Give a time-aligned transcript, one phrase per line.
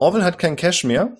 [0.00, 1.16] Orwell hat kein Cash mehr.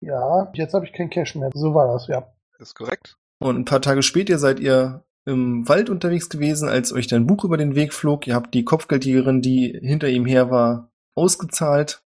[0.00, 1.50] Ja, jetzt habe ich kein Cash mehr.
[1.54, 2.26] So war das, ja.
[2.58, 3.16] Das ist korrekt.
[3.38, 7.44] Und ein paar Tage später seid ihr im Wald unterwegs gewesen, als euch dein Buch
[7.44, 8.26] über den Weg flog.
[8.26, 12.02] Ihr habt die Kopfgeldjägerin, die hinter ihm her war, ausgezahlt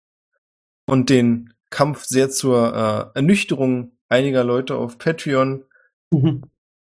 [0.87, 5.65] und den Kampf sehr zur äh, Ernüchterung einiger Leute auf Patreon.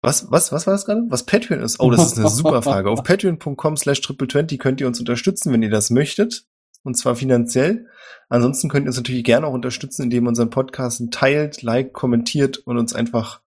[0.02, 1.02] Was, was, was war das gerade?
[1.08, 1.80] Was Patreon ist?
[1.80, 2.90] Oh, das ist eine super Frage.
[2.90, 6.46] Auf patreon.com slash triple20 könnt ihr uns unterstützen, wenn ihr das möchtet.
[6.86, 7.88] Und zwar finanziell.
[8.28, 12.58] Ansonsten könnt ihr uns natürlich gerne auch unterstützen, indem ihr unseren Podcast teilt, liked, kommentiert
[12.58, 13.42] und uns einfach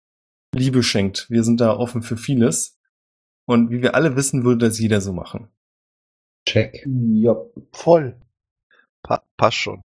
[0.55, 1.29] Liebe schenkt.
[1.29, 2.79] Wir sind da offen für vieles.
[3.45, 5.49] Und wie wir alle wissen, würde das jeder so machen.
[6.49, 6.83] Check.
[6.87, 7.35] Ja,
[7.73, 8.19] voll.
[9.03, 9.83] Pa passt schon.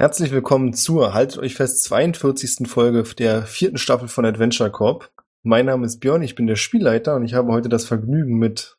[0.00, 2.66] Herzlich willkommen zur, haltet euch fest, 42.
[2.66, 5.12] Folge der vierten Staffel von Adventure Corp.
[5.42, 8.78] Mein Name ist Björn, ich bin der Spielleiter und ich habe heute das Vergnügen mit.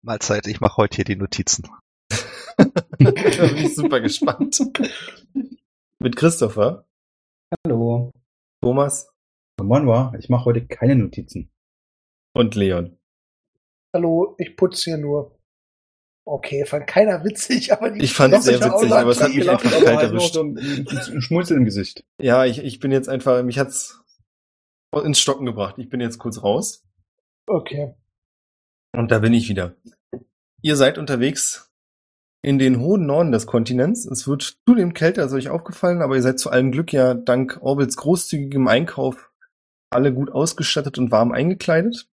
[0.00, 1.68] Mahlzeit, ich mache heute hier die Notizen.
[2.56, 2.64] da
[3.00, 4.60] bin ich super gespannt.
[5.98, 6.86] mit Christopher.
[7.66, 8.12] Hallo.
[8.62, 9.12] Thomas.
[9.60, 11.50] Manwa, ich mache heute keine Notizen.
[12.32, 12.96] Und Leon.
[13.92, 15.36] Hallo, ich putze hier nur.
[16.30, 19.48] Okay, fand keiner witzig, aber die Ich fand es sehr witzig, aber es hat mich
[19.48, 20.34] einfach kalt halt erwischt.
[20.34, 22.04] so ein, ein Schmunzel im Gesicht.
[22.20, 24.02] Ja, ich, ich bin jetzt einfach, mich hat's
[24.92, 25.76] ins Stocken gebracht.
[25.78, 26.84] Ich bin jetzt kurz raus.
[27.46, 27.94] Okay.
[28.92, 29.74] Und da bin ich wieder.
[30.60, 31.72] Ihr seid unterwegs
[32.42, 34.04] in den hohen Norden des Kontinents.
[34.04, 37.58] Es wird zudem kälter, ist euch aufgefallen, aber ihr seid zu allem Glück ja dank
[37.62, 39.30] Orbits großzügigem Einkauf
[39.88, 42.06] alle gut ausgestattet und warm eingekleidet.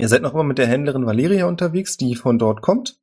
[0.00, 2.98] Ihr seid noch immer mit der Händlerin Valeria unterwegs, die von dort kommt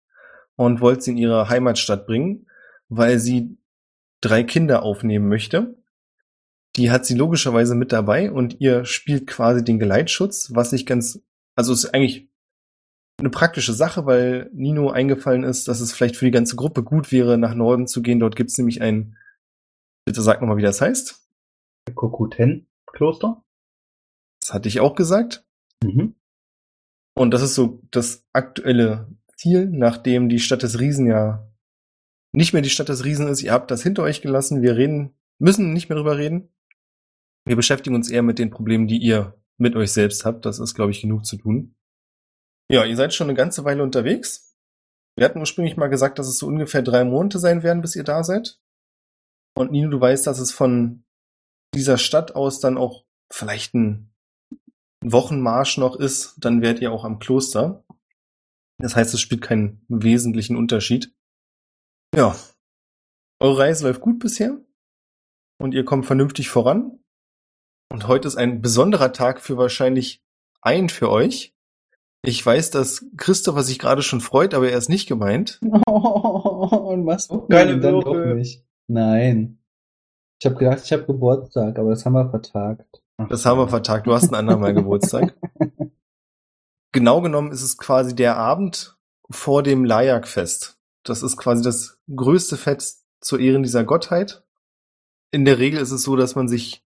[0.55, 2.47] und wollt sie in ihre Heimatstadt bringen,
[2.89, 3.57] weil sie
[4.21, 5.77] drei Kinder aufnehmen möchte.
[6.75, 11.21] Die hat sie logischerweise mit dabei und ihr spielt quasi den Geleitschutz, was sich ganz,
[11.55, 12.29] also ist eigentlich
[13.17, 17.11] eine praktische Sache, weil Nino eingefallen ist, dass es vielleicht für die ganze Gruppe gut
[17.11, 18.19] wäre, nach Norden zu gehen.
[18.19, 19.17] Dort gibt's nämlich ein,
[20.05, 21.25] bitte sag nochmal, wie das heißt.
[21.93, 23.41] Kokuten-Kloster?
[24.41, 25.45] Das hatte ich auch gesagt.
[25.81, 26.15] Mhm.
[27.15, 31.51] Und das ist so das aktuelle Ziel, nachdem die Stadt des Riesen ja
[32.35, 33.41] nicht mehr die Stadt des Riesen ist.
[33.41, 34.61] Ihr habt das hinter euch gelassen.
[34.61, 36.53] Wir reden, müssen nicht mehr drüber reden.
[37.45, 40.45] Wir beschäftigen uns eher mit den Problemen, die ihr mit euch selbst habt.
[40.45, 41.75] Das ist, glaube ich, genug zu tun.
[42.69, 44.57] Ja, ihr seid schon eine ganze Weile unterwegs.
[45.17, 48.03] Wir hatten ursprünglich mal gesagt, dass es so ungefähr drei Monate sein werden, bis ihr
[48.03, 48.59] da seid.
[49.55, 51.05] Und Nino, du weißt, dass es von
[51.73, 54.13] dieser Stadt aus dann auch vielleicht ein
[55.01, 57.84] Wochenmarsch noch ist, dann wärt ihr auch am Kloster.
[58.77, 61.13] Das heißt, es spielt keinen wesentlichen Unterschied.
[62.15, 62.35] Ja.
[63.39, 64.57] Eure Reise läuft gut bisher.
[65.57, 66.99] Und ihr kommt vernünftig voran.
[67.91, 70.21] Und heute ist ein besonderer Tag für wahrscheinlich
[70.61, 71.53] einen für euch.
[72.23, 75.59] Ich weiß, dass Christopher sich gerade schon freut, aber er ist nicht gemeint.
[75.61, 77.29] und was?
[77.49, 78.65] Keine dann doch nicht.
[78.87, 79.59] Nein.
[80.41, 83.01] Ich habe gedacht, ich habe Geburtstag, aber das haben wir vertagt.
[83.29, 84.07] Das haben wir vertagt.
[84.07, 85.35] Du hast ein andermal Geburtstag.
[86.95, 88.95] Genau genommen ist es quasi der Abend
[89.29, 90.77] vor dem Layak-Fest.
[91.03, 94.45] Das ist quasi das größte Fest zu Ehren dieser Gottheit.
[95.31, 96.85] In der Regel ist es so, dass man sich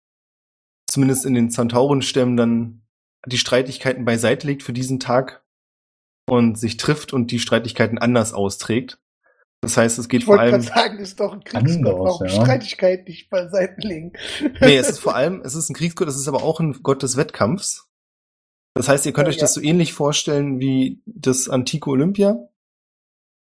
[0.88, 2.82] zumindest in den Zantaurenstämmen dann
[3.26, 5.44] die Streitigkeiten beiseite legt für diesen Tag
[6.28, 8.98] und sich trifft und die Streitigkeiten anders austrägt.
[9.60, 11.94] Das heißt, es geht Ich vor wollte allem gerade sagen, das ist doch ein Kriegsgott,
[11.94, 12.42] Anders, warum ja.
[12.42, 14.14] Streitigkeiten nicht beiseite legen.
[14.60, 17.04] Nee, es ist vor allem, es ist ein Kriegsgott, es ist aber auch ein Gott
[17.04, 17.88] des Wettkampfs.
[18.74, 22.48] Das heißt, ihr könnt Ja, euch das so ähnlich vorstellen wie das antike Olympia.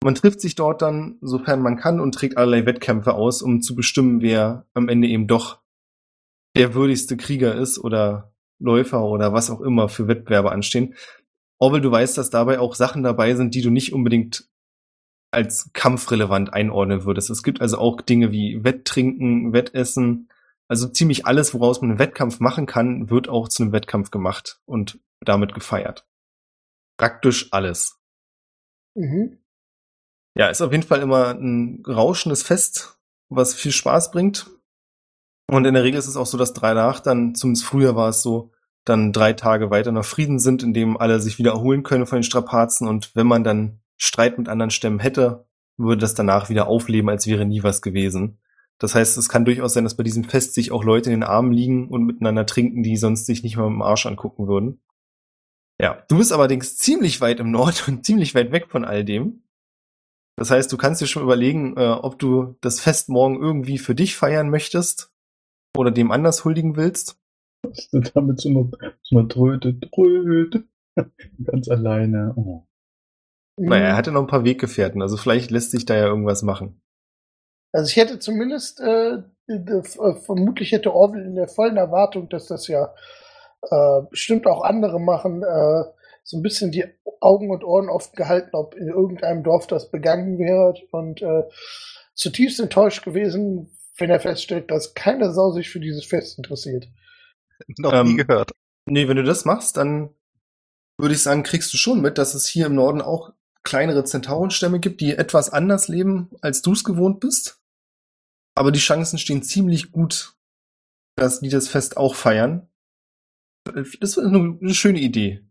[0.02, 3.74] Man trifft sich dort dann, sofern man kann, und trägt allerlei Wettkämpfe aus, um zu
[3.74, 5.60] bestimmen, wer am Ende eben doch
[6.56, 10.94] der würdigste Krieger ist oder Läufer oder was auch immer für Wettbewerbe anstehen.
[11.58, 14.48] Orwell, du weißt, dass dabei auch Sachen dabei sind, die du nicht unbedingt
[15.30, 17.30] als kampfrelevant einordnen würdest.
[17.30, 20.28] Es gibt also auch Dinge wie Wetttrinken, Wettessen,
[20.68, 24.60] also ziemlich alles, woraus man einen Wettkampf machen kann, wird auch zu einem Wettkampf gemacht
[24.66, 26.06] und damit gefeiert.
[26.98, 27.98] Praktisch alles.
[28.94, 29.38] Mhm.
[30.34, 32.98] Ja, ist auf jeden Fall immer ein rauschendes Fest,
[33.28, 34.50] was viel Spaß bringt.
[35.50, 38.22] Und in der Regel ist es auch so, dass danach dann, zumindest früher war es
[38.22, 38.52] so,
[38.84, 42.18] dann drei Tage weiter noch Frieden sind, in dem alle sich wieder erholen können von
[42.18, 46.68] den Strapazen und wenn man dann Streit mit anderen Stämmen hätte, würde das danach wieder
[46.68, 48.38] aufleben, als wäre nie was gewesen.
[48.78, 51.28] Das heißt, es kann durchaus sein, dass bei diesem Fest sich auch Leute in den
[51.28, 54.80] Armen liegen und miteinander trinken, die sonst sich nicht mal im Arsch angucken würden.
[55.80, 59.42] Ja, du bist allerdings ziemlich weit im Nord und ziemlich weit weg von all dem.
[60.36, 63.96] Das heißt, du kannst dir schon überlegen, äh, ob du das Fest morgen irgendwie für
[63.96, 65.12] dich feiern möchtest
[65.76, 67.18] oder dem anders huldigen willst.
[67.62, 68.70] Was ist denn damit so eine,
[69.02, 70.64] so eine Tröte, Tröte?
[71.44, 72.34] Ganz alleine.
[72.36, 72.64] Oh.
[73.56, 76.80] Naja, er hatte noch ein paar Weggefährten, also vielleicht lässt sich da ja irgendwas machen.
[77.72, 79.18] Also ich hätte zumindest, äh,
[79.48, 82.94] äh, vermutlich hätte Orwell in der vollen Erwartung, dass das ja
[83.62, 85.84] äh, bestimmt auch andere machen, äh,
[86.24, 86.84] so ein bisschen die
[87.20, 91.44] Augen und Ohren offen gehalten, ob in irgendeinem Dorf das begangen wird und äh,
[92.14, 96.88] zutiefst enttäuscht gewesen, wenn er feststellt, dass keine Sau sich für dieses Fest interessiert.
[97.78, 98.52] Noch Ähm, nie gehört.
[98.86, 100.10] Nee, wenn du das machst, dann
[100.98, 103.32] würde ich sagen, kriegst du schon mit, dass es hier im Norden auch
[103.62, 107.57] kleinere Zentaurenstämme gibt, die etwas anders leben, als du es gewohnt bist.
[108.58, 110.34] Aber die Chancen stehen ziemlich gut,
[111.14, 112.68] dass die das Fest auch feiern.
[113.62, 115.46] Das ist eine, eine schöne Idee.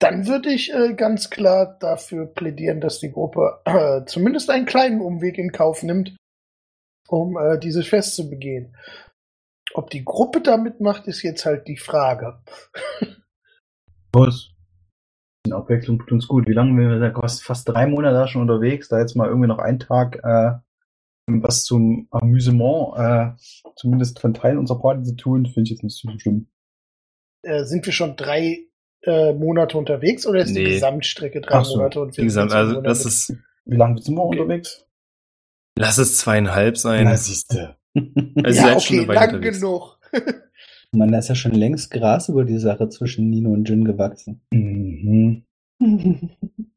[0.00, 5.00] Dann würde ich äh, ganz klar dafür plädieren, dass die Gruppe äh, zumindest einen kleinen
[5.00, 6.14] Umweg in Kauf nimmt,
[7.08, 8.76] um äh, dieses Fest zu begehen.
[9.72, 12.42] Ob die Gruppe da mitmacht, ist jetzt halt die Frage.
[14.12, 14.50] Was?
[15.46, 16.46] Die Abwechslung tut uns gut.
[16.46, 19.48] Wie lange wir da fast, fast drei Monate da schon unterwegs, da jetzt mal irgendwie
[19.48, 20.58] noch einen Tag äh,
[21.42, 25.96] was zum Amüsement, äh, zumindest von Teilen unserer Party zu tun, finde ich jetzt nicht
[25.96, 26.48] so schlimm.
[27.42, 28.58] Äh, sind wir schon drei
[29.02, 30.74] äh, Monate unterwegs oder ist die Nee.
[30.74, 32.00] Gesamtstrecke drei Ach so, Monate?
[32.02, 32.82] Und wir jetzt also Monate?
[32.82, 33.34] das ist,
[33.64, 34.40] Wie lange sind wir Okay.
[34.40, 34.86] unterwegs?
[35.78, 37.04] lass es zweieinhalb sein.
[37.04, 37.76] Na, siehste.
[38.44, 39.60] Also ja, okay, lang unterwegs.
[39.60, 39.98] genug.
[40.92, 44.42] Man, da ist ja schon längst Gras über die Sache zwischen Nino und Jin gewachsen.
[44.52, 45.44] Mhm.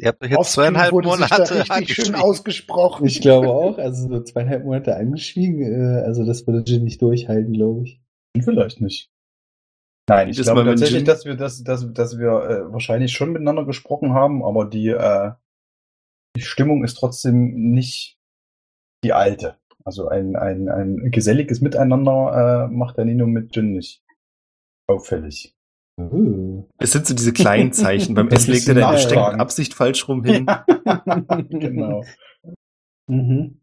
[0.00, 3.06] Ihr habt euch jetzt Auf zweieinhalb Monate richtig schön ausgesprochen.
[3.06, 7.52] Ich glaube auch, also so zweieinhalb Monate angeschwiegen, äh, also das würde Jin nicht durchhalten,
[7.52, 8.00] glaube ich.
[8.42, 9.10] Vielleicht nicht.
[10.08, 13.32] Nein, ich Das glaube tatsächlich, Jin- dass wir, dass, dass, dass wir äh, wahrscheinlich schon
[13.32, 15.32] miteinander gesprochen haben, aber die, äh,
[16.36, 18.18] die Stimmung ist trotzdem nicht
[19.04, 19.56] die alte.
[19.84, 24.02] Also ein, ein, ein geselliges Miteinander äh, macht der Nino mit Jin nicht
[24.88, 25.54] auffällig.
[26.08, 26.68] Oh.
[26.78, 28.14] Es sind so diese kleinen Zeichen.
[28.14, 29.40] Beim Essen legt er Besteck mit nachfragen.
[29.40, 30.46] Absicht falsch rum hin.
[31.50, 32.04] genau.
[33.06, 33.60] Mhm.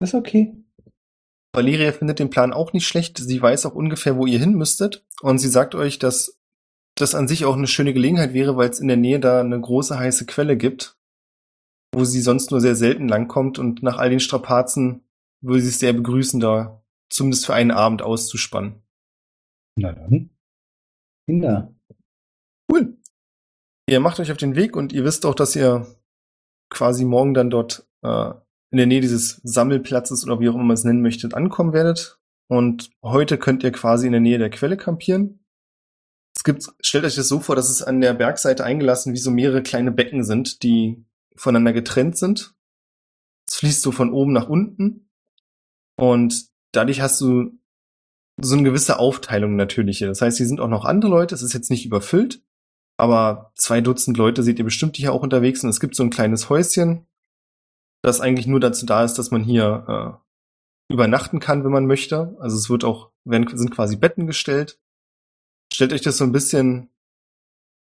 [0.00, 0.54] Ist okay.
[1.52, 3.18] Valeria findet den Plan auch nicht schlecht.
[3.18, 5.04] Sie weiß auch ungefähr, wo ihr hin müsstet.
[5.22, 6.38] Und sie sagt euch, dass
[6.94, 9.60] das an sich auch eine schöne Gelegenheit wäre, weil es in der Nähe da eine
[9.60, 10.96] große heiße Quelle gibt,
[11.94, 13.58] wo sie sonst nur sehr selten langkommt.
[13.58, 15.02] Und nach all den Strapazen
[15.40, 18.82] würde sie es sehr begrüßen, da zumindest für einen Abend auszuspannen.
[19.76, 20.30] Na dann.
[21.28, 21.74] Kinder.
[22.72, 22.96] Cool.
[23.86, 25.86] Ihr macht euch auf den Weg und ihr wisst auch, dass ihr
[26.70, 28.30] quasi morgen dann dort äh,
[28.70, 32.18] in der Nähe dieses Sammelplatzes oder wie auch immer man es nennen möchtet, ankommen werdet.
[32.48, 35.44] Und heute könnt ihr quasi in der Nähe der Quelle campieren.
[36.34, 39.30] Es gibt, stellt euch das so vor, dass es an der Bergseite eingelassen wie so
[39.30, 41.04] mehrere kleine Becken sind, die
[41.36, 42.54] voneinander getrennt sind.
[43.46, 45.10] Es fließt so von oben nach unten.
[45.94, 47.58] Und dadurch hast du
[48.40, 50.06] so eine gewisse Aufteilung natürliche.
[50.06, 51.34] Das heißt, hier sind auch noch andere Leute.
[51.34, 52.42] Es ist jetzt nicht überfüllt,
[52.96, 55.62] aber zwei Dutzend Leute seht ihr bestimmt hier auch unterwegs.
[55.64, 57.06] Und es gibt so ein kleines Häuschen,
[58.02, 60.20] das eigentlich nur dazu da ist, dass man hier
[60.88, 62.36] äh, übernachten kann, wenn man möchte.
[62.40, 64.80] Also es wird auch, werden, sind quasi Betten gestellt.
[65.72, 66.90] Stellt euch das so ein bisschen,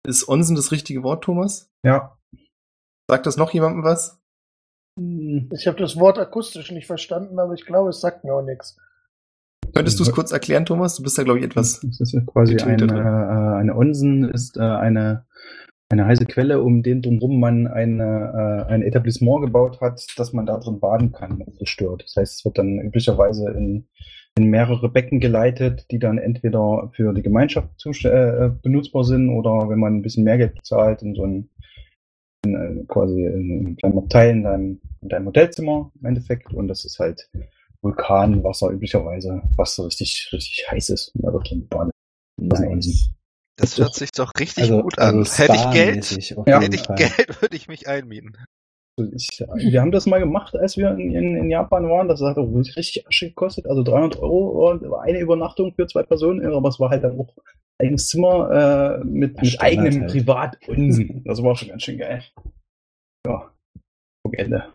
[0.06, 1.70] ist Onsen das richtige Wort, Thomas?
[1.84, 2.18] Ja.
[3.08, 4.20] Sagt das noch jemandem was?
[4.98, 5.50] Hm.
[5.52, 8.76] Ich habe das Wort akustisch nicht verstanden, aber ich glaube, es sagt mir auch nichts.
[9.74, 10.96] Könntest du es kurz erklären, Thomas?
[10.96, 11.80] Du bist da, glaube ich, etwas.
[11.80, 12.88] Das ist quasi drin.
[12.88, 15.26] äh, eine Onsen, ist äh, eine,
[15.88, 20.46] eine heiße Quelle, um den drumherum man eine, äh, ein Etablissement gebaut hat, dass man
[20.46, 22.02] da drin baden kann, ungestört.
[22.04, 23.86] Das heißt, es wird dann üblicherweise in,
[24.38, 29.68] in mehrere Becken geleitet, die dann entweder für die Gemeinschaft zus- äh, benutzbar sind oder
[29.68, 31.50] wenn man ein bisschen mehr Geld bezahlt, in so ein
[32.44, 36.52] in, äh, quasi in kleinen in deinem, in deinem Hotelzimmer im Endeffekt.
[36.52, 37.28] Und das ist halt
[37.82, 41.14] Vulkanwasser üblicherweise, was so richtig, richtig heiß ist.
[41.14, 41.92] Und da wird ist Onsen.
[42.38, 43.10] Nice.
[43.58, 45.18] Das hört sich doch richtig Also, gut an.
[45.18, 46.60] also hätte ich Geld, Ja.
[46.60, 46.86] hätte ich.
[46.88, 48.36] Geld, würde ich mich einmieten.
[49.14, 52.08] Ich, wir haben das mal gemacht, als wir in, in, in Japan waren.
[52.08, 53.66] Das hat auch richtig Asche gekostet.
[53.66, 56.44] Also 300 Euro und eine Übernachtung für zwei Personen.
[56.54, 57.34] Aber es war halt dann auch
[57.78, 60.10] eigenes Zimmer äh, mit, mit eigenem halt.
[60.12, 61.22] Privatunsen.
[61.24, 62.24] Das war schon ganz schön geil.
[63.26, 63.52] Ja,
[64.32, 64.72] Ende.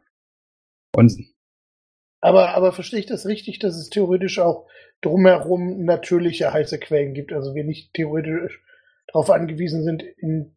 [0.96, 1.28] Onsen.
[2.22, 4.68] Aber, aber verstehe ich das richtig, dass es theoretisch auch
[5.02, 7.34] drumherum natürliche heiße Quellen gibt?
[7.34, 8.62] Also wir nicht theoretisch
[9.08, 10.56] darauf angewiesen sind, in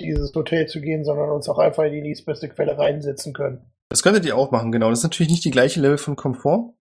[0.00, 3.70] dieses Hotel zu gehen, sondern uns auch einfach in die nächstbeste Quelle reinsetzen können.
[3.90, 4.90] Das könntet ihr auch machen, genau.
[4.90, 6.74] Das ist natürlich nicht die gleiche Level von Komfort.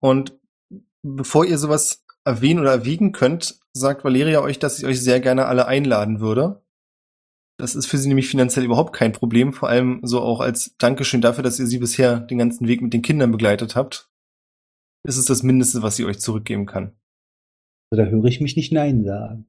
[0.00, 0.38] Und
[1.02, 5.46] bevor ihr sowas erwähnen oder erwiegen könnt, sagt Valeria euch, dass sie euch sehr gerne
[5.46, 6.62] alle einladen würde.
[7.62, 11.20] Das ist für sie nämlich finanziell überhaupt kein Problem, vor allem so auch als Dankeschön
[11.20, 14.10] dafür, dass ihr sie bisher den ganzen Weg mit den Kindern begleitet habt.
[15.04, 16.90] Ist es das Mindeste, was sie euch zurückgeben kann.
[17.92, 19.46] Also da höre ich mich nicht Nein sagen.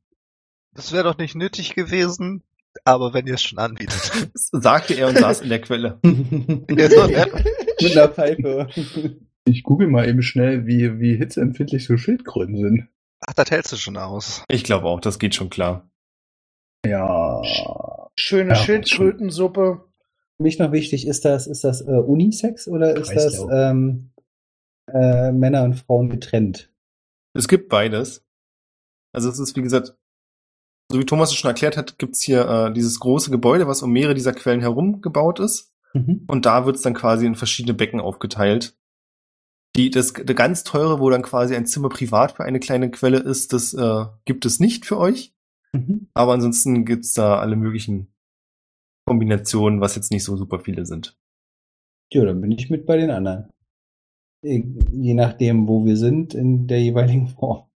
[0.76, 2.44] Das wäre doch nicht nötig gewesen,
[2.86, 4.30] aber wenn ihr es schon anbietet.
[4.32, 5.98] Das sagte er und saß in der Quelle.
[6.04, 6.80] Mit
[7.98, 8.70] einer Pfeife.
[9.46, 12.88] Ich google mal eben schnell, wie, wie hitzeempfindlich so Schildkröten sind.
[13.22, 14.44] Ach, das hältst du schon aus.
[14.50, 15.90] Ich glaube auch, das geht schon klar.
[16.86, 17.42] Ja.
[18.16, 19.84] Schöne Ja, Schildkrötensuppe.
[20.38, 23.52] Für mich noch wichtig, ist das, ist das äh, Unisex oder ist das Kreislauf.
[23.54, 24.12] ähm,
[24.88, 26.72] äh, Männer und Frauen getrennt?
[27.34, 28.26] Es gibt beides.
[29.14, 29.96] Also es ist, wie gesagt,
[30.92, 33.92] so wie Thomas es schon erklärt hat, gibt's hier äh, dieses große Gebäude, was um
[33.92, 35.72] mehrere dieser Quellen herum gebaut ist.
[35.94, 36.26] Mhm.
[36.28, 38.76] Und da wird's dann quasi in verschiedene Becken aufgeteilt.
[39.76, 43.18] Die, das, der ganz teure, wo dann quasi ein Zimmer privat für eine kleine Quelle
[43.20, 45.34] ist, das äh, gibt es nicht für euch.
[45.74, 46.10] Mhm.
[46.14, 48.14] Aber ansonsten gibt's da alle möglichen
[49.06, 51.18] Kombinationen, was jetzt nicht so super viele sind.
[52.12, 53.50] Ja, dann bin ich mit bei den anderen.
[54.46, 57.70] Eh, Je nachdem, wo wir sind, in der jeweiligen Form.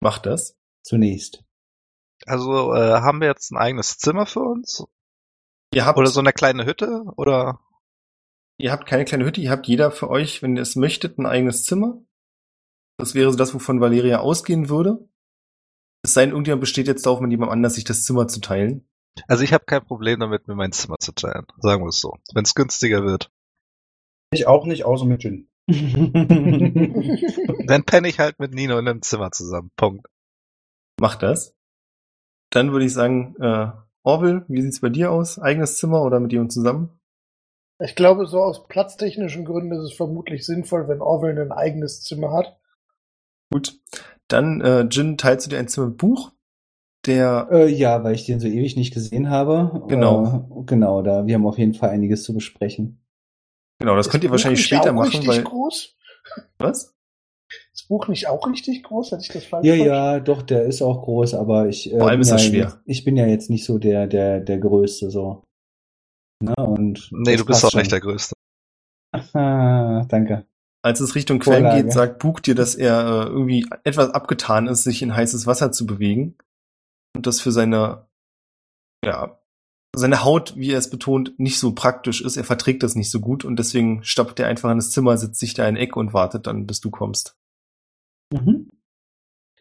[0.00, 0.56] Macht das.
[0.84, 1.44] Zunächst.
[2.26, 4.84] Also äh, haben wir jetzt ein eigenes Zimmer für uns?
[5.74, 7.04] Ihr habt, Oder so eine kleine Hütte?
[7.16, 7.60] Oder
[8.58, 11.26] ihr habt keine kleine Hütte, ihr habt jeder für euch, wenn ihr es möchtet, ein
[11.26, 12.02] eigenes Zimmer.
[12.98, 15.08] Das wäre so das, wovon Valeria ausgehen würde.
[16.02, 18.88] Es sei denn, irgendjemand besteht jetzt darauf, mit jemand anders sich das Zimmer zu teilen.
[19.28, 21.46] also ich habe kein Problem damit, mir mein Zimmer zu teilen.
[21.58, 22.18] Sagen wir es so.
[22.34, 23.30] Wenn es günstiger wird.
[24.32, 25.48] Ich auch nicht, außer mit Gin.
[27.66, 29.70] Dann penne ich halt mit Nino in einem Zimmer zusammen.
[29.76, 30.08] Punkt.
[30.98, 31.54] Macht das.
[32.50, 33.70] Dann würde ich sagen, äh,
[34.02, 35.38] Orwell, wie sieht's bei dir aus?
[35.38, 37.00] Eigenes Zimmer oder mit jemandem zusammen?
[37.78, 42.32] Ich glaube, so aus platztechnischen Gründen ist es vermutlich sinnvoll, wenn Orwell ein eigenes Zimmer
[42.32, 42.58] hat.
[43.50, 43.80] Gut.
[44.32, 46.32] Dann, äh, Jin, teilst du dir ein Zimmer mit Buch?
[47.04, 49.82] Der, äh, ja, weil ich den so ewig nicht gesehen habe.
[49.88, 50.48] Genau.
[50.60, 53.04] Äh, genau, da wir haben auf jeden Fall einiges zu besprechen.
[53.80, 55.96] genau, das Ist könnt ihr Buch wahrscheinlich nicht später auch machen, richtig weil, groß?
[56.58, 56.94] was?
[57.74, 59.12] Ist das Buch nicht auch richtig groß?
[59.12, 59.94] Hatte ich das falsch Ja, verstanden?
[59.94, 61.92] ja, doch, der ist auch groß, aber ich.
[61.92, 62.60] äh, Vor allem ist bin er ja schwer.
[62.64, 65.42] Jetzt, ich bin ja jetzt nicht so der, der, der Größte, so.
[66.40, 67.10] Na, und.
[67.12, 67.90] Nee, das du bist auch nicht schon.
[67.90, 68.34] der Größte.
[69.12, 70.46] Aha, danke.
[70.82, 71.84] Als es Richtung Quellen Vorlage.
[71.84, 75.70] geht, sagt Bug dir, dass er äh, irgendwie etwas abgetan ist, sich in heißes Wasser
[75.70, 76.36] zu bewegen.
[77.14, 78.06] Und das für seine,
[79.04, 79.38] ja,
[79.94, 82.36] seine Haut, wie er es betont, nicht so praktisch ist.
[82.36, 85.38] Er verträgt das nicht so gut und deswegen stapft er einfach in das Zimmer, sitzt
[85.38, 87.36] sich da in Eck und wartet dann, bis du kommst.
[88.32, 88.70] Mhm.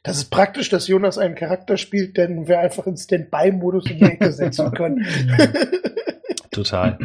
[0.03, 4.05] Das ist praktisch, dass Jonas einen Charakter spielt, denn wir einfach in Standby-Modus in die
[4.05, 5.05] Ecke setzen können.
[6.49, 6.97] Total.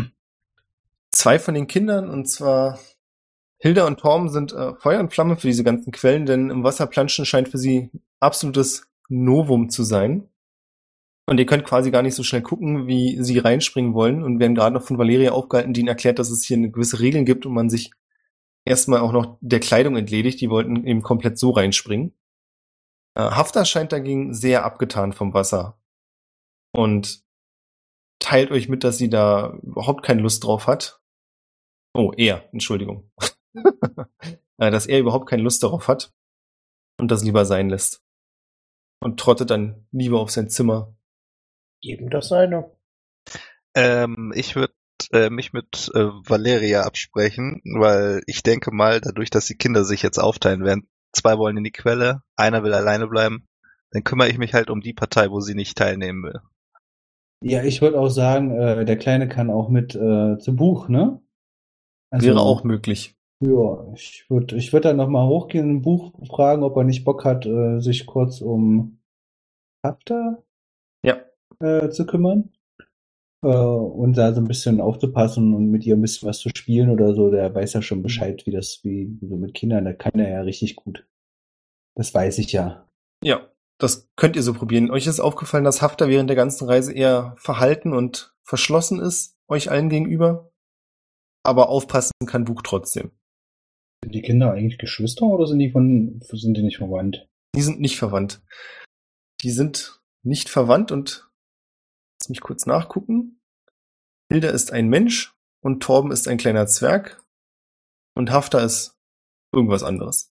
[1.13, 2.79] Zwei von den Kindern, und zwar
[3.59, 6.87] Hilda und Torm, sind äh, Feuer und Flamme für diese ganzen Quellen, denn im Wasser
[6.87, 10.29] planschen scheint für sie absolutes Novum zu sein.
[11.29, 14.55] Und ihr könnt quasi gar nicht so schnell gucken, wie sie reinspringen wollen und werden
[14.55, 17.47] gerade noch von Valeria aufgehalten, die ihnen erklärt, dass es hier eine gewisse Regeln gibt
[17.47, 17.91] und man sich
[18.65, 20.41] erstmal auch noch der Kleidung entledigt.
[20.41, 22.15] Die wollten eben komplett so reinspringen.
[23.15, 25.79] Äh, Haftar scheint dagegen sehr abgetan vom Wasser
[26.73, 27.25] und
[28.21, 31.01] teilt euch mit, dass sie da überhaupt keine Lust drauf hat.
[31.95, 33.11] Oh, er, Entschuldigung.
[34.59, 36.15] Äh, dass er überhaupt keine Lust darauf hat
[36.99, 38.03] und das lieber sein lässt.
[39.01, 40.97] Und trottet dann lieber auf sein Zimmer.
[41.83, 42.71] Eben das seine.
[43.75, 44.73] Ähm, ich würde
[45.13, 50.01] äh, mich mit äh, Valeria absprechen, weil ich denke mal, dadurch, dass die Kinder sich
[50.01, 53.47] jetzt aufteilen werden, zwei wollen in die Quelle, einer will alleine bleiben,
[53.91, 56.41] dann kümmere ich mich halt um die Partei, wo sie nicht teilnehmen will.
[57.43, 61.21] Ja, ich würde auch sagen, äh, der Kleine kann auch mit äh, zu Buch, ne?
[62.11, 63.15] Also, Wäre auch möglich.
[63.40, 67.25] Ja, ich würde ich würd dann nochmal hochgehen, ein Buch fragen, ob er nicht Bock
[67.25, 68.99] hat, äh, sich kurz um
[69.85, 70.43] Haftar
[71.05, 71.21] Ja.
[71.61, 72.52] äh, zu kümmern.
[73.45, 76.90] Äh, und da so ein bisschen aufzupassen und mit ihr ein bisschen was zu spielen
[76.90, 77.31] oder so.
[77.31, 80.40] Der weiß ja schon Bescheid, wie das, wie so mit Kindern, da kann er ja
[80.40, 81.07] richtig gut.
[81.95, 82.88] Das weiß ich ja.
[83.23, 84.90] Ja, das könnt ihr so probieren.
[84.90, 89.71] Euch ist aufgefallen, dass Haftar während der ganzen Reise eher verhalten und verschlossen ist, euch
[89.71, 90.50] allen gegenüber.
[91.43, 93.12] Aber aufpassen kann Buch trotzdem.
[94.03, 97.29] Sind die Kinder eigentlich Geschwister oder sind die von, sind die nicht verwandt?
[97.55, 98.43] Die sind nicht verwandt.
[99.43, 101.29] Die sind nicht verwandt und
[102.21, 103.41] lass mich kurz nachgucken.
[104.31, 107.23] Hilda ist ein Mensch und Torben ist ein kleiner Zwerg.
[108.15, 108.97] Und Hafter ist
[109.53, 110.33] irgendwas anderes.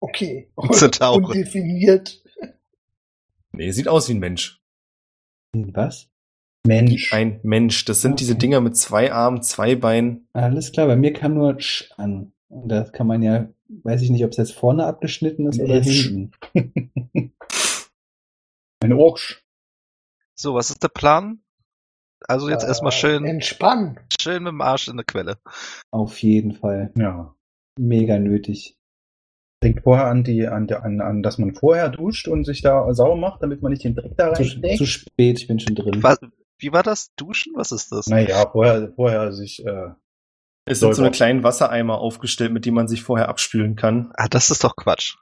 [0.00, 0.50] Okay.
[0.72, 1.22] Zentaure.
[1.22, 2.22] Undefiniert.
[3.52, 4.62] Nee, sieht aus wie ein Mensch.
[5.52, 6.08] Was?
[6.66, 7.12] Mensch.
[7.12, 7.84] Ein Mensch.
[7.84, 8.40] Das sind diese Okay.
[8.40, 10.28] Dinger mit zwei Armen, zwei Beinen.
[10.32, 12.32] Alles klar, bei mir kam nur Sch an.
[12.48, 15.80] Und das kann man ja, weiß ich nicht, ob es jetzt vorne abgeschnitten ist oder
[15.80, 16.32] hinten.
[18.80, 19.42] Ein Orksch.
[20.34, 21.40] So, was ist der Plan?
[22.26, 23.98] Also jetzt Äh, erstmal schön, Entspannen.
[24.20, 25.38] schön mit dem Arsch in der Quelle.
[25.90, 26.92] Auf jeden Fall.
[26.96, 27.34] Ja.
[27.78, 28.76] Mega nötig.
[29.62, 32.92] Denkt vorher an die, an, der- an, an, dass man vorher duscht und sich da
[32.94, 34.78] sauber macht, damit man nicht den Dreck da Zu, reinsteckt.
[34.78, 36.02] zu spät, ich bin schon drin.
[36.02, 36.18] Was,
[36.58, 37.12] wie war das?
[37.16, 37.52] Duschen?
[37.56, 38.06] Was ist das?
[38.06, 39.90] Naja, vorher, vorher sich, äh,
[40.68, 44.10] Es sind so eine kleinen Wassereimer aufgestellt, mit denen man sich vorher abspülen kann.
[44.14, 45.16] Ah, das ist doch Quatsch.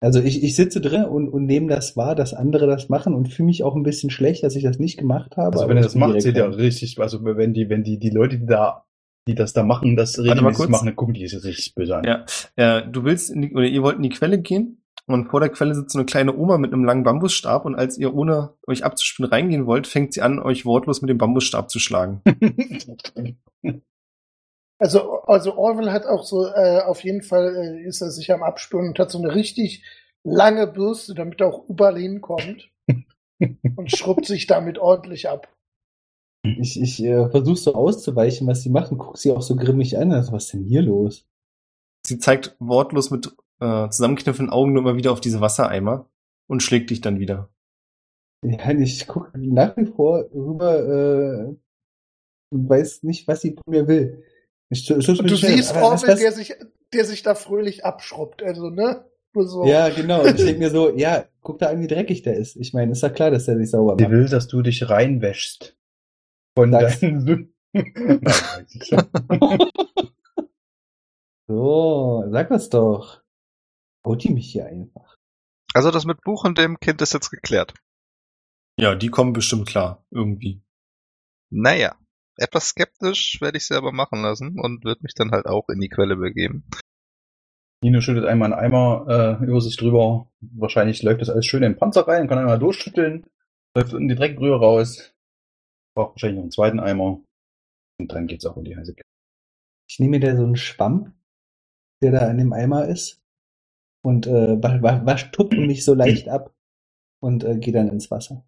[0.00, 3.32] Also ich, ich sitze drin und, und nehme das wahr, dass andere das machen und
[3.32, 5.52] fühle mich auch ein bisschen schlecht, dass ich das nicht gemacht habe.
[5.52, 8.10] also aber wenn ihr das macht, seht ihr richtig, also wenn die, wenn die, die
[8.10, 8.84] Leute, die da,
[9.28, 12.04] die das da machen, das mal regelmäßig machen, dann gucken die sich richtig böse an.
[12.04, 12.24] Ja,
[12.56, 15.50] äh, du willst in die, oder ihr wollt in die Quelle gehen und vor der
[15.50, 18.84] Quelle sitzt so eine kleine Oma mit einem langen Bambusstab und als ihr ohne euch
[18.84, 22.22] abzuspülen reingehen wollt, fängt sie an, euch wortlos mit dem Bambusstab zu schlagen.
[24.82, 28.42] Also, also Orwell hat auch so, äh, auf jeden Fall äh, ist er sich am
[28.42, 29.84] Abspüren und hat so eine richtig
[30.24, 32.68] lange Bürste, damit er auch überall hinkommt.
[33.76, 35.54] und schrubbt sich damit ordentlich ab.
[36.42, 40.10] Ich, ich äh, versuche so auszuweichen, was sie machen, guck sie auch so grimmig an.
[40.10, 41.28] Also, was ist denn hier los?
[42.04, 46.10] Sie zeigt wortlos mit äh, zusammenkniffenden Augen nur immer wieder auf diese Wassereimer
[46.48, 47.50] und schlägt dich dann wieder.
[48.44, 51.56] Ja, ich gucke nach wie vor rüber äh,
[52.50, 54.24] und weiß nicht, was sie von mir will.
[54.72, 56.54] Ich, ich, ich, Und du siehst Orwell, der sich,
[56.92, 58.42] der sich da fröhlich abschrubbt.
[58.42, 59.04] Also, ne?
[59.34, 59.66] Nur so.
[59.66, 60.22] Ja, genau.
[60.22, 62.56] Und ich denke mir so, ja, guck da an, wie dreckig der ist.
[62.56, 64.12] Ich meine, ist ja klar, dass der sich sauber Sie macht.
[64.12, 65.76] will, dass du dich reinwäschst.
[66.56, 67.00] Von Sag's.
[67.00, 67.54] deinen Sünden.
[71.48, 73.20] So, sag das doch.
[74.06, 75.18] Haut die mich hier einfach.
[75.74, 77.74] Also das mit Buch und dem Kind ist jetzt geklärt.
[78.78, 80.62] Ja, die kommen bestimmt klar, irgendwie.
[81.50, 81.94] Naja,
[82.36, 85.80] etwas skeptisch werde ich sie aber machen lassen und wird mich dann halt auch in
[85.80, 86.64] die Quelle begeben.
[87.82, 90.30] Nino schüttet einmal einen Eimer äh, über sich drüber.
[90.40, 93.26] Wahrscheinlich läuft das alles schön in den Panzer rein, kann einmal durchschütteln,
[93.76, 95.12] läuft in die Dreckbrühe raus.
[95.94, 97.20] Braucht wahrscheinlich noch einen zweiten Eimer.
[97.98, 99.08] Und dann geht's auch in die heiße Kiste.
[99.88, 101.14] Ich nehme mir da so einen Schwamm,
[102.02, 103.20] der da in dem Eimer ist,
[104.02, 106.54] und äh, wasch, wasch, wasch mich so leicht ab
[107.20, 108.44] und äh, gehe dann ins Wasser.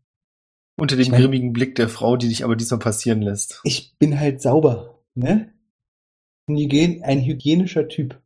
[0.77, 3.61] Unter dem Ich mein- grimmigen Blick der Frau, die dich aber diesmal passieren lässt.
[3.65, 5.53] Ich bin halt sauber, ne?
[6.49, 8.21] Ein, Hygien ein hygienischer Typ.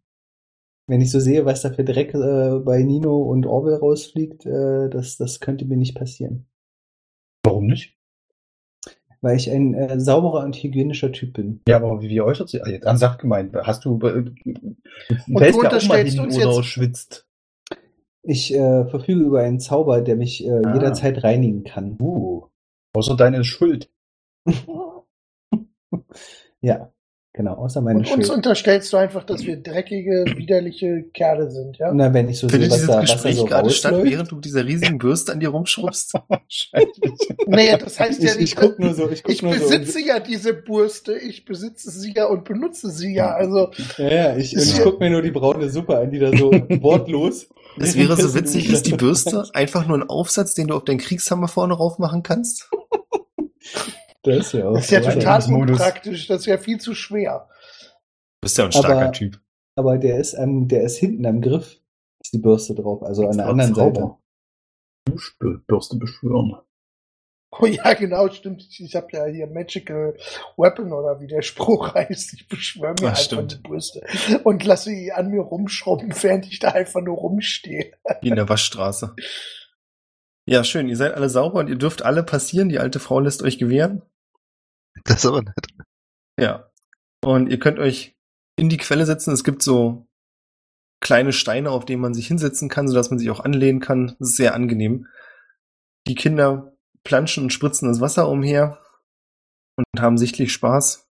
[0.87, 4.89] Wenn ich so sehe, was da für Dreck äh, bei Nino und Orwell rausfliegt, äh,
[4.89, 6.47] das, das könnte mir nicht passieren.
[7.45, 7.95] Warum nicht?
[9.21, 11.61] Weil ich ein äh, sauberer und hygienischer Typ bin.
[11.69, 12.63] Ja, aber wie, wie äußert sie?
[12.63, 13.55] Ah, Jetzt ernsthaft gemeint.
[13.55, 14.33] Hast du, äh, Und
[15.27, 17.27] du unterstellst uns oder jetzt- schwitzt?
[18.23, 20.75] Ich äh, verfüge über einen Zauber, der mich äh, Ah.
[20.75, 21.97] jederzeit reinigen kann.
[22.01, 22.38] Uh,
[22.95, 23.91] außer deine Schuld.
[26.61, 26.93] ja,
[27.39, 31.93] genau, außer meine Und uns unterstellst du einfach, dass wir dreckige, widerliche Kerle sind, ja?
[31.95, 34.31] Na, wenn ich so sehe, Findet was dieses da, was Gespräch so gerade statt, während
[34.31, 36.15] du mit dieser riesigen Bürste an dir rumschrubbst?
[37.47, 40.01] Nee, das heißt ja Ich, nicht, ich guck nur so, ich guck ich nur besitze
[40.05, 43.31] ja diese Bürste, ich besitze sie ja und benutze sie ja.
[43.33, 44.03] Also, so.
[44.03, 46.51] Ja, ja, ich, ich ja- guck mir nur die braune Suppe an, die da so
[46.83, 47.47] wortlos.
[47.79, 50.99] Es wäre so witzig, ist die Bürste einfach nur ein Aufsatz, den du auf deinen
[50.99, 52.69] Kriegshammer vorne rauf machen kannst?
[54.25, 57.49] Das ist ja auch das ist ja total unpraktisch, das ist ja viel zu schwer.
[58.41, 59.41] Du bist ja ein starker Aber- Typ.
[59.77, 61.81] Aber der ist, am, der ist hinten am Griff,
[62.21, 64.11] ist die Bürste drauf, also an der anderen Seite.
[65.05, 66.57] Duschbürste beschwören.
[67.53, 68.61] Oh ja, genau, stimmt.
[68.69, 70.17] Ich, ich habe ja hier Magical
[70.57, 72.35] Weapon oder wie der Spruch heißt.
[72.35, 74.03] Ich beschwöre mir Ach, einfach die Bürste
[74.45, 77.93] und lasse sie an mir rumschrubben, während ich da einfach nur rumstehe.
[78.21, 79.15] Wie in der Waschstraße.
[80.49, 80.89] Ja, schön.
[80.89, 82.71] Ihr seid alle sauber und ihr dürft alle passieren.
[82.71, 84.01] Die alte Frau lässt euch gewähren.
[85.05, 85.67] Das ist aber nett.
[86.41, 86.71] Ja.
[87.23, 88.17] Und ihr könnt euch
[88.57, 89.35] in die Quelle setzen.
[89.35, 90.09] Es gibt so
[91.01, 94.17] kleine Steine, auf denen man sich hinsetzen kann, sodass man sich auch anlehnen kann.
[94.19, 95.07] Das ist sehr angenehm.
[96.07, 96.73] Die Kinder
[97.05, 98.79] planschen und spritzen das Wasser umher
[99.77, 101.11] und haben sichtlich Spaß.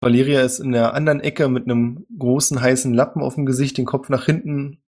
[0.00, 3.84] Valeria ist in der anderen Ecke mit einem großen heißen Lappen auf dem Gesicht, den
[3.84, 4.82] Kopf nach hinten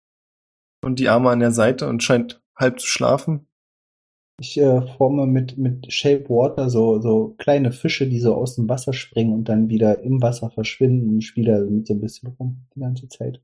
[0.84, 3.48] und die Arme an der Seite und scheint halb zu schlafen.
[4.40, 8.70] Ich äh, forme mit, mit Shape Water so, so kleine Fische, die so aus dem
[8.70, 12.68] Wasser springen und dann wieder im Wasser verschwinden und spiele damit so ein bisschen rum
[12.76, 13.42] die ganze Zeit.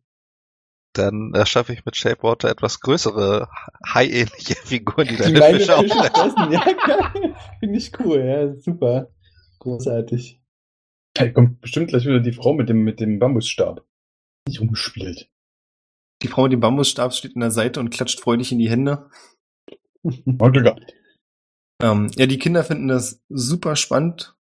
[0.94, 3.50] Dann erschaffe ich mit Shapewater etwas größere,
[3.84, 7.36] hai-ähnliche Figuren, die deine meine Fische fressen, ja, geil.
[7.60, 9.12] Finde ich cool, ja, super.
[9.58, 10.40] Großartig.
[11.16, 13.84] Da kommt bestimmt gleich wieder die Frau mit dem, mit dem Bambusstab.
[14.48, 15.32] Nicht rumgespielt.
[16.24, 19.10] Die Frau mit dem Bambusstab steht an der Seite und klatscht freudig in die Hände.
[20.04, 20.94] Danke gehabt.
[21.82, 24.38] Ähm, ja, die Kinder finden das super spannend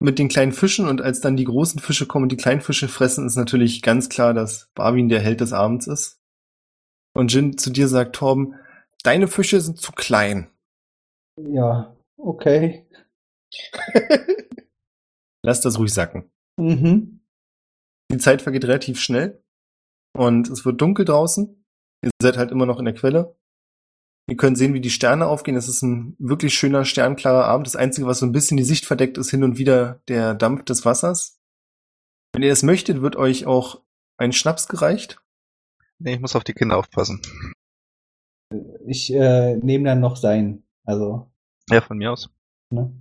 [0.00, 2.88] mit den kleinen Fischen und als dann die großen Fische kommen und die kleinen Fische
[2.88, 6.20] fressen, ist natürlich ganz klar, dass Barwin der Held des Abends ist.
[7.14, 8.56] Und Jin zu dir sagt, Torben,
[9.04, 10.50] deine Fische sind zu klein.
[11.36, 12.86] Ja, okay.
[15.42, 16.30] Lass das ruhig sacken.
[16.56, 17.20] Mhm.
[18.10, 19.42] Die Zeit vergeht relativ schnell
[20.16, 21.64] und es wird dunkel draußen.
[22.04, 23.36] Ihr seid halt immer noch in der Quelle.
[24.28, 25.56] Ihr könnt sehen, wie die Sterne aufgehen.
[25.56, 27.66] Es ist ein wirklich schöner, sternklarer Abend.
[27.66, 30.64] Das Einzige, was so ein bisschen die Sicht verdeckt, ist hin und wieder der Dampf
[30.64, 31.40] des Wassers.
[32.32, 33.82] Wenn ihr es möchtet, wird euch auch
[34.16, 35.20] ein Schnaps gereicht.
[35.98, 37.20] Nee, ich muss auf die Kinder aufpassen.
[38.86, 40.62] Ich äh, nehme dann noch sein.
[40.84, 41.30] Also,
[41.70, 42.30] Ja, von mir aus.
[42.70, 42.92] ne?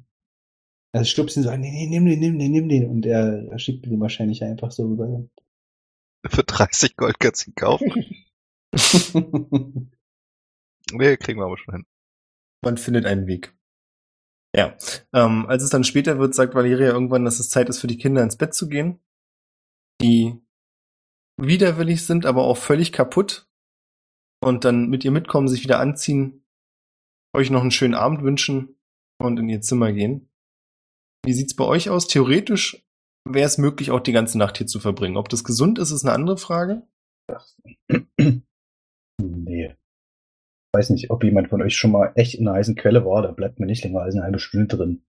[0.94, 2.90] Also stupst ihn so, nee, nee, nimm den, nimm den, nimm den.
[2.90, 5.24] Und er, er schiebt den wahrscheinlich einfach so rüber.
[6.26, 8.26] Für 30 Gold kannst du ihn kaufen.
[10.94, 11.86] Nee, kriegen wir aber schon hin.
[12.64, 13.56] Man findet einen Weg.
[14.56, 14.78] Ja.
[15.14, 17.98] Ähm, als es dann später wird, sagt Valeria irgendwann, dass es Zeit ist für die
[17.98, 19.00] Kinder ins Bett zu gehen.
[20.02, 20.36] Die
[21.38, 23.48] widerwillig sind, aber auch völlig kaputt.
[24.44, 26.44] Und dann mit ihr mitkommen, sich wieder anziehen,
[27.34, 28.76] euch noch einen schönen Abend wünschen
[29.20, 30.30] und in ihr Zimmer gehen.
[31.24, 32.08] Wie sieht's bei euch aus?
[32.08, 32.84] Theoretisch
[33.26, 35.18] wäre es möglich, auch die ganze Nacht hier zu verbringen.
[35.18, 36.84] Ob das gesund ist, ist eine andere Frage.
[39.22, 39.76] nee.
[40.74, 43.32] Weiß nicht, ob jemand von euch schon mal echt in einer heißen Quelle war, da
[43.32, 45.04] bleibt man nicht länger als eine halbe Stunde drin.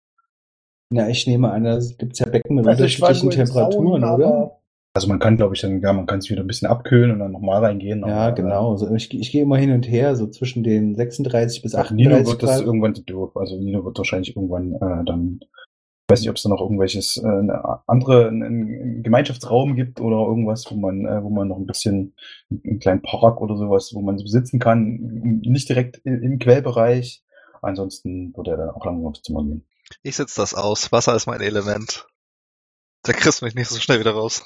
[0.91, 4.59] Na, ich nehme an, da gibt's ja Becken mit Also unterschiedlichen Temperaturen, Saunen, oder?
[4.95, 7.19] Also man kann, glaube ich, dann, ja, man kann es wieder ein bisschen abkühlen und
[7.19, 7.99] dann nochmal reingehen.
[7.99, 8.75] Ja, aber, genau.
[8.75, 11.91] So, ich, ich gehe immer hin und her, so zwischen den 36 bis Äh, auch
[11.91, 12.65] Nino 38 wird das Grad.
[12.65, 13.37] irgendwann doof.
[13.37, 15.41] Also Nino wird wahrscheinlich irgendwann äh, dann,
[16.09, 20.15] ich weiß nicht, ob es da noch irgendwelches äh, eine andere, einen, Gemeinschaftsraum gibt oder
[20.15, 22.15] irgendwas, wo man, äh, wo man noch ein bisschen
[22.49, 24.97] einen kleinen Park oder sowas, wo man sitzen kann,
[25.43, 27.23] nicht direkt im Quellbereich.
[27.61, 29.67] Ansonsten würde er dann auch langsam aufs Zimmer gehen.
[30.01, 30.91] Ich sitze das aus.
[30.91, 32.07] Wasser ist mein Element.
[33.03, 34.43] Da kriegst du mich nicht so schnell wieder raus.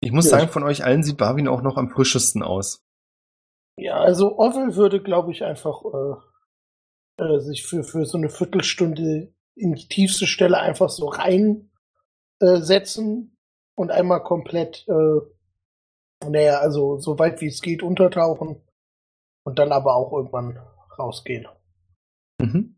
[0.00, 2.82] Ich muss Ja, sagen, von euch allen sieht Barwin auch noch am frischesten aus.
[3.76, 9.34] ja, also Orwell würde, glaube ich, einfach äh, äh, sich für, für so eine Viertelstunde
[9.56, 11.70] in die tiefste Stelle einfach so rein
[12.40, 13.36] äh, setzen
[13.76, 15.20] und einmal komplett, äh,
[16.28, 18.60] naja, also so weit wie es geht untertauchen
[19.44, 20.58] und dann aber auch irgendwann
[20.98, 21.46] rausgehen.
[22.40, 22.76] Mhm.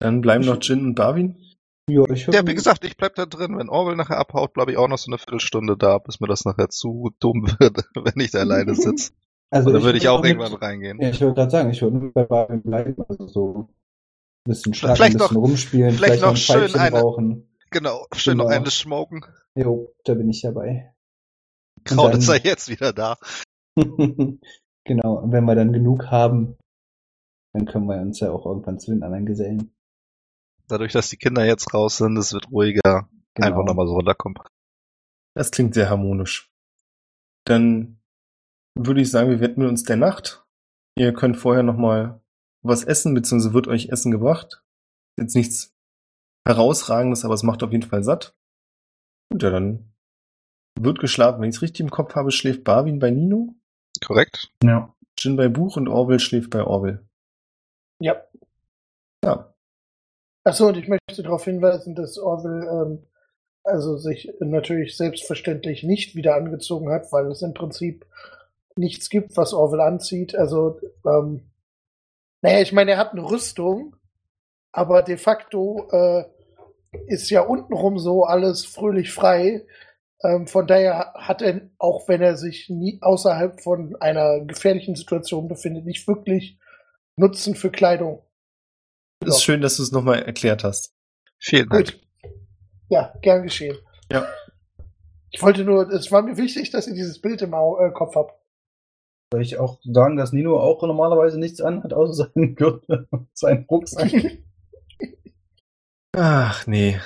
[0.00, 1.40] Dann bleiben noch Jin und Barwin.
[1.88, 3.58] Ja, ich Ja, wie gesagt, ich bleib da drin.
[3.58, 6.44] Wenn Orwell nachher abhaut, bleibe ich auch noch so eine Viertelstunde da, bis mir das
[6.44, 9.12] nachher zu dumm wird, wenn ich da alleine sitze.
[9.50, 10.98] also Oder würde ich auch mit- irgendwann reingehen.
[11.00, 13.68] Ja, ich wollte gerade sagen, ich würde bei Barwin bleiben, also so
[14.46, 17.00] ein bisschen schnacken, Vielleicht ein bisschen noch- rumspielen, vielleicht vielleicht, noch noch ein schön eine-
[17.00, 17.56] rauchen.
[17.70, 18.56] Genau, schön noch Genau.
[18.56, 19.24] eine schmoken.
[19.54, 20.94] Jo, da bin ich dabei.
[21.84, 23.16] Kraut dann- ist er jetzt wieder da.
[24.84, 26.56] genau, und wenn wir dann genug haben,
[27.52, 29.74] dann können wir uns ja auch irgendwann zu den anderen gesellen.
[30.68, 33.08] Dadurch, dass die Kinder jetzt raus sind, es wird ruhiger.
[33.34, 33.46] Genau.
[33.48, 34.38] Einfach nochmal so runterkommen.
[35.34, 36.50] Das klingt sehr harmonisch.
[37.44, 38.00] Dann
[38.76, 40.44] würde ich sagen, wir widmen uns der Nacht.
[40.96, 42.22] Ihr könnt vorher noch mal
[42.64, 44.62] was essen, beziehungsweise wird euch Essen gebracht.
[45.16, 45.74] Jetzt nichts
[46.46, 48.36] herausragendes, aber es macht auf jeden Fall satt.
[49.32, 49.94] Und ja, dann
[50.78, 51.40] wird geschlafen.
[51.40, 53.54] Wenn ich es richtig im Kopf habe, schläft Barwin bei Nino,
[54.04, 54.52] Korrekt?
[54.62, 54.94] Ja.
[55.18, 57.06] Jin bei Buch und Orwell schläft bei Orwell.
[58.00, 58.22] Ja.
[59.24, 59.54] Ja,
[60.44, 63.06] Achso, und ich möchte darauf hinweisen, dass Orwell ähm,
[63.62, 68.04] also sich natürlich selbstverständlich nicht wieder angezogen hat, weil es im Prinzip
[68.76, 70.34] nichts gibt, was Orwell anzieht.
[70.34, 71.50] Also, ähm,
[72.44, 73.96] naja, ich meine, er hat eine Rüstung,
[74.70, 76.24] aber de facto äh,
[77.06, 79.64] ist ja untenrum so alles fröhlich frei.
[80.22, 85.48] Ähm, von daher hat er, auch wenn er sich nie außerhalb von einer gefährlichen Situation
[85.48, 86.58] befindet, nicht wirklich
[87.16, 88.22] Nutzen für Kleidung.
[89.24, 89.40] ist Ja.
[89.40, 90.94] schön, dass du es nochmal erklärt hast.
[91.38, 91.92] Vielen Dank.
[91.92, 92.00] Gut.
[92.90, 93.78] Ja, gern geschehen.
[94.12, 94.26] Ja.
[95.30, 98.38] Ich wollte nur, es war mir wichtig, dass ihr dieses Bild im äh, Kopf habt.
[99.34, 103.64] Soll ich auch sagen, dass Nino auch normalerweise nichts anhat, außer seinen Gürtel und seinen
[103.64, 104.12] Rucksack?
[106.16, 107.00] Ach nee,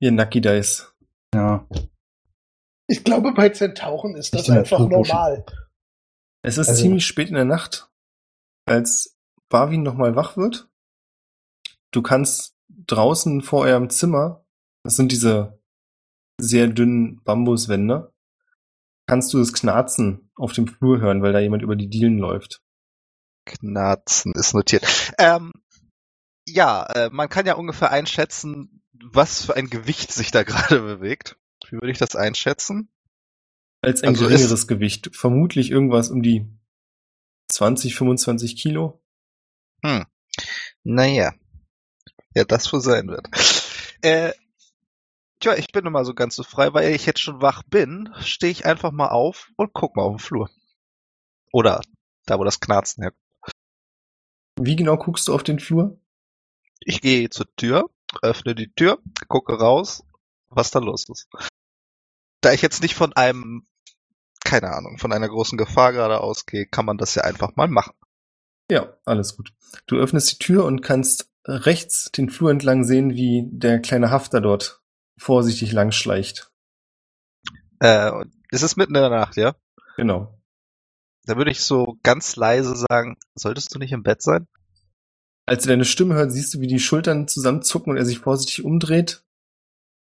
[0.00, 0.92] ihr Nucky Dice.
[1.32, 1.64] ja.
[2.88, 5.46] Ich glaube, bei Zentauren ist das einfach normal.
[6.42, 7.88] Es ist Also- ziemlich spät in der Nacht,
[8.66, 9.16] als
[9.48, 10.68] Barwin nochmal wach wird.
[11.92, 14.44] Du kannst draußen vor eurem Zimmer,
[14.82, 15.58] das sind diese
[16.40, 18.12] sehr dünnen Bambuswände,
[19.08, 22.62] kannst du das Knarzen auf dem Flur hören, weil da jemand über die Dielen läuft.
[23.46, 24.86] Knarzen ist notiert.
[25.18, 25.52] Ähm,
[26.46, 31.36] ja, äh, man kann ja ungefähr einschätzen, was für ein Gewicht sich da gerade bewegt.
[31.68, 32.88] Wie würde ich das einschätzen?
[33.80, 35.14] Als ein Also geringeres Gewicht.
[35.14, 36.46] Vermutlich irgendwas um die
[37.50, 39.02] 20, 25 Kilo.
[39.84, 40.06] Hm.
[40.82, 41.34] Naja.
[42.34, 43.28] Ja, das wohl sein wird.
[44.02, 44.32] Äh,
[45.44, 48.50] tja, ich bin immer so ganz so frei, weil ich jetzt schon wach bin, stehe
[48.50, 50.50] ich einfach mal auf und guck mal auf den Flur.
[51.52, 51.82] Oder
[52.24, 53.12] da, wo das Knarzen her.
[54.58, 56.00] Wie genau guckst du auf den Flur?
[56.80, 57.90] Ich gehe zur Tür,
[58.22, 60.02] öffne die Tür, gucke raus,
[60.48, 61.28] was da los ist.
[62.40, 63.66] Da ich jetzt nicht von einem,
[64.44, 67.94] keine Ahnung, von einer großen Gefahr gerade ausgehe, kann man das ja einfach mal machen.
[68.70, 69.52] Ja, alles gut.
[69.86, 74.40] Du öffnest die Tür und kannst rechts den Flur entlang sehen, wie der kleine Hafter
[74.40, 74.83] dort
[75.18, 76.50] vorsichtig lang schleicht.
[77.80, 79.54] Äh, und es ist mitten in der Nacht, ja?
[79.96, 80.38] Genau.
[81.26, 84.46] Da würde ich so ganz leise sagen, solltest du nicht im Bett sein?
[85.46, 88.64] Als er deine Stimme hört, siehst du, wie die Schultern zusammenzucken und er sich vorsichtig
[88.64, 89.24] umdreht,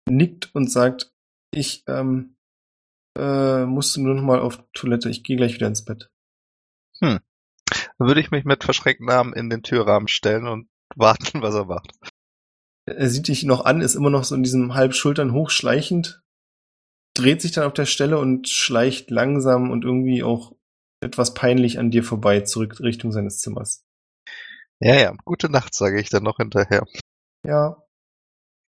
[0.08, 1.12] nickt und sagt,
[1.52, 2.36] ich ähm,
[3.16, 6.10] äh, musste nur noch mal auf Toilette, ich gehe gleich wieder ins Bett.
[7.98, 11.66] Dann würde ich mich mit verschränkten Armen in den Türrahmen stellen und warten, was er
[11.66, 11.92] macht.
[12.96, 16.22] Er sieht dich noch an, ist immer noch so in diesem halb Schultern hochschleichend,
[17.14, 20.55] dreht sich dann auf der Stelle und schleicht langsam und irgendwie auch
[21.00, 23.85] etwas peinlich an dir vorbei zurück Richtung seines Zimmers.
[24.81, 26.87] Ja, ja, gute Nacht, sage ich dann noch hinterher.
[27.46, 27.83] Ja.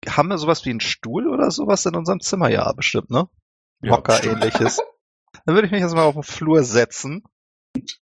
[0.08, 2.50] Haben wir sowas wie einen Stuhl oder sowas in unserem Zimmer?
[2.50, 3.28] Ja, bestimmt, ne?
[3.84, 4.80] Hocker ähnliches.
[5.46, 7.24] Dann würde ich mich erstmal auf den Flur setzen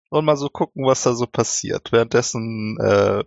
[0.10, 1.92] und mal so gucken, was da so passiert.
[1.92, 3.24] Währenddessen äh,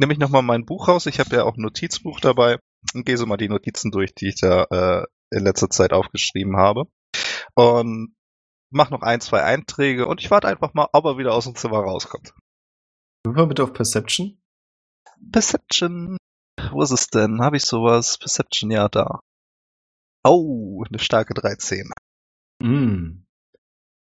[0.00, 1.06] nehme ich nochmal mein Buch raus.
[1.06, 2.58] Ich habe ja auch ein Notizbuch dabei
[2.94, 6.56] und gehe so mal die Notizen durch, die ich da äh, in letzter Zeit aufgeschrieben
[6.56, 6.86] habe.
[7.54, 8.16] Und
[8.70, 11.54] mach noch ein, zwei Einträge und ich warte einfach mal, ob er wieder aus dem
[11.54, 12.32] Zimmer rauskommt.
[13.26, 14.40] Würfel bitte auf Perception.
[15.30, 16.16] Perception.
[16.70, 17.42] Wo ist es denn?
[17.42, 18.18] Habe ich sowas?
[18.18, 19.20] Perception, ja, da.
[20.24, 21.90] Oh, eine starke 13.
[22.62, 23.24] Mm.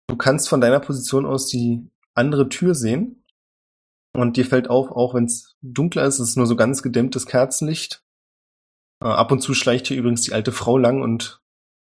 [0.08, 3.24] Du kannst von deiner Position aus die andere Tür sehen.
[4.16, 7.26] Und dir fällt auf, auch wenn es dunkler ist, es ist nur so ganz gedämmtes
[7.26, 8.02] Kerzenlicht.
[9.02, 11.42] Äh, ab und zu schleicht hier übrigens die alte Frau lang und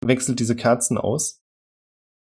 [0.03, 1.41] wechselt diese Kerzen aus.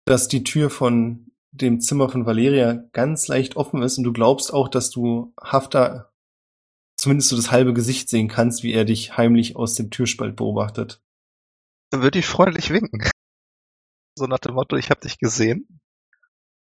[0.04, 4.52] Dass die Tür von dem Zimmer von Valeria ganz leicht offen ist und du glaubst
[4.52, 6.12] auch, dass du Hafter
[6.98, 11.00] zumindest so das halbe Gesicht sehen kannst, wie er dich heimlich aus dem Türspalt beobachtet.
[11.90, 13.02] Dann würde ich freundlich winken.
[14.18, 15.77] So nach dem Motto, ich habe dich gesehen.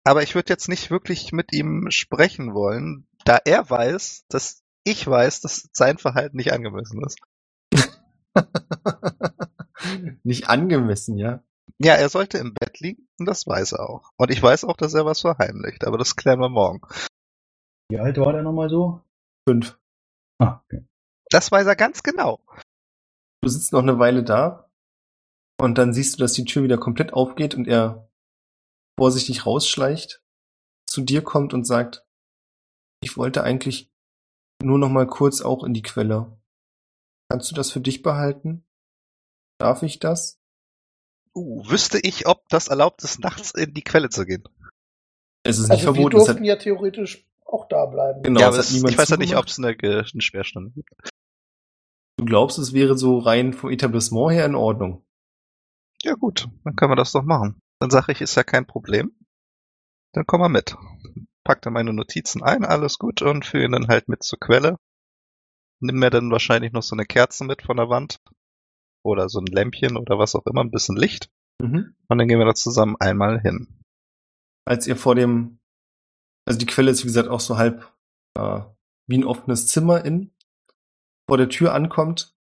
[0.06, 5.04] Aber ich würde jetzt nicht wirklich mit ihm sprechen wollen, da er weiß, dass ich
[5.04, 7.18] weiß, dass sein Verhalten nicht angemessen ist.
[10.22, 11.42] Nicht angemessen, ja.
[11.78, 14.10] Ja, er sollte im Bett liegen und das weiß er auch.
[14.16, 16.80] Und ich weiß auch, dass er was verheimlicht, aber das klären wir morgen.
[17.90, 19.02] Wie alt war der nochmal so?
[19.48, 19.78] Fünf.
[20.38, 20.84] Ah, okay.
[21.30, 22.40] Das weiß er ganz genau.
[23.42, 24.70] Du sitzt noch eine Weile da
[25.60, 28.05] und dann siehst du, dass die Tür wieder komplett aufgeht und er
[28.98, 30.22] vorsichtig rausschleicht,
[30.86, 32.04] zu dir kommt und sagt,
[33.02, 33.90] ich wollte eigentlich
[34.62, 36.38] nur noch mal kurz auch in die Quelle.
[37.30, 38.64] Kannst du das für dich behalten?
[39.58, 40.40] Darf ich das?
[41.34, 44.44] Uh, wüsste ich, ob das erlaubt ist, nachts in die Quelle zu gehen.
[45.42, 46.20] Es ist nicht Also wir verboten.
[46.20, 48.22] Hat, durften ja theoretisch auch da bleiben.
[48.22, 49.44] Genau, ja, es aber hat es, niemand ich weiß ja nicht, zugemacht.
[49.44, 50.90] ob es eine, eine Sperrstunde gibt.
[52.16, 55.04] du glaubst, es wäre so rein vom Etablissement her in Ordnung.
[56.02, 57.60] Ja gut, dann können wir das doch machen.
[57.80, 59.16] Dann sage ich, ist ja kein Problem.
[60.12, 60.76] Dann komm mal mit.
[61.44, 64.78] Pack dann meine Notizen ein, alles gut, und führe ihn dann halt mit zur Quelle.
[65.80, 68.20] Nimm mir dann wahrscheinlich noch so eine Kerze mit von der Wand.
[69.04, 71.30] Oder so ein Lämpchen oder was auch immer, ein bisschen Licht.
[71.60, 71.94] Mhm.
[72.08, 73.68] Und dann gehen wir da zusammen einmal hin.
[74.66, 75.60] als ihr vor dem,
[76.44, 77.92] also die Quelle ist wie gesagt auch so halb
[78.36, 78.60] äh,
[79.06, 80.34] wie ein offenes Zimmer in,
[81.28, 82.36] vor der Tür ankommt,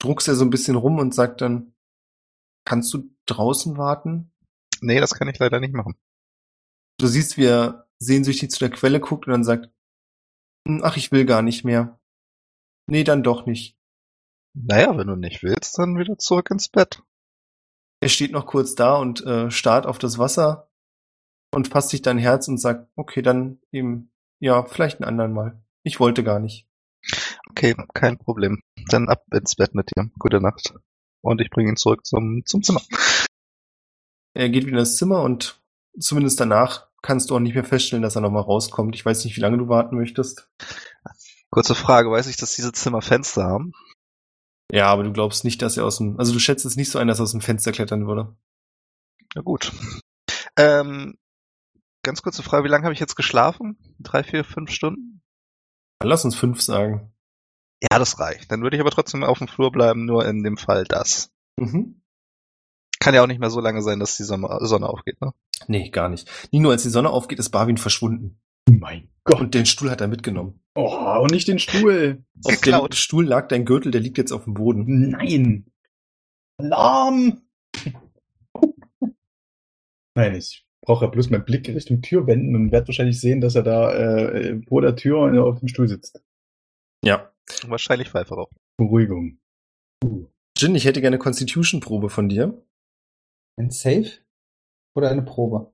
[0.00, 1.74] druckst er so ein bisschen rum und sagt dann,
[2.64, 4.32] kannst du draußen warten?
[4.86, 5.96] Nee, das kann ich leider nicht machen.
[6.98, 9.68] Du siehst, wie er sehnsüchtig zu der Quelle guckt und dann sagt,
[10.66, 11.98] "Hm, ach, ich will gar nicht mehr.
[12.88, 13.76] Nee, dann doch nicht.
[14.54, 17.02] Naja, wenn du nicht willst, dann wieder zurück ins Bett.
[18.00, 20.70] Er steht noch kurz da und äh, starrt auf das Wasser
[21.52, 25.60] und fasst sich dein Herz und sagt, okay, dann eben, ja, vielleicht ein anderen Mal.
[25.82, 26.68] Ich wollte gar nicht.
[27.50, 28.62] Okay, kein Problem.
[28.88, 30.10] Dann ab ins Bett mit dir.
[30.18, 30.74] Gute Nacht.
[31.22, 32.82] Und ich bringe ihn zurück zum, zum Zimmer.
[34.36, 35.60] Er geht wieder ins Zimmer und
[35.98, 38.94] zumindest danach kannst du auch nicht mehr feststellen, dass er nochmal rauskommt.
[38.94, 40.50] Ich weiß nicht, wie lange du warten möchtest.
[41.50, 43.72] Kurze Frage, weiß ich, dass diese Zimmer Fenster haben?
[44.70, 46.98] Ja, aber du glaubst nicht, dass er aus dem, also du schätzt es nicht so
[46.98, 48.36] ein, dass er aus dem Fenster klettern würde.
[49.34, 49.72] Na gut.
[50.58, 51.16] Ähm,
[52.02, 53.78] ganz kurze Frage, wie lange habe ich jetzt geschlafen?
[54.00, 55.22] Drei, vier, fünf Stunden?
[56.02, 57.12] Lass uns fünf sagen.
[57.80, 58.50] Ja, das reicht.
[58.50, 61.30] Dann würde ich aber trotzdem auf dem Flur bleiben, nur in dem Fall das.
[61.56, 62.02] Mhm.
[63.06, 65.32] Kann ja auch nicht mehr so lange sein, dass die Sonne, aufgeht, ne?
[65.68, 66.28] Nee, gar nicht.
[66.50, 68.40] Nie nur als die Sonne aufgeht, ist Barwin verschwunden.
[68.68, 69.38] Mein Gott.
[69.38, 70.58] Und den Stuhl hat er mitgenommen.
[70.74, 72.24] Oh, und nicht den Stuhl.
[72.42, 72.96] Auf dem Geklaut.
[72.96, 75.10] Stuhl lag dein Gürtel, der liegt jetzt auf dem Boden.
[75.10, 75.66] Nein.
[76.58, 77.42] Alarm.
[80.16, 83.54] Nein, ich brauche ja bloß meinen Blick Richtung Tür wenden und werde wahrscheinlich sehen, dass
[83.54, 86.24] er da äh, vor der Tür auf dem Stuhl sitzt.
[87.04, 87.30] Ja.
[87.68, 88.56] Wahrscheinlich Pfeife rauchen.
[88.76, 89.38] Beruhigung.
[90.58, 92.60] Jin, ich hätte gerne Constitution-Probe von dir.
[93.58, 94.10] Ein Safe
[94.94, 95.72] oder eine Probe?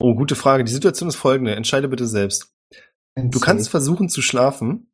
[0.00, 0.64] Oh, gute Frage.
[0.64, 1.54] Die Situation ist folgende.
[1.56, 2.54] Entscheide bitte selbst.
[3.16, 3.70] Ein Du kannst Safe.
[3.72, 4.92] versuchen zu schlafen.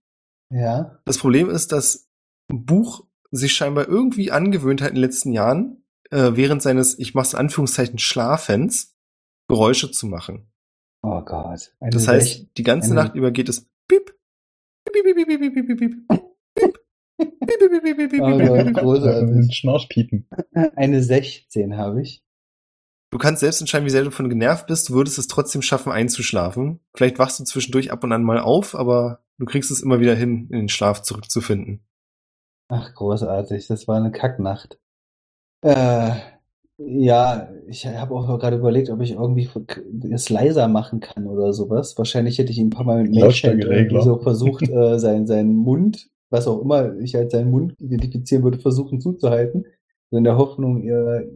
[0.50, 1.00] Ja.
[1.04, 2.08] Das Problem ist, dass
[2.48, 7.32] Buch sich scheinbar irgendwie angewöhnt hat in den letzten Jahren, äh, während seines, ich mach's
[7.32, 8.96] in Anführungszeichen, Schlafens,
[9.48, 10.50] Geräusche zu machen.
[11.02, 11.74] Oh Gott.
[11.80, 14.14] Eine Das heißt, die ganze Nacht über geht es piep,
[14.84, 16.08] piep, piep, piep, piep, piep, piep, piep,
[16.54, 16.83] piep,
[17.16, 18.74] piep.
[18.74, 19.30] großartig.
[19.30, 20.28] Mit Schnarchpiepen.
[20.76, 22.22] Eine 16 habe ich.
[23.10, 24.88] Du kannst selbst entscheiden, wie sehr du davon genervt bist.
[24.88, 26.80] Du würdest es trotzdem schaffen, einzuschlafen.
[26.94, 30.16] Vielleicht wachst du zwischendurch ab und an mal auf, aber du kriegst es immer wieder
[30.16, 31.86] hin, in den Schlaf zurückzufinden.
[32.68, 33.68] Ach, großartig.
[33.68, 34.80] Das war eine Kacknacht.
[35.62, 36.10] Äh,
[36.76, 39.48] ja, ich habe auch gerade überlegt, ob ich irgendwie
[40.10, 41.96] es leiser machen kann oder sowas.
[41.96, 43.76] Wahrscheinlich hätte ich ihn ein paar Mal mit Lautstärkeregler.
[43.76, 48.42] irgendwie so versucht, äh, sein, seinen Mund, was auch immer ich als seinen Mund identifizieren
[48.42, 49.66] würde, versuchen zuzuhalten.
[50.10, 51.30] So in der Hoffnung, ihr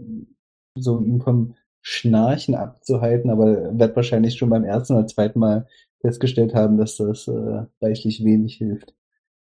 [0.77, 5.69] so ihn vom Schnarchen abzuhalten, aber wird wahrscheinlich schon beim ersten oder zweiten Mal
[6.01, 8.93] festgestellt haben, dass das äh, reichlich wenig hilft.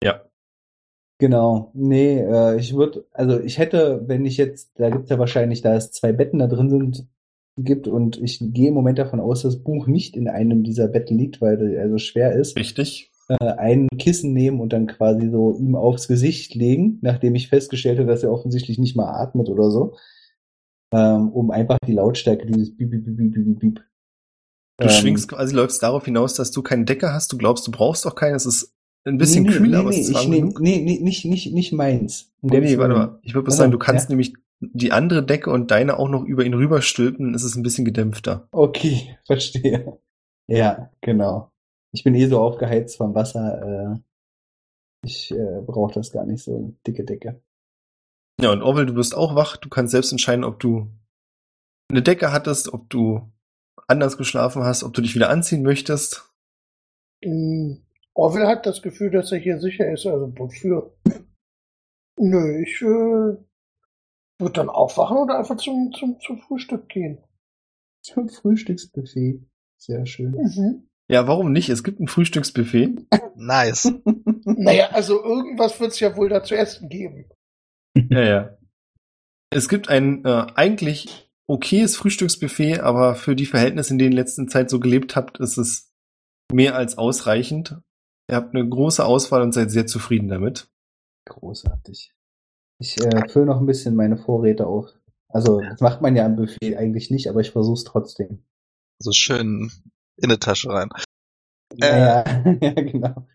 [0.02, 0.22] Ja.
[1.20, 1.72] Genau.
[1.74, 5.76] Nee, äh, ich würde, also ich hätte, wenn ich jetzt, da gibt's ja wahrscheinlich, da
[5.76, 7.08] es zwei Betten da drin sind,
[7.58, 10.88] gibt und ich gehe im Moment davon aus, dass das Buch nicht in einem dieser
[10.88, 13.13] Betten liegt, weil er so schwer ist, Richtig?
[13.30, 18.00] Äh, ein Kissen nehmen und dann quasi so ihm aufs Gesicht legen, nachdem ich festgestellt
[18.00, 19.96] habe, dass er offensichtlich nicht mal atmet oder so,
[20.94, 23.82] ähm, um einfach die Lautstärke dieses Piep, Piep, Piep, Piep, Piep.
[24.78, 27.32] Du Ähm, schwingst quasi, läufst darauf hinaus, dass du keine Decke hast.
[27.32, 28.36] Du glaubst, du brauchst auch keine.
[28.36, 28.74] Es ist
[29.06, 30.60] ein bisschen nee, nee, kühl, nee, aber nee, es ist warm genug.
[30.60, 32.32] nee, nee, nicht, nicht, nicht meins.
[32.42, 33.20] Um Nee, nee, warte mal.
[33.22, 34.16] Ich würde Also, sagen, du kannst ja.
[34.16, 37.64] nämlich die andere Decke und deine auch noch über ihn rüberstülpen, dann ist es ein
[37.64, 38.48] bisschen gedämpfter.
[38.52, 40.00] Okay, verstehe.
[40.48, 41.52] Ja, genau.
[41.94, 43.62] Ich bin eh so aufgeheizt vom Wasser.
[43.94, 44.00] Äh,
[45.06, 47.42] ich äh, brauche das gar nicht so dicke Decke.
[48.42, 49.58] Ja, und Orwell, du wirst auch wach.
[49.58, 50.90] Du kannst selbst entscheiden, ob du
[51.90, 53.32] eine Decke hattest, ob du
[53.88, 56.34] anders geschlafen hast, ob du dich wieder anziehen möchtest.
[57.24, 57.76] Mm,
[58.16, 60.96] Orwell hat das Gefühl, dass er hier sicher ist, also wofür?
[62.18, 63.38] Nö, ich äh,
[64.40, 67.24] würde dann aufwachen oder einfach zum, zum, zum Frühstück gehen.
[68.02, 69.42] Zum Frühstücksbuffet.
[69.78, 70.32] Sehr schön.
[70.32, 70.90] Mhm.
[71.14, 71.70] Ja, warum nicht?
[71.70, 73.06] Es gibt ein Frühstücksbuffet.
[73.36, 73.92] Nice.
[74.46, 77.26] Naja, also irgendwas wird es ja wohl da zu essen geben.
[77.96, 78.58] Ja, ja.
[79.50, 84.24] Es gibt ein äh, eigentlich okayes Frühstücksbuffet, aber für die Verhältnisse, in denen ihr in
[84.24, 85.92] letzter Zeit so gelebt habt, ist es
[86.52, 87.78] mehr als ausreichend.
[88.30, 90.70] Ihr habt eine große Auswahl und seid sehr zufrieden damit.
[91.26, 92.14] Großartig.
[92.80, 94.90] Ich äh, fülle noch ein bisschen meine Vorräte auf.
[95.28, 98.46] Also, das macht man ja am Buffet eigentlich nicht, aber ich versuche es trotzdem.
[99.00, 99.72] So schön
[100.18, 100.90] in die Tasche rein.
[101.76, 102.24] Naja,
[102.62, 103.28] ja, genau.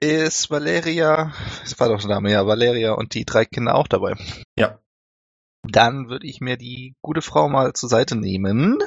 [0.00, 4.14] Ist Valeria, das war doch der Name, ja, Valeria und die drei Kinder auch dabei.
[4.58, 4.78] Ja.
[5.62, 8.78] Dann würde ich mir die gute Frau mal zur Seite nehmen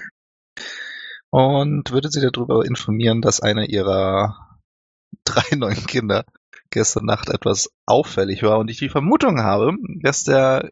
[1.30, 4.60] und würde sie darüber informieren, dass einer ihrer
[5.24, 6.26] drei neuen Kinder
[6.72, 10.72] gestern Nacht etwas auffällig war und ich die Vermutung habe, dass der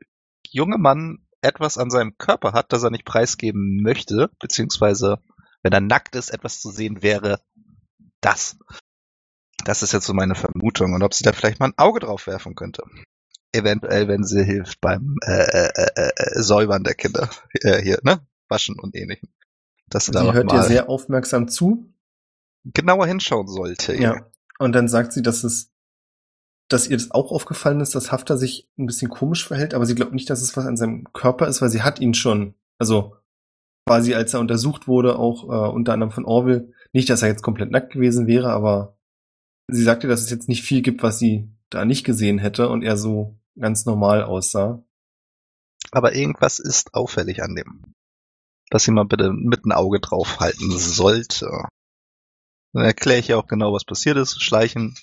[0.50, 5.20] junge Mann etwas an seinem Körper hat, das er nicht preisgeben möchte, beziehungsweise
[5.64, 7.42] wenn er nackt ist, etwas zu sehen wäre,
[8.22, 8.58] das.
[9.64, 12.26] Das ist jetzt so meine Vermutung und ob sie da vielleicht mal ein Auge drauf
[12.26, 12.84] werfen könnte.
[13.52, 17.30] Eventuell, wenn sie hilft beim äh, äh, äh, äh, Säubern der Kinder.
[17.62, 18.26] Äh, hier, ne?
[18.48, 19.30] Waschen und ähnlichem.
[19.88, 21.94] Dass sie da Sie noch hört mal sehr aufmerksam zu.
[22.64, 23.96] genauer hinschauen sollte.
[23.96, 24.26] Ja.
[24.58, 25.72] Und dann sagt sie, dass es,
[26.70, 29.96] dass ihr das auch aufgefallen ist, dass Hafter sich ein bisschen komisch verhält, aber sie
[29.96, 33.16] glaubt nicht, dass es was an seinem Körper ist, weil sie hat ihn schon, also
[33.86, 37.44] quasi als er untersucht wurde, auch äh, unter anderem von Orwell, nicht, dass er jetzt
[37.44, 38.98] komplett nackt gewesen wäre, aber
[39.68, 42.84] sie sagte, dass es jetzt nicht viel gibt, was sie da nicht gesehen hätte und
[42.84, 44.84] er so ganz normal aussah.
[45.92, 47.96] Aber irgendwas ist auffällig an dem.
[48.70, 51.50] Dass sie mal bitte mit ein Auge drauf halten sollte.
[52.74, 54.42] Dann erkläre ich ja auch genau, was passiert ist.
[54.42, 54.96] Schleichen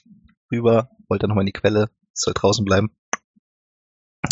[0.50, 2.90] rüber, wollte nochmal in die Quelle, soll draußen bleiben.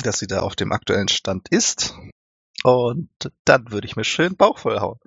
[0.02, 1.94] Dass sie da auf dem aktuellen Stand ist.
[2.66, 3.08] Und
[3.44, 4.98] dann würde ich mir schön Bauch voll hauen.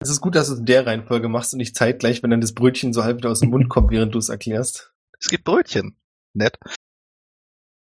[0.00, 2.42] Es ist gut, dass du es in der Reihenfolge machst und nicht zeitgleich, wenn dann
[2.42, 4.92] das Brötchen so halb wieder aus dem Mund kommt, während du es erklärst.
[5.18, 5.96] Es gibt Brötchen.
[6.34, 6.58] nett.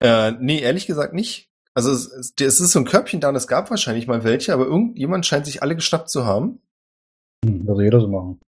[0.03, 1.49] Äh, nee, ehrlich gesagt nicht.
[1.73, 4.53] Also es, es es ist so ein Körbchen da und es gab wahrscheinlich mal welche,
[4.53, 6.61] aber irgendjemand scheint sich alle geschnappt zu haben.
[7.43, 8.39] Hm, Das jeder so machen.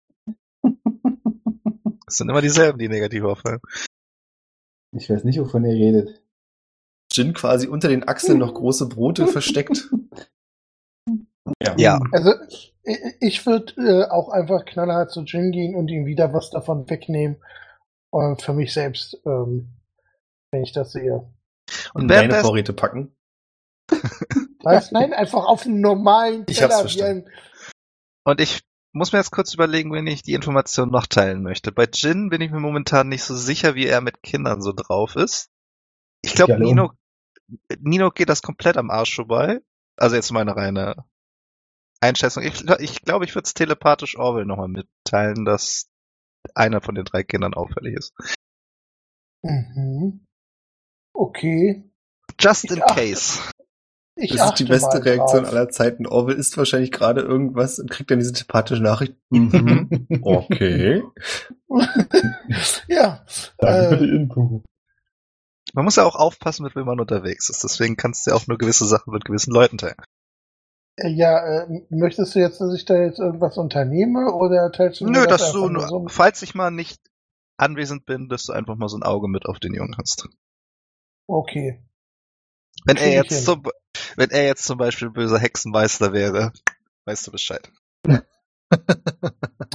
[2.08, 3.60] Es sind immer dieselben, die negativ auffallen.
[4.96, 6.24] Ich weiß nicht, wovon ihr redet.
[7.18, 9.90] Jin quasi unter den Achseln noch große Brote versteckt.
[11.64, 11.76] Ja.
[11.78, 12.00] Ja.
[12.12, 12.34] Also
[13.22, 17.38] ich, würde äh, auch einfach knallhart zu Jin gehen und ihm wieder was davon wegnehmen.
[18.12, 19.70] Und für mich selbst, ähm,
[20.52, 21.14] wenn ich das sehe.
[21.94, 23.16] Und Und deine währenddessen, Vorräte packen.
[24.62, 24.92] Was?
[24.92, 27.28] Nein, einfach auf einen normalen Ich hab's Teller wie verstanden.
[27.30, 27.34] ein
[28.28, 28.60] und ich
[28.92, 31.72] muss mir jetzt kurz überlegen, wenn ich die Information noch teilen möchte.
[31.72, 35.16] Bei Jin bin ich mir momentan nicht so sicher, wie er mit Kindern so drauf
[35.16, 35.50] ist.
[36.22, 36.60] Ich glaube.
[36.60, 36.92] Nino,
[37.80, 39.62] Nino geht das komplett am Arsch vorbei.
[39.96, 41.06] Also jetzt meine reine
[42.02, 42.44] Einschätzung.
[42.44, 45.90] Ich, gl- ich glaube, ich würde es telepathisch Orwell nochmal mitteilen, dass
[46.56, 48.14] einer von den drei Kindern auffällig ist.
[49.44, 50.26] Mhm.
[51.14, 51.84] Okay.
[52.40, 53.40] Just Ich in achte- case.
[54.20, 55.54] Ich Das ist die beste Reaktion drauf.
[55.54, 56.08] aller Zeiten.
[56.08, 59.16] Orwell isst wahrscheinlich gerade irgendwas und kriegt dann diese telepathische Nachricht.
[59.30, 60.08] Mhm.
[60.24, 61.04] Okay.
[62.88, 63.24] ja.
[63.58, 64.64] Danke für Äh, die Info.
[65.74, 67.64] Man muss ja auch aufpassen, mit wem man unterwegs ist.
[67.64, 69.98] Deswegen kannst du ja auch nur gewisse Sachen mit gewissen Leuten teilen.
[70.98, 75.06] äh, ja, äh, möchtest du jetzt, dass ich da jetzt irgendwas unternehme oder teilst du
[75.06, 76.06] mir Nö, das dass du, nur so?
[76.08, 77.02] falls ich mal nicht
[77.58, 80.30] anwesend bin, dass du einfach mal so ein Auge mit auf den Jungen hast.
[81.28, 81.84] Okay.
[82.86, 83.44] Wenn er jetzt hin.
[83.44, 83.64] zum,
[84.16, 86.54] wenn er jetzt zum Beispiel böser Hexenmeister wäre,
[87.06, 87.70] weißt du Bescheid.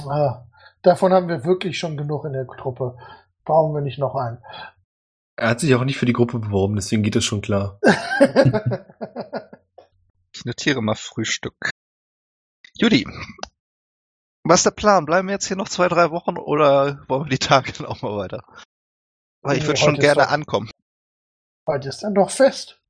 [0.07, 0.45] Ah,
[0.83, 2.95] davon haben wir wirklich schon genug in der Truppe.
[3.45, 4.37] Brauchen wir nicht noch einen.
[5.35, 7.79] Er hat sich auch nicht für die Gruppe beworben, deswegen geht es schon klar.
[10.35, 11.69] Ich notiere mal Frühstück.
[12.75, 13.05] Judy,
[14.43, 15.05] was ist der Plan?
[15.05, 18.01] Bleiben wir jetzt hier noch zwei, drei Wochen oder wollen wir die Tage dann auch
[18.01, 18.43] mal weiter?
[19.43, 20.71] Weil ich Nee, würde schon gerne doch- ankommen.
[21.67, 22.81] Heute ist dann doch fest.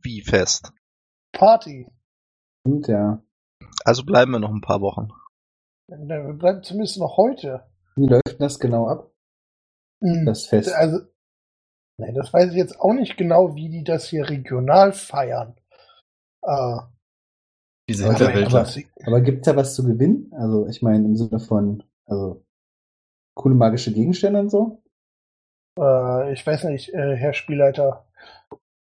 [0.00, 0.72] Wie fest?
[1.32, 1.86] Party.
[2.64, 3.22] Und ja,
[3.84, 5.08] Also bleiben wir noch ein paar Wochen.
[5.88, 7.70] Wir bleiben zumindest noch heute.
[7.96, 9.12] wie läuft denn das genau ab?
[10.02, 10.24] Hm.
[10.24, 10.72] Das Fest.
[10.72, 11.00] Also,
[12.06, 15.54] nee, das weiß ich jetzt auch nicht genau, wie die das hier regional feiern.
[16.42, 16.76] Äh,
[17.88, 18.60] Diese Aber- Hinterwäldler.
[18.60, 20.32] aber- Aber gibt's da was zu gewinnen?
[20.36, 22.44] Also ich meine im Sinne von, also
[23.34, 24.82] coole magische Gegenstände und so?
[25.78, 28.06] äh, ich weiß nicht, äh, Herr Spielleiter,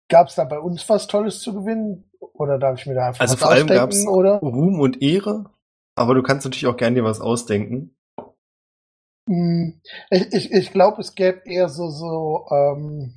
[0.09, 2.11] gab es da bei uns was Tolles zu gewinnen?
[2.33, 3.81] Oder darf ich mir da einfach Also was vor allem ausdenken?
[3.81, 4.39] gab's Oder?
[4.39, 5.45] Ruhm und Ehre,
[5.95, 7.95] aber du kannst natürlich auch gerne dir was ausdenken.
[9.31, 13.15] Hm, Ich, ich, ich glaube, es gäbe eher so, so, ähm,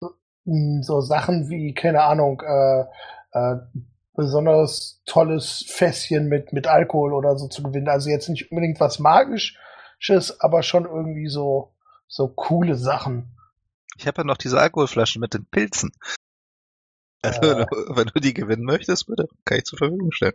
[0.00, 0.10] so,
[0.46, 2.84] hm, so Sachen wie, keine Ahnung, äh,
[3.32, 3.56] äh,
[4.14, 7.88] besonders tolles Fässchen mit, mit Alkohol oder so zu gewinnen.
[7.88, 11.74] Also jetzt nicht unbedingt was Magisches, aber schon irgendwie so,
[12.08, 13.36] so coole Sachen.
[13.98, 15.92] Ich habe ja noch diese Alkoholflaschen mit den Pilzen.
[17.22, 17.56] Also, Äh.
[17.58, 20.34] wenn, du, wenn du die gewinnen möchtest, bitte, kann ich zur Verfügung stellen.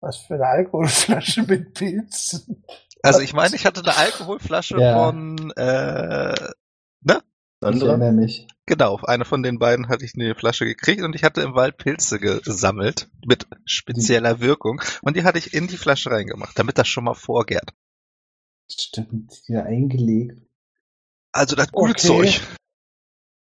[0.00, 2.64] Was für eine Alkoholflasche mit Pilzen.
[3.02, 4.94] Also ich meine, ich hatte eine Alkoholflasche Ja.
[4.94, 6.32] von, äh,
[7.60, 7.90] Ich Andere?
[7.90, 8.46] erinnere mich.
[8.66, 11.76] genau, eine von den beiden hatte ich eine Flasche gekriegt und ich hatte im Wald
[11.76, 16.86] Pilze gesammelt mit spezieller Wirkung und die hatte ich in die Flasche reingemacht, damit das
[16.86, 17.72] schon mal vorgärt.
[18.70, 20.40] Stimmt, wieder eingelegt.
[21.32, 22.06] Also das gute Okay.
[22.06, 22.40] Zeug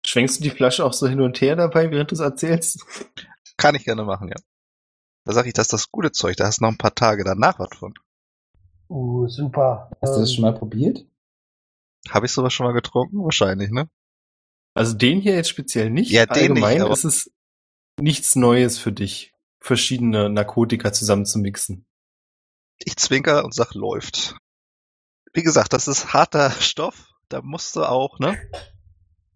[0.05, 2.83] Schwenkst du die Flasche auch so hin und her dabei, während du es erzählst?
[3.57, 4.37] kann ich gerne machen, ja.
[5.25, 7.23] Da sage ich, das ist das gute Zeug, da hast du noch ein paar Tage
[7.23, 7.93] danach was von.
[8.89, 9.91] Uh, super.
[10.01, 11.05] Hast du das Ähm, schon mal probiert?
[12.09, 13.23] Habe ich sowas schon mal getrunken?
[13.23, 13.89] Wahrscheinlich, ne?
[14.73, 16.11] Also den hier jetzt speziell nicht.
[16.11, 17.31] Ja, den nicht, Allgemein aber- ist es
[17.99, 21.85] nichts Neues für dich, verschiedene Narkotika zusammenzumixen.
[22.79, 24.37] Ich zwinker und sag, läuft.
[25.33, 28.37] Wie gesagt, das ist harter Stoff, da musst du auch, ne?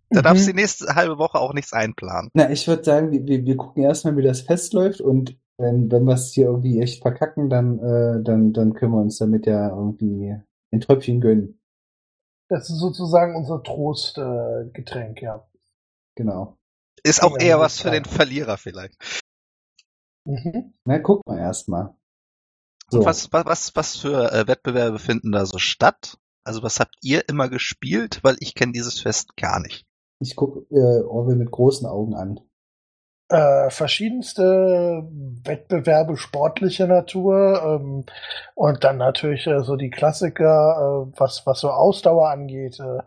[0.10, 0.24] Da Mhm.
[0.24, 2.30] darfst du die nächste halbe Woche auch nichts einplanen.
[2.34, 5.92] Na, ich würde sagen, wir, wir, wir gucken erstmal, wie das Fest läuft und wenn,
[5.92, 9.46] wenn wir es hier irgendwie echt verkacken, dann, äh, dann, dann können wir uns damit
[9.46, 10.36] ja irgendwie
[10.72, 11.60] ein Tröpfchen gönnen.
[12.50, 15.48] Das ist sozusagen unser Trostgetränk, äh, Getränk, ja.
[16.16, 16.58] Genau.
[17.04, 18.98] Ist auch Ja, eher was für den Verlierer vielleicht.
[20.26, 20.74] Mhm.
[20.86, 21.96] Na, guck mal erstmal.
[22.90, 23.00] So.
[23.00, 26.18] Und was, was, was, was für äh, Wettbewerbe finden da so statt?
[26.46, 28.20] Also was habt ihr immer gespielt?
[28.24, 29.86] Weil ich kenne dieses Fest gar nicht.
[30.20, 32.40] Ich gucke äh, Orwell mit großen Augen an.
[33.34, 35.10] Äh, verschiedenste
[35.44, 38.06] Wettbewerbe sportlicher Natur ähm,
[38.54, 42.80] und dann natürlich äh, so die Klassiker, äh, was, was so Ausdauer angeht.
[42.80, 43.00] Äh,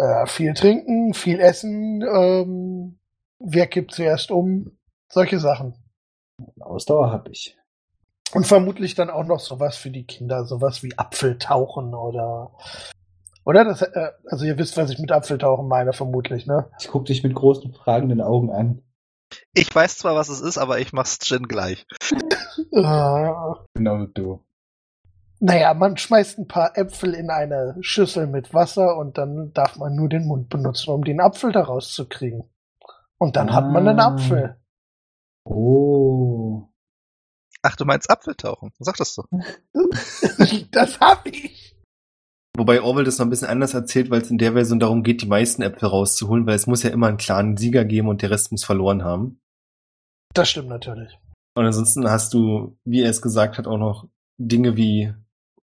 [0.00, 3.00] äh, viel trinken, viel essen, ähm,
[3.40, 4.78] wer kippt zuerst um,
[5.08, 5.74] solche Sachen.
[6.60, 7.58] Ausdauer habe ich.
[8.32, 12.52] Und vermutlich dann auch noch sowas für die Kinder, sowas wie Apfeltauchen oder
[13.44, 13.64] Oder?
[13.64, 16.70] Das, äh, also ihr wisst, was ich mit Apfeltauchen meine, vermutlich, ne?
[16.78, 18.82] Ich guck dich mit großen fragenden Augen an.
[19.54, 21.86] Ich weiß zwar, was es ist, aber ich mach's Jin gleich.
[22.72, 23.30] Äh,
[23.74, 24.44] Genau du.
[25.40, 29.94] naja, man schmeißt ein paar Äpfel in eine Schüssel mit Wasser und dann darf man
[29.94, 32.48] nur den Mund benutzen, um den Apfel daraus zu kriegen.
[33.18, 34.14] Und dann hat man einen Ah.
[34.14, 34.56] Apfel.
[35.44, 36.68] Oh.
[37.62, 38.72] Ach, du meinst Apfeltauchen?
[38.78, 39.26] Sag das doch.
[40.70, 41.69] das hab ich.
[42.60, 45.22] Wobei Orwell das noch ein bisschen anders erzählt, weil es in der Version darum geht,
[45.22, 48.30] die meisten Äpfel rauszuholen, weil es muss ja immer einen klaren Sieger geben und der
[48.30, 49.40] Rest muss verloren haben.
[50.34, 51.18] Das stimmt natürlich.
[51.54, 55.14] Und ansonsten hast du, wie er es gesagt hat, auch noch Dinge wie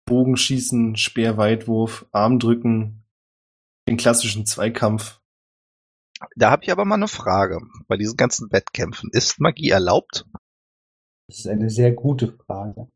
[0.06, 3.04] Bogenschießen, Speerweitwurf, Armdrücken,
[3.88, 5.20] den klassischen Zweikampf.
[6.36, 7.60] Da habe ich aber mal eine Frage.
[7.88, 10.26] Bei diesen ganzen Wettkämpfen, ist Magie erlaubt?
[11.28, 12.88] Das ist eine sehr gute Frage.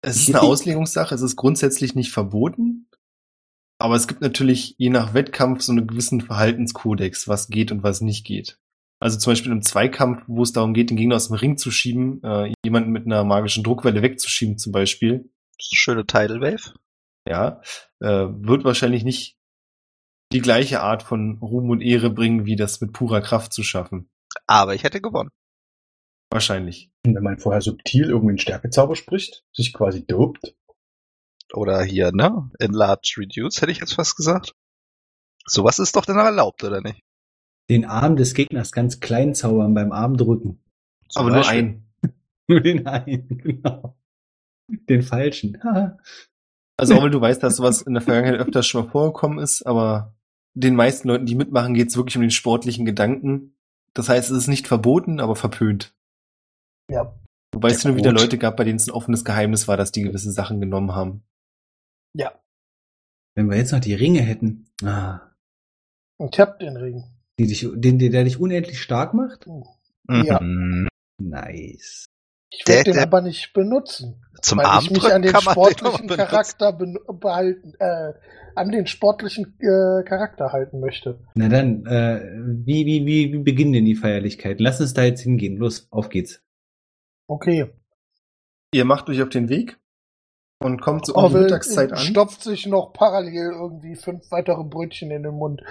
[0.00, 2.87] Es ist eine Auslegungssache, es ist grundsätzlich nicht verboten,
[3.78, 8.00] aber es gibt natürlich je nach Wettkampf so einen gewissen Verhaltenskodex, was geht und was
[8.00, 8.58] nicht geht.
[9.00, 11.70] Also zum Beispiel im Zweikampf, wo es darum geht, den Gegner aus dem Ring zu
[11.70, 16.40] schieben, äh, jemanden mit einer magischen Druckwelle wegzuschieben zum Beispiel, Das ist eine schöne Tidal
[16.40, 16.74] Wave.
[17.28, 17.60] ja,
[18.00, 19.36] äh, wird wahrscheinlich nicht
[20.32, 24.10] die gleiche Art von Ruhm und Ehre bringen, wie das mit purer Kraft zu schaffen.
[24.46, 25.30] Aber ich hätte gewonnen.
[26.30, 26.90] Wahrscheinlich.
[27.04, 30.54] Wenn man vorher subtil irgendwie einen Stärkezauber spricht, sich quasi dopt.
[31.52, 32.50] Oder hier, ne?
[32.58, 34.54] Enlarge Reduce, hätte ich jetzt fast gesagt.
[35.46, 37.02] Sowas ist doch dann erlaubt, oder nicht?
[37.70, 40.60] Den Arm des Gegners ganz klein zaubern beim Armdrücken.
[41.08, 41.58] Zum aber nur Beispiel.
[41.58, 41.84] ein.
[42.50, 43.94] Nur den einen, genau.
[44.68, 45.62] Den falschen.
[45.62, 45.98] Haha.
[46.80, 49.66] Also auch wenn du weißt, dass sowas in der Vergangenheit öfters schon mal vorgekommen ist,
[49.66, 50.14] aber
[50.54, 53.56] den meisten Leuten, die mitmachen, geht es wirklich um den sportlichen Gedanken.
[53.94, 55.92] Das heißt, es ist nicht verboten, aber verpönt.
[56.88, 57.12] Ja.
[57.52, 58.12] Wobei es und wieder.
[58.12, 61.24] Leute gab, bei denen es ein offenes Geheimnis war, dass die gewisse Sachen genommen haben.
[62.14, 62.32] Ja.
[63.34, 65.20] Wenn wir jetzt noch die Ringe hätten, ah,
[66.16, 67.04] Und ich hab den Ring.
[67.38, 69.46] die dich, den, der dich unendlich stark macht.
[70.08, 70.40] Ja.
[70.40, 70.88] Mhm.
[71.20, 72.06] Nice.
[72.50, 74.24] Ich Der- werde den der- aber nicht benutzen.
[74.40, 76.16] Zum weil ich mich an den den sportlichen benutzen.
[76.16, 78.12] Charakter behalten, äh,
[78.54, 81.20] an den sportlichen äh, Charakter halten möchte.
[81.34, 82.20] Na dann, äh,
[82.64, 84.64] wie, wie, wie, wie beginnen denn die Feierlichkeiten?
[84.64, 85.56] Lass uns da jetzt hingehen.
[85.58, 86.42] Los, auf geht's.
[87.28, 87.70] Okay.
[88.72, 89.78] Ihr macht euch auf den Weg
[90.60, 91.98] und kommt so um die Mittagszeit an.
[91.98, 95.62] stopft sich noch parallel irgendwie fünf weitere Brötchen in den Mund.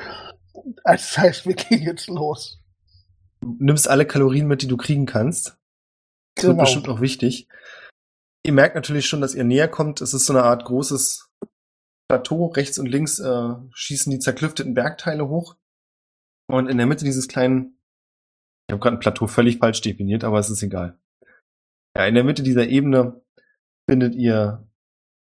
[0.83, 2.59] Das heißt, wir gehen jetzt los.
[3.41, 5.57] nimmst alle Kalorien mit, die du kriegen kannst.
[6.35, 6.63] Das wird Genau.
[6.63, 7.47] bestimmt noch wichtig.
[8.45, 10.01] Ihr merkt natürlich schon, dass ihr näher kommt.
[10.01, 11.29] Es ist so eine Art großes
[12.09, 12.47] Plateau.
[12.47, 15.55] Rechts und links äh, schießen die zerklüfteten Bergteile hoch.
[16.49, 17.77] Und in der Mitte dieses kleinen,
[18.67, 20.97] ich habe gerade ein Plateau völlig falsch definiert, aber es ist egal.
[21.97, 23.21] Ja, in der Mitte dieser Ebene
[23.89, 24.66] findet ihr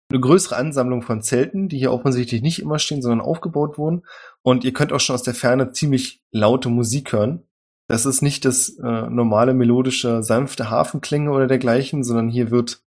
[0.09, 4.05] eine größere Ansammlung von Zelten, die hier offensichtlich nicht immer stehen, sondern aufgebaut wurden.
[4.41, 7.43] Und ihr könnt auch schon aus der Ferne ziemlich laute Musik hören.
[7.87, 12.83] Das ist nicht das äh, normale melodische, sanfte Hafenklänge oder dergleichen, sondern hier wird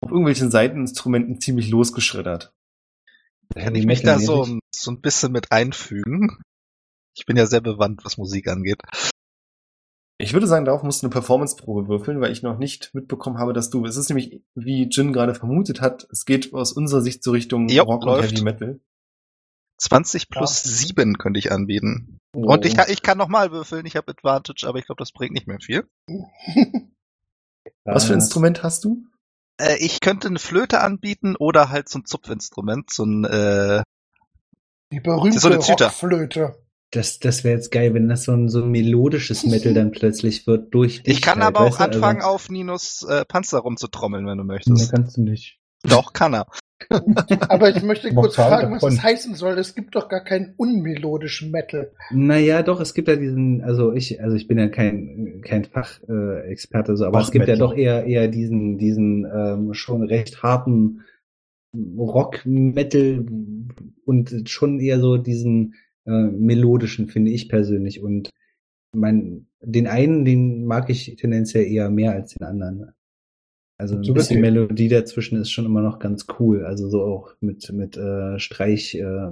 [0.00, 2.54] auf irgendwelchen Seiteninstrumenten ziemlich losgeschreddert.
[3.54, 6.38] Kann ich mich da so, so ein bisschen mit einfügen?
[7.14, 8.80] Ich bin ja sehr bewandt, was Musik angeht.
[10.22, 13.52] Ich würde sagen, darauf musst du eine Performance-Probe würfeln, weil ich noch nicht mitbekommen habe,
[13.52, 17.24] dass du, es ist nämlich, wie Jin gerade vermutet hat, es geht aus unserer Sicht
[17.24, 18.30] so Richtung Jo, Rock läuft.
[18.30, 18.80] und Heavy Metal.
[19.78, 20.70] 20 plus Ja.
[20.70, 22.18] 7 könnte ich anbieten.
[22.36, 22.52] Oh.
[22.52, 25.32] Und ich, kann- ich kann nochmal würfeln, ich habe Advantage, aber ich glaube, das bringt
[25.32, 25.88] nicht mehr viel.
[27.84, 29.04] Was für ein Das- Instrument hast du?
[29.60, 33.82] Äh, ich könnte eine Flöte anbieten oder halt so ein Zupfinstrument, so ein äh,
[34.92, 35.56] Die berühmte So eine.
[35.58, 36.54] Rockflöte.
[36.92, 40.46] Das, das wäre jetzt geil, wenn das so ein, so ein melodisches Metal dann plötzlich
[40.46, 41.02] wird durch.
[41.04, 41.82] Ich kann halt, aber auch du?
[41.84, 44.92] anfangen, Also, auf Ninos äh, Panzer rumzutrommeln, wenn du Nee, möchtest.
[44.92, 45.58] kannst du nicht.
[45.82, 46.46] Doch, kann er.
[47.48, 48.96] Aber ich möchte kurz fragen, was davon.
[48.96, 49.56] das heißen soll.
[49.58, 51.92] Es gibt doch gar keinen unmelodischen Metal.
[52.10, 56.92] Naja, doch, es gibt ja diesen, also ich, also ich bin ja kein, kein Fachexperte,
[56.92, 57.68] äh, so, aber Ach, es gibt ja Metal.
[57.68, 61.02] doch eher, eher diesen, diesen ähm, schon recht harten
[61.96, 63.24] Rock-Metal
[64.04, 65.74] und schon eher so diesen
[66.06, 68.02] äh, melodischen, finde ich persönlich.
[68.02, 68.30] Und
[68.94, 72.92] mein, den einen, den mag ich tendenziell eher mehr als den anderen.
[73.78, 76.64] Also ein So bisschen bisschen- Melodie dazwischen ist schon immer noch ganz cool.
[76.64, 79.30] Also so auch mit, mit äh, Streich, äh,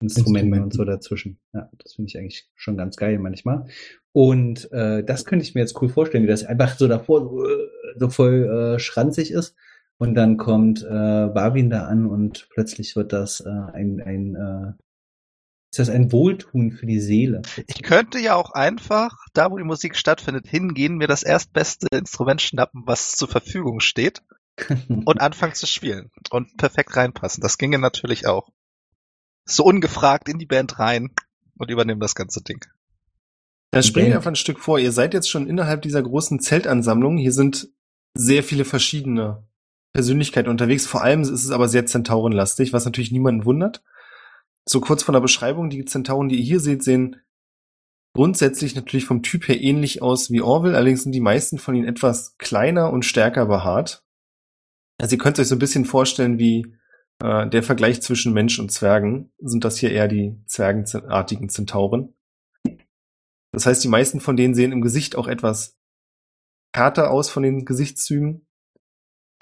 [0.00, 1.38] Instrumenten und so dazwischen.
[1.52, 3.66] Ja, das finde ich eigentlich schon ganz geil manchmal.
[4.12, 7.44] Und äh, das könnte ich mir jetzt cool vorstellen, wie das einfach so davor so,
[7.44, 8.44] äh, so voll
[8.76, 9.56] äh, schranzig ist.
[10.00, 14.72] Und dann kommt äh, Barwin da an und plötzlich wird das äh, ein, ein äh,
[15.78, 17.42] ist das ein Wohltun für die Seele.
[17.66, 22.42] Ich könnte ja auch einfach, da wo die Musik stattfindet, hingehen, mir das erstbeste Instrument
[22.42, 24.22] schnappen, was zur Verfügung steht,
[24.88, 26.10] und anfangen zu spielen.
[26.30, 27.42] Und perfekt reinpassen.
[27.42, 28.50] Das ginge natürlich auch.
[29.44, 31.10] so ungefragt in die Band rein
[31.56, 32.64] und übernehmen das ganze Ding.
[33.70, 34.16] Da springen wir Band.
[34.16, 34.78] einfach ein Stück vor.
[34.78, 37.16] Ihr seid jetzt schon innerhalb dieser großen Zeltansammlung.
[37.16, 37.68] Hier sind
[38.14, 39.46] sehr viele verschiedene
[39.92, 40.86] Persönlichkeiten unterwegs.
[40.86, 43.82] Vor allem ist es aber sehr Zentaurenlastig, was natürlich niemanden wundert.
[44.68, 47.16] So kurz von der Beschreibung, die Zentauren, die ihr hier seht, sehen
[48.14, 51.88] grundsätzlich natürlich vom Typ her ähnlich aus wie Orville, allerdings sind die meisten von ihnen
[51.88, 54.04] etwas kleiner und stärker behaart.
[55.00, 56.76] Also ihr könnt euch so ein bisschen vorstellen, wie
[57.22, 62.14] äh, der Vergleich zwischen Mensch und Zwergen, sind das hier eher die zwergenartigen Zentauren.
[63.52, 65.78] Das heißt, die meisten von denen sehen im Gesicht auch etwas
[66.74, 68.46] härter aus von den Gesichtszügen,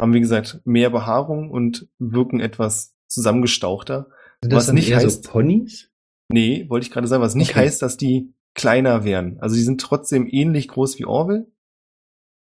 [0.00, 4.08] haben wie gesagt mehr Behaarung und wirken etwas zusammengestauchter.
[4.42, 5.90] Sind das Was nicht eher heißt- so Ponys?
[6.32, 7.60] Nee, wollte ich gerade sagen, was nicht Okay.
[7.60, 9.38] heißt, dass die kleiner wären.
[9.40, 11.46] Also die sind trotzdem ähnlich groß wie Orville.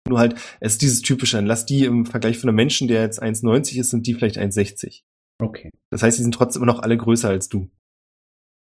[0.07, 3.21] Nur halt, es ist dieses typische, lass die im Vergleich von einem Menschen, der jetzt
[3.21, 5.03] 1,90 ist, sind die vielleicht 1,60.
[5.41, 5.69] Okay.
[5.91, 7.69] Das heißt, die sind trotzdem immer noch alle größer als du.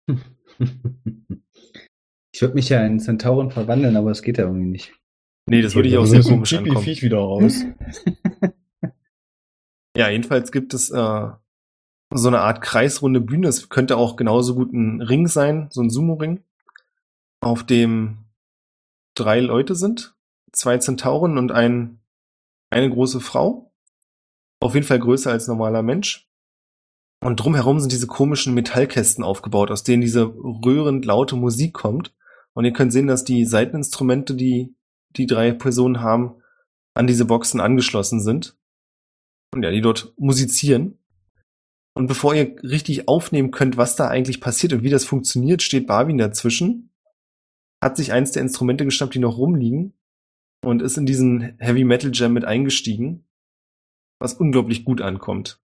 [2.34, 4.94] Ich würde mich ja in Zentauren verwandeln, aber es geht ja irgendwie nicht.
[5.50, 6.84] Nee, das würde ich auch sehr komisch ankommen.
[6.86, 7.64] Wieder raus.
[9.94, 11.30] Ja, jedenfalls gibt es äh,
[12.14, 13.48] so eine Art kreisrunde Bühne.
[13.48, 16.42] Es könnte auch genauso gut ein Ring sein, so ein Sumo-Ring,
[17.40, 18.24] auf dem
[19.14, 20.14] drei Leute sind,
[20.52, 22.00] zwei Zentauren und ein,
[22.70, 23.72] eine große Frau.
[24.60, 26.28] Auf jeden Fall größer als normaler Mensch.
[27.20, 32.14] Und drumherum sind diese komischen Metallkästen aufgebaut, aus denen diese rührend laute Musik kommt.
[32.52, 34.74] Und ihr könnt sehen, dass die Seiteninstrumente, die
[35.10, 36.34] die drei Personen haben,
[36.94, 38.56] an diese Boxen angeschlossen sind.
[39.54, 40.98] Und ja, die dort musizieren.
[41.94, 45.86] Und bevor ihr richtig aufnehmen könnt, was da eigentlich passiert und wie das funktioniert, steht
[45.86, 46.90] Barwin dazwischen,
[47.82, 49.94] hat sich eins der Instrumente geschnappt, die noch rumliegen,
[50.64, 53.26] und ist in diesen Heavy Metal Jam mit eingestiegen,
[54.20, 55.60] was unglaublich gut ankommt.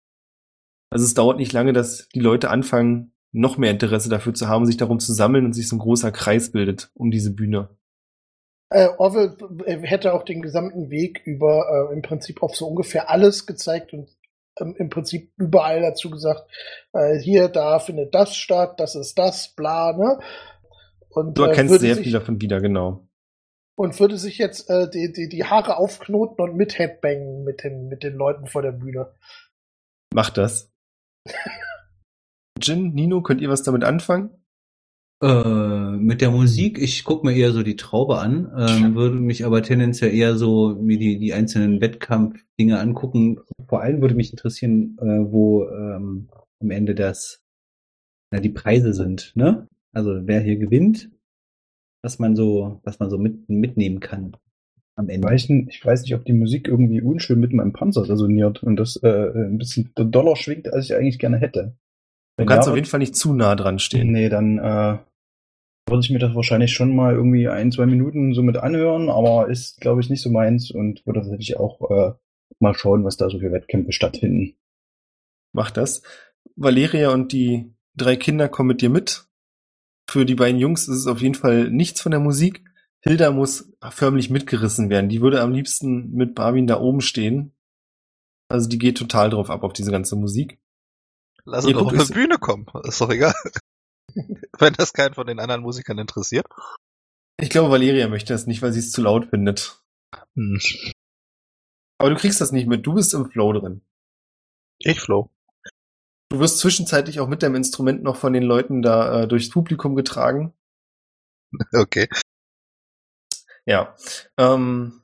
[0.91, 4.66] Also es dauert nicht lange, dass die Leute anfangen, noch mehr Interesse dafür zu haben,
[4.66, 7.68] sich darum zu sammeln und sich so ein großer Kreis bildet um diese Bühne.
[8.70, 9.37] Äh, Orwell
[9.83, 14.09] hätte auch den gesamten Weg über äh, im Prinzip auf so ungefähr alles gezeigt und
[14.61, 16.50] ähm, im Prinzip überall dazu gesagt,
[16.92, 20.18] äh, hier, da findet das statt, das ist das, bla, ne?
[21.09, 23.09] Und, Du äh, erkennst würde sehr sich, viel davon wieder, genau.
[23.76, 27.88] Und würde sich jetzt äh, die, die, die Haare aufknoten und mit Headbangen mit den,
[27.88, 29.14] mit den Leuten vor der Bühne.
[30.12, 30.72] Macht das.
[32.61, 34.38] Jin, Nino, könnt ihr was damit anfangen?
[35.20, 39.44] Äh, mit der Musik, ich gucke mir eher so die Traube an, ähm, würde mich
[39.44, 43.40] aber tendenziell eher so mir die, die einzelnen Wettkampfdinge angucken.
[43.66, 46.28] Vor allem würde mich interessieren, äh, wo ähm,
[46.60, 47.40] am Ende das,
[48.30, 49.66] na, die Preise sind, ne?
[49.92, 51.10] Also wer hier gewinnt,
[52.02, 54.36] was man so, was man so mit, mitnehmen kann
[54.94, 55.28] am Ich Ende.
[55.28, 58.76] weiß, nicht, ich weiß nicht, ob die Musik irgendwie unschön mit meinem Panzer resoniert und
[58.76, 61.76] das äh, ein bisschen doller schwingt, als ich eigentlich gerne hätte.
[62.36, 64.12] Du Wenn kannst ja, auf jeden Fall nicht zu nah dran stehen.
[64.12, 64.98] Nee, dann äh,
[65.89, 69.49] würde ich mir das wahrscheinlich schon mal irgendwie ein, zwei Minuten so mit anhören, aber
[69.49, 72.12] ist, glaube ich, nicht so meins und würde tatsächlich auch äh,
[72.61, 74.57] mal schauen, was da so für Wettkämpfe stattfinden.
[75.53, 76.03] Mach das.
[76.57, 79.26] Valeria und die drei Kinder kommen mit dir mit.
[80.09, 82.64] Für die beiden Jungs ist es auf jeden Fall nichts von der Musik.
[83.01, 85.09] Hilda muss förmlich mitgerissen werden.
[85.09, 87.53] Die würde am liebsten mit Barwin da oben stehen.
[88.49, 90.59] Also die geht total drauf ab auf diese ganze Musik.
[91.45, 92.66] Lass uns doch auf die Bühne kommen.
[92.84, 93.34] Ist doch egal.
[94.59, 96.46] Wenn das keinen von den anderen Musikern interessiert.
[97.40, 99.80] Ich glaube, Valeria möchte das nicht, weil sie es zu laut findet.
[100.34, 100.61] Hm.
[101.98, 102.86] Aber du kriegst das nicht mit.
[102.86, 103.82] Du bist im Flow drin.
[104.78, 105.30] Ich flow.
[106.30, 109.94] Du wirst zwischenzeitlich auch mit deinem Instrument noch von den Leuten da äh, durchs Publikum
[109.94, 110.52] getragen.
[111.72, 112.09] Okay.
[113.64, 113.94] Ja.
[114.36, 115.02] Ähm,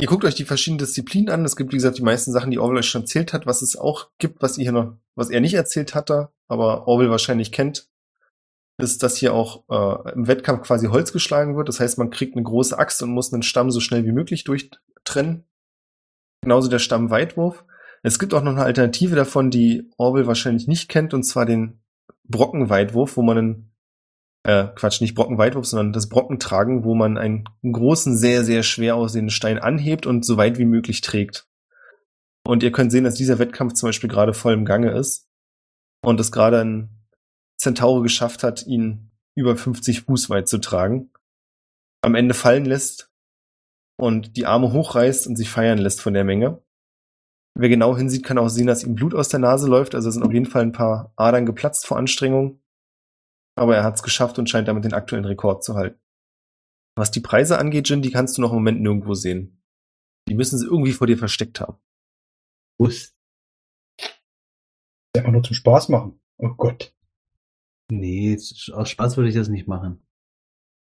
[0.00, 1.44] ihr guckt euch die verschiedenen Disziplinen an.
[1.44, 3.46] Es gibt, wie gesagt, die meisten Sachen, die Orwell euch schon erzählt hat.
[3.46, 7.10] Was es auch gibt, was ihr hier noch, was er nicht erzählt hatte, aber Orwell
[7.10, 7.88] wahrscheinlich kennt,
[8.78, 11.68] ist, dass hier auch äh, im Wettkampf quasi Holz geschlagen wird.
[11.68, 14.44] Das heißt, man kriegt eine große Axt und muss einen Stamm so schnell wie möglich
[14.44, 15.44] durchtrennen.
[16.42, 17.64] Genauso der Stammweitwurf.
[18.02, 21.80] Es gibt auch noch eine Alternative davon, die Orwell wahrscheinlich nicht kennt, und zwar den
[22.24, 23.74] Brockenweitwurf, wo man einen
[24.42, 29.30] äh, Quatsch, nicht Brockenweitwurf, sondern das Brockentragen, wo man einen großen, sehr, sehr schwer aussehenden
[29.30, 31.48] Stein anhebt und so weit wie möglich trägt.
[32.46, 35.30] Und ihr könnt sehen, dass dieser Wettkampf zum Beispiel gerade voll im Gange ist
[36.02, 36.93] und es gerade ein
[37.64, 41.10] Centaure geschafft hat, ihn über 50 Fuß weit zu tragen,
[42.02, 43.10] am Ende fallen lässt
[43.98, 46.62] und die Arme hochreißt und sich feiern lässt von der Menge.
[47.56, 50.24] Wer genau hinsieht, kann auch sehen, dass ihm Blut aus der Nase läuft, also sind
[50.24, 52.60] auf jeden Fall ein paar Adern geplatzt vor Anstrengung.
[53.56, 56.00] Aber er hat es geschafft und scheint damit den aktuellen Rekord zu halten.
[56.96, 59.62] Was die Preise angeht, Jin, die kannst du noch im Moment nirgendwo sehen.
[60.28, 61.78] Die müssen sie irgendwie vor dir versteckt haben.
[62.78, 63.16] Bus.
[65.16, 66.20] Einfach nur zum Spaß machen.
[66.38, 66.92] Oh Gott.
[67.90, 68.36] Nee,
[68.72, 70.02] aus Spaß würde ich das nicht machen.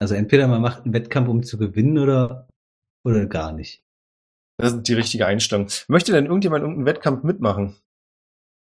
[0.02, 2.48] Also entweder man macht einen Wettkampf, um zu gewinnen oder,
[3.06, 3.84] oder gar nicht.
[4.58, 5.68] Das ist die richtige Einstellung.
[5.88, 7.78] Möchte denn irgendjemand irgendeinen Wettkampf mitmachen?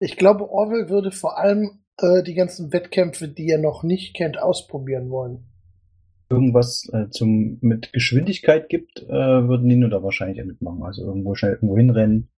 [0.01, 4.41] Ich glaube, Orwell würde vor allem äh, die ganzen Wettkämpfe, die er noch nicht kennt,
[4.41, 5.49] ausprobieren wollen.
[6.31, 10.83] Irgendwas äh, zum mit Geschwindigkeit gibt, äh, würde Nino da wahrscheinlich mitmachen.
[10.83, 12.31] Also irgendwo schnell irgendwo hinrennen,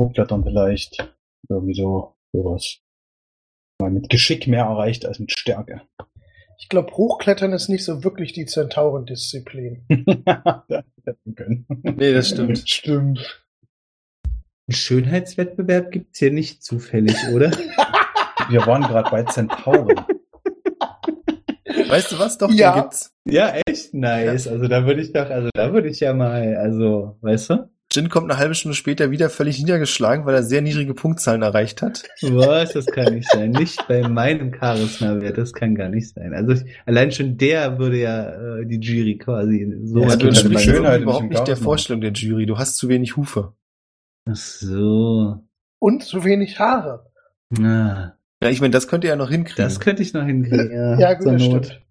[0.00, 1.14] hochklettern vielleicht,
[1.48, 2.80] irgendwie so sowas.
[3.80, 5.82] Mal mit Geschick mehr erreicht als mit Stärke.
[6.58, 9.84] Ich glaube, Hochklettern ist nicht so wirklich die Zentaurendisziplin.
[11.84, 12.58] Nee, das stimmt.
[12.68, 13.44] Stimmt.
[14.66, 17.52] Einen Schönheitswettbewerb gibt's hier nicht zufällig, oder?
[18.48, 19.94] Wir waren gerade bei Zentauren.
[21.88, 22.38] Weißt du was?
[22.38, 22.72] Doch, Ja.
[22.74, 23.14] den gibt's.
[23.24, 24.48] ja, echt nice.
[24.48, 27.70] Also da würde ich doch, also da würde ich ja mal, also, weißt du?
[27.96, 31.82] Jin kommt eine halbe Stunde später wieder völlig niedergeschlagen, weil er sehr niedrige Punktzahlen erreicht
[31.82, 32.02] hat.
[32.22, 32.72] Was?
[32.74, 33.50] Das kann nicht sein.
[33.50, 35.38] Nicht bei meinem Charisma-Wert.
[35.38, 36.34] Das kann gar nicht sein.
[36.34, 40.26] Also ich, allein schon der würde ja äh, die Jury quasi so Ja, es du
[40.28, 41.56] entsprichst Schönheit und überhaupt nicht der.
[41.56, 42.46] Vorstellung der Jury.
[42.46, 43.54] Du hast zu wenig Hufe.
[44.28, 45.42] Ach so.
[45.78, 47.10] Und zu wenig Haare.
[47.50, 49.64] Na, Ja, ich meine, das könnt ihr ja noch hinkriegen.
[49.64, 50.70] das könnte ich noch hinkriegen.
[50.70, 51.82] Ja, Ja, gut, das stimmt.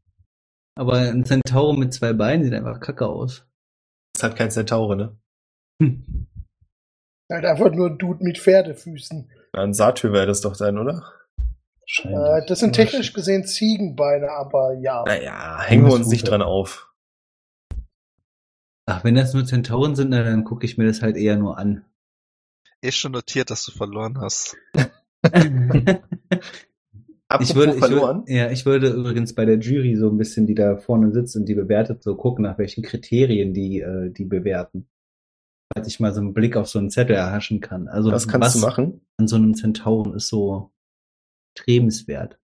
[0.77, 3.47] Aber ein Zentaur mit zwei Beinen sieht einfach kacke aus.
[4.13, 5.17] Das hat kein Centaure, ne?
[5.81, 6.27] Hm.
[7.31, 9.29] Halt einfach nur ein Dude mit Pferdefüßen.
[9.53, 11.03] Ein Satyr wäre das doch dann, oder?
[12.03, 15.03] Äh, das sind technisch gesehen Ziegenbeine, aber ja.
[15.05, 16.93] Naja, hängen wir uns nicht dran auf.
[18.87, 21.57] Ach, wenn das nur Zentauren sind, na, dann gucke ich mir das halt eher nur
[21.57, 21.83] an.
[22.81, 24.55] Ist schon notiert, dass du verloren hast.
[27.41, 28.19] Ich würde, ich verloren.
[28.19, 31.35] würde, ja, ich würde übrigens bei der Jury so ein bisschen, die da vorne sitzt
[31.35, 34.87] und die bewertet, so gucken, nach welchen Kriterien die, äh, die bewerten.
[35.73, 37.87] Falls ich mal so einen Blick auf so einen Zettel erhaschen kann.
[37.87, 39.01] Also das kannst was du machen.
[39.17, 40.71] an so einem Zentauren ist so
[41.57, 42.39] strebenswert.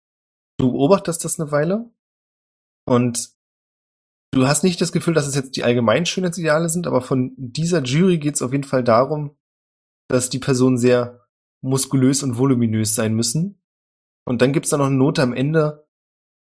[0.57, 1.89] Du beobachtest das eine Weile
[2.85, 3.29] und
[4.31, 7.83] du hast nicht das Gefühl, dass es jetzt die allgemeinen Schönheitsideale sind, aber von dieser
[7.83, 9.37] Jury geht es auf jeden Fall darum,
[10.07, 11.27] dass die Personen sehr
[11.61, 13.61] muskulös und voluminös sein müssen.
[14.25, 15.87] Und dann gibt's da noch eine Note am Ende,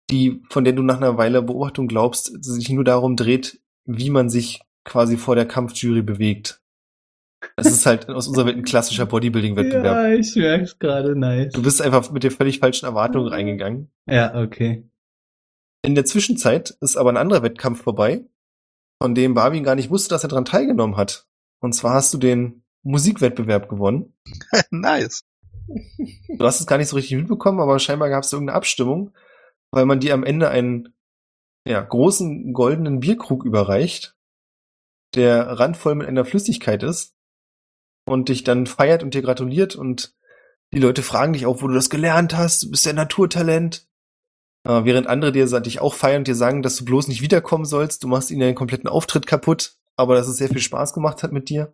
[0.10, 4.30] die, von der du nach einer Weile Beobachtung glaubst, sich nur darum dreht, wie man
[4.30, 6.64] sich quasi vor der Kampfjury bewegt.
[7.56, 9.86] Das ist halt aus unserer Welt ein klassischer Bodybuilding-Wettbewerb.
[9.86, 11.54] Ja, ich merk's gerade, nice.
[11.54, 13.92] Du bist einfach mit den völlig falschen Erwartungen reingegangen.
[14.10, 14.90] Ja, okay.
[15.84, 18.26] In der Zwischenzeit ist aber ein anderer Wettkampf vorbei,
[19.02, 21.28] von dem Barwin gar nicht wusste, dass er daran teilgenommen hat.
[21.62, 24.14] Und zwar hast du den Musikwettbewerb gewonnen.
[24.72, 25.24] nice.
[25.68, 29.12] Du hast es gar nicht so richtig mitbekommen, aber scheinbar gab es irgendeine Abstimmung,
[29.72, 30.94] weil man dir am Ende einen
[31.68, 34.17] ja, großen goldenen Bierkrug überreicht,
[35.18, 37.14] der randvoll mit einer Flüssigkeit ist
[38.06, 40.16] und dich dann feiert und dir gratuliert und
[40.74, 43.88] die Leute fragen dich auch, wo du das gelernt hast, du bist ein Naturtalent.
[44.64, 47.66] Äh, während andere dir dich auch feiern und dir sagen, dass du bloß nicht wiederkommen
[47.66, 51.24] sollst, du machst ihnen den kompletten Auftritt kaputt, aber dass es sehr viel Spaß gemacht
[51.24, 51.74] hat mit dir.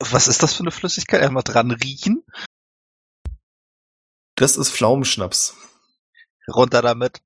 [0.00, 1.22] Was ist das für eine Flüssigkeit?
[1.22, 2.24] Einmal dran riechen?
[4.34, 5.56] Das ist Pflaumenschnaps.
[6.52, 7.22] Runter damit.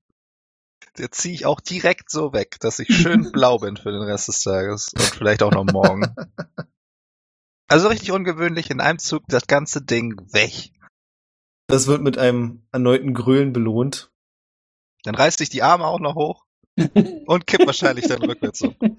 [0.99, 4.27] Jetzt ziehe ich auch direkt so weg, dass ich schön blau bin für den Rest
[4.27, 6.13] des Tages und vielleicht auch noch morgen.
[7.71, 10.71] Also richtig ungewöhnlich, in einem Zug das ganze Ding weg.
[11.67, 14.11] Das wird mit einem erneuten Grölen belohnt.
[15.03, 16.47] Dann reißt dich die Arme auch noch hoch
[17.27, 18.75] und kippt wahrscheinlich dann rückwärts um.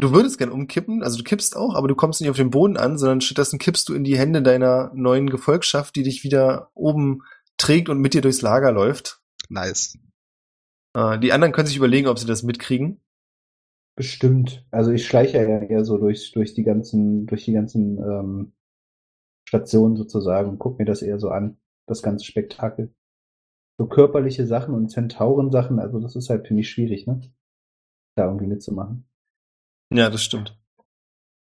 [0.00, 2.76] Du würdest gern umkippen, also du kippst auch, aber du kommst nicht auf den Boden
[2.76, 7.22] an, sondern stattdessen kippst du in die Hände deiner neuen Gefolgschaft, die dich wieder oben
[7.58, 9.20] trägt und mit dir durchs Lager läuft.
[9.48, 9.96] Nice.
[10.94, 13.00] Äh, die anderen können sich überlegen, ob sie das mitkriegen.
[13.96, 14.66] Bestimmt.
[14.70, 18.52] Also ich schleiche ja eher so durch, durch die ganzen, durch die ganzen ähm,
[19.48, 22.92] Stationen sozusagen und gucke mir das eher so an, das ganze Spektakel.
[23.78, 27.20] So körperliche Sachen und Zentauren-Sachen, also das ist halt für mich schwierig, ne?
[28.16, 29.08] Da irgendwie mitzumachen.
[29.92, 30.58] Ja, das stimmt.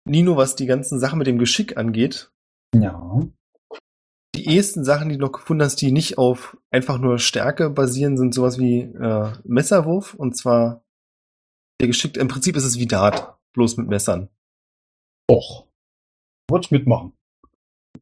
[0.06, 2.32] Nino, was die ganzen Sachen mit dem Geschick angeht,
[2.74, 3.22] Ja.
[4.44, 8.18] Die ehesten Sachen, die du noch gefunden hast, die nicht auf einfach nur Stärke basieren,
[8.18, 10.84] sind sowas wie äh, Messerwurf und zwar
[11.80, 14.30] der Geschick, im Prinzip ist es wie Dart, bloß mit Messern.
[15.30, 15.68] Och.
[16.50, 17.14] Würde ich mitmachen.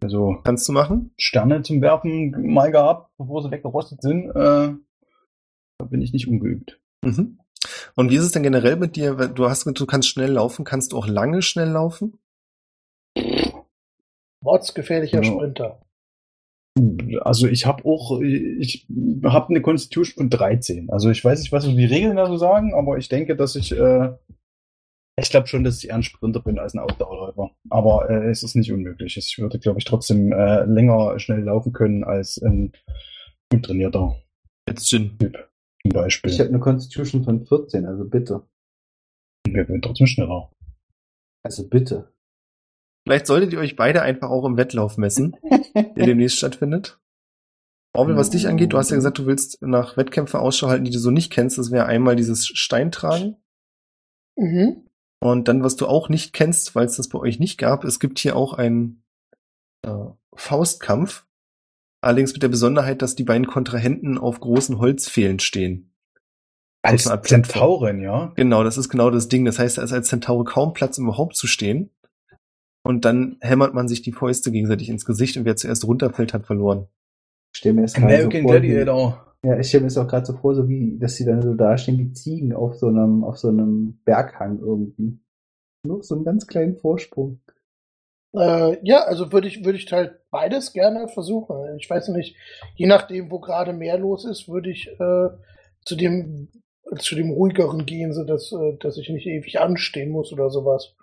[0.01, 1.13] Also Kannst du machen?
[1.17, 4.29] Sterne zum Werfen mal gehabt, bevor sie weggerostet sind.
[4.31, 4.73] Äh,
[5.77, 6.79] da bin ich nicht ungeübt.
[7.03, 7.39] Mhm.
[7.95, 9.13] Und wie ist es denn generell mit dir?
[9.13, 12.19] Du hast, du kannst schnell laufen, kannst du auch lange schnell laufen?
[14.41, 15.31] Mordsgefährlicher Ja.
[15.31, 15.81] Sprinter.
[17.21, 18.87] Also ich habe auch, ich
[19.23, 20.89] habe eine Constitution von 13.
[20.89, 23.55] Also ich weiß nicht, was so die Regeln da so sagen, aber ich denke, dass
[23.55, 24.13] ich, äh,
[25.19, 27.51] ich glaube schon, dass ich eher ein Sprinter bin als ein Ausdauerläufer.
[27.69, 29.17] Aber äh, es ist nicht unmöglich.
[29.17, 32.71] Ich würde, glaube ich, trotzdem äh, länger schnell laufen können als ein
[33.51, 34.15] gut trainierter
[34.67, 35.17] Jetzt Gin.
[35.81, 36.31] Zum Beispiel.
[36.31, 38.47] Ich habe eine Constitution von 14, also bitte.
[39.45, 40.51] Wir werden trotzdem schneller.
[41.43, 42.13] Also bitte.
[43.03, 45.35] Vielleicht solltet ihr euch beide einfach auch im Wettlauf messen,
[45.75, 46.99] der demnächst stattfindet.
[47.93, 50.91] Orwell, was dich angeht, du hast ja gesagt, du willst nach Wettkämpfen Ausschau halten, die
[50.91, 51.57] du so nicht kennst.
[51.57, 53.35] Das wäre einmal dieses Steintragen.
[54.37, 54.87] Mhm.
[55.19, 57.99] Und dann, was du auch nicht kennst, weil es das bei euch nicht gab, es
[57.99, 59.03] gibt hier auch einen
[59.85, 61.25] äh, Faustkampf.
[62.01, 65.93] Allerdings mit der Besonderheit, dass die beiden Kontrahenten auf großen Holzpfählen stehen.
[66.81, 67.03] Als.
[67.23, 68.31] Zentaurin, ja.
[68.35, 69.45] Genau, das ist genau das Ding.
[69.45, 71.91] Das heißt, da ist als Zentaure kaum Platz, um überhaupt zu stehen.
[72.83, 76.45] Und dann hämmert man sich die Fäuste gegenseitig ins Gesicht und wer zuerst runterfällt, hat
[76.45, 76.87] verloren.
[77.53, 79.35] Ich stelle mir jetzt gerade so American vor, wie, Gladiator.
[79.43, 81.53] ja, ich stelle mir jetzt auch gerade so vor, so wie, dass sie dann so
[81.53, 85.19] dastehen wie Ziegen auf so einem, auf so einem Berghang irgendwie.
[85.85, 87.39] Nur so einen ganz kleinen Vorsprung.
[88.33, 91.77] Äh, ja, also würde ich, würde ich halt beides gerne versuchen.
[91.77, 92.35] Ich weiß nicht,
[92.75, 95.29] je nachdem, wo gerade mehr los ist, würde ich äh,
[95.83, 96.49] zu dem
[96.99, 100.95] zu dem ruhigeren gehen, so dass, äh, dass ich nicht ewig anstehen muss oder sowas.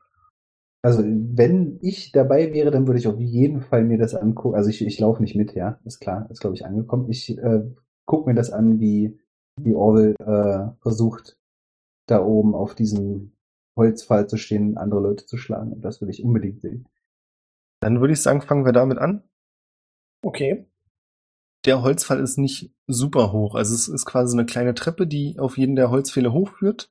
[0.89, 4.57] Also, wenn ich dabei wäre, dann würde ich auf jeden Fall mir das angucken.
[4.57, 7.11] Also, ich, ich laufe nicht mit, ja, ist klar, ist glaube ich angekommen.
[7.11, 7.61] Ich äh,
[8.07, 9.21] gucke mir das an, wie,
[9.61, 11.37] wie Orwell äh, versucht,
[12.07, 13.33] da oben auf diesem
[13.77, 15.75] Holzpfahl zu stehen, andere Leute zu schlagen.
[15.75, 16.89] Und das würde ich unbedingt sehen.
[17.81, 19.23] Dann würde ich sagen, fangen wir damit an.
[20.23, 20.71] Okay.
[21.67, 23.57] Der Holzfall ist nicht super hoch.
[23.57, 26.91] Also es ist quasi so eine kleine Treppe, die auf jeden der Holzpfähle hochführt.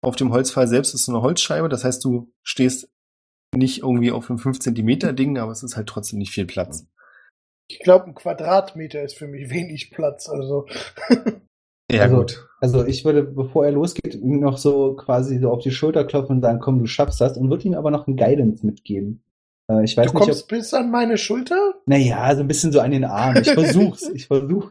[0.00, 1.68] Auf dem Holzpfahl selbst ist so eine Holzscheibe.
[1.68, 2.90] Das heißt, du stehst
[3.56, 6.86] nicht irgendwie auf einem 5 Zentimeter Ding, aber es ist halt trotzdem nicht viel Platz.
[7.68, 10.28] Ich glaube, ein Quadratmeter ist für mich wenig Platz.
[10.28, 10.66] Also
[11.90, 12.48] Ja, also, gut.
[12.60, 16.36] Also, ich würde, bevor er losgeht, ihm noch so quasi so auf die Schulter klopfen
[16.36, 19.22] und sagen, komm, du schaffst das und würde ihm aber noch ein Guidance mitgeben.
[19.70, 21.74] Äh, ich weiß du nicht, kommst ob, bis an meine Schulter?
[21.86, 23.36] naja, so ein bisschen so an den Arm.
[23.36, 24.70] Ich versuch's, ich versuch.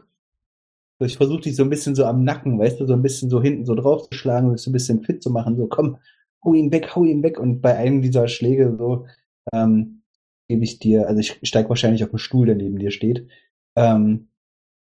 [0.98, 3.30] So, Ich versuche dich so ein bisschen so am Nacken, weißt du, so ein bisschen
[3.30, 5.56] so hinten so drauf zu schlagen und dich so ein bisschen fit zu machen.
[5.56, 5.98] So, komm,
[6.44, 7.38] hau ihn weg, hau ihn weg.
[7.38, 9.06] Und bei einem dieser Schläge so
[9.52, 10.02] ähm,
[10.48, 13.28] gebe ich dir, also ich steig wahrscheinlich auf den Stuhl, der neben dir steht,
[13.76, 14.28] ähm,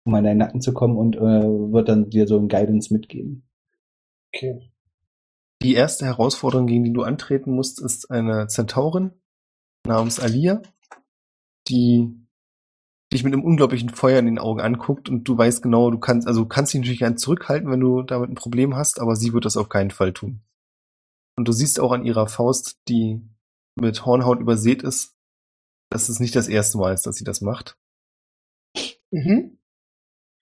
[0.05, 3.47] um an deinen Nacken zu kommen und äh, wird dann dir so ein Guidance mitgeben.
[4.33, 4.71] Okay.
[5.61, 9.11] Die erste Herausforderung, gegen die du antreten musst, ist eine Zentaurin
[9.85, 10.61] namens Alia,
[11.67, 12.15] die
[13.11, 16.27] dich mit einem unglaublichen Feuer in den Augen anguckt und du weißt genau, du kannst,
[16.27, 19.45] also kannst dich natürlich gern zurückhalten, wenn du damit ein Problem hast, aber sie wird
[19.45, 20.41] das auf keinen Fall tun.
[21.39, 23.21] Und du siehst auch an ihrer Faust, die
[23.75, 25.15] mit Hornhaut übersät ist,
[25.89, 27.77] dass es nicht das erste Mal ist, dass sie das macht.
[29.09, 29.57] Mhm.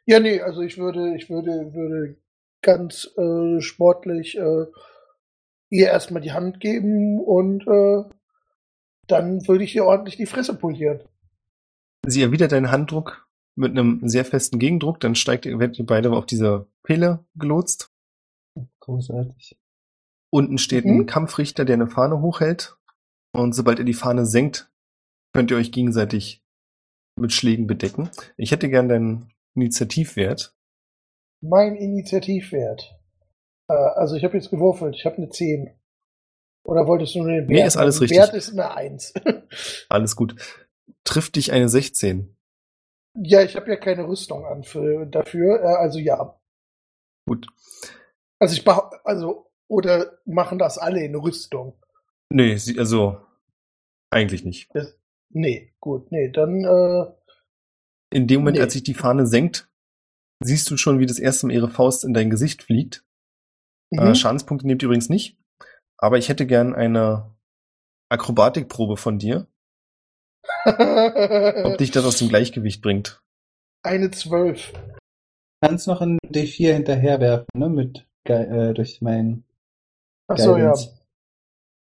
[0.07, 2.17] Ja, nee, also ich würde, ich würde, würde
[2.63, 4.65] ganz äh, sportlich äh,
[5.69, 8.03] ihr erstmal die Hand geben und äh,
[9.05, 11.01] dann würde ich ihr ordentlich die Fresse polieren.
[12.07, 16.11] Sie erwidert deinen Handdruck mit einem sehr festen Gegendruck, dann steigt ihr, werdet ihr beide
[16.11, 17.91] auf diese Pele gelotst.
[18.79, 19.59] Großartig.
[20.30, 21.01] Unten steht Mhm.
[21.01, 22.78] ein Kampfrichter, der eine Fahne hochhält.
[23.34, 24.69] Und sobald ihr die Fahne senkt,
[25.34, 26.43] könnt ihr euch gegenseitig
[27.19, 28.09] mit Schlägen bedecken.
[28.36, 30.55] Ich hätte gern deinen Initiativwert.
[31.41, 32.95] Mein Initiativwert.
[33.69, 35.71] Äh, also ich habe jetzt gewürfelt, ich habe eine 10.
[36.65, 37.49] Oder wolltest du nur den Wert?
[37.49, 38.17] Nee, ist alles richtig.
[38.17, 39.13] Wert ist eine 1.
[39.89, 40.36] Alles gut.
[41.05, 42.36] Trifft dich eine 16.
[43.19, 46.39] ja, ich habe ja keine Rüstung an für, dafür, äh, also ja.
[47.25, 47.47] Gut.
[48.39, 48.67] Also ich
[49.05, 51.74] also oder machen das alle in Rüstung?
[52.30, 53.22] Nee, sie, also
[54.11, 54.70] eigentlich nicht.
[54.74, 54.97] Das,
[55.30, 57.05] nee, gut, nee, dann äh,
[58.15, 58.63] In dem Moment, Nee.
[58.63, 59.70] als sich die Fahne senkt,
[60.43, 63.03] siehst du schon, wie das erste Mal ihre Faust in dein Gesicht fliegt.
[63.91, 64.15] Äh, mhm.
[64.15, 65.38] Schadenspunkte nehmt ihr übrigens nicht.
[65.97, 67.36] Aber ich hätte gern eine
[68.09, 69.47] Akrobatikprobe von dir,
[70.65, 73.22] ob dich das aus dem Gleichgewicht bringt.
[73.84, 74.74] eine 12.
[75.61, 77.70] Kannst noch ein D4 hinterherwerfen, ne?
[77.70, 79.01] Mit äh, durch
[80.28, 80.73] mein Achso, ja.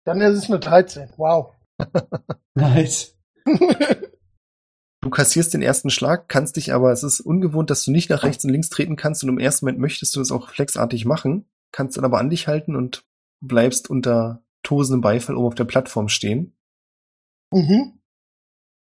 [0.04, 1.10] Dann ist es eine 13.
[1.16, 1.54] Wow.
[2.54, 3.16] Nice.
[5.02, 8.22] Du kassierst den ersten Schlag, kannst dich aber, es ist ungewohnt, dass du nicht nach
[8.22, 11.46] rechts und links treten kannst und im ersten Moment möchtest du das auch flexartig machen,
[11.72, 13.04] kannst dann aber an dich halten und
[13.42, 16.56] bleibst unter tosendem Beifall oben auf der Plattform stehen.
[17.52, 17.98] mhm.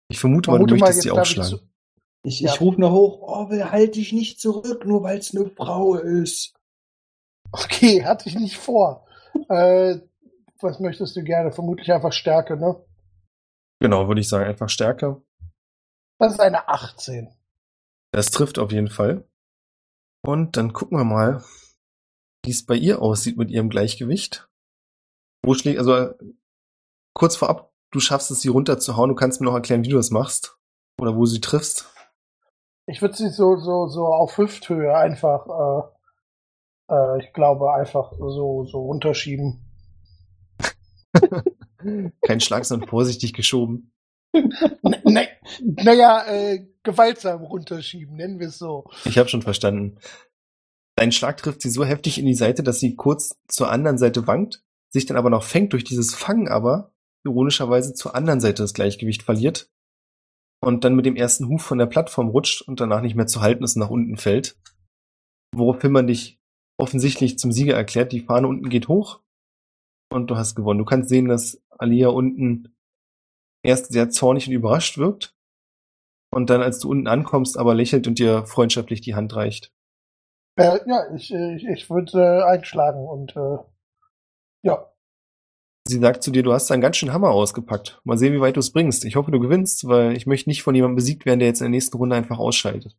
[0.08, 1.58] Ich vermute mal, du Vermute mal, möchtest jetzt sie ich aufschlagen.
[1.58, 1.68] zu-
[2.24, 2.52] Ich, Ja.
[2.52, 6.54] ich rufe noch hoch, oh, halt dich nicht zurück, nur weil es eine Frau ist.
[7.50, 9.06] Okay, hatte ich nicht vor.
[9.48, 10.00] Äh,
[10.60, 11.52] was möchtest du gerne?
[11.52, 12.82] Vermutlich einfach Stärke, ne?
[13.80, 15.20] Genau, würde ich sagen, einfach stärker.
[16.18, 17.34] Das ist eine 18.
[18.12, 19.24] Das trifft auf jeden Fall.
[20.24, 21.42] Und dann gucken wir mal,
[22.44, 24.48] wie es bei ihr aussieht mit ihrem Gleichgewicht.
[25.42, 26.14] Wo schlägt, also
[27.12, 29.08] kurz vorab, du schaffst es, sie runterzuhauen.
[29.08, 30.56] Du kannst mir noch erklären, wie du das machst.
[31.00, 31.92] Oder wo du sie triffst.
[32.86, 35.88] Ich würde sie so, so, so auf Hüfthöhe einfach, äh,
[36.92, 39.60] äh, ich glaube, einfach so, so runterschieben.
[42.22, 43.92] Kein Schlag, sondern vorsichtig geschoben.
[45.04, 45.28] Ne,
[45.60, 48.84] naja, äh, gewaltsam runterschieben, nennen wir es so.
[49.04, 49.98] Ich habe schon verstanden.
[50.96, 54.26] Dein Schlag trifft sie so heftig in die Seite, dass sie kurz zur anderen Seite
[54.26, 58.72] wankt, sich dann aber noch fängt durch dieses Fangen aber, ironischerweise zur anderen Seite das
[58.72, 59.70] Gleichgewicht verliert
[60.62, 63.40] und dann mit dem ersten Huf von der Plattform rutscht und danach nicht mehr zu
[63.40, 64.56] halten ist und nach unten fällt.
[65.54, 66.41] Woraufhin man dich
[66.78, 68.12] offensichtlich zum Sieger erklärt.
[68.12, 69.20] Die Fahne unten geht hoch
[70.12, 70.78] und du hast gewonnen.
[70.78, 72.74] Du kannst sehen, dass Alia unten
[73.62, 75.34] erst sehr zornig und überrascht wirkt
[76.32, 79.72] und dann, als du unten ankommst, aber lächelt und dir freundschaftlich die Hand reicht.
[80.56, 83.58] Äh, ja, ich, ich, ich würde äh, einschlagen und äh,
[84.62, 84.88] ja.
[85.88, 88.00] Sie sagt zu dir, du hast einen ganz schön Hammer ausgepackt.
[88.04, 89.04] Mal sehen, wie weit du es bringst.
[89.04, 91.64] Ich hoffe, du gewinnst, weil ich möchte nicht von jemandem besiegt werden, der jetzt in
[91.64, 92.96] der nächsten Runde einfach ausschaltet.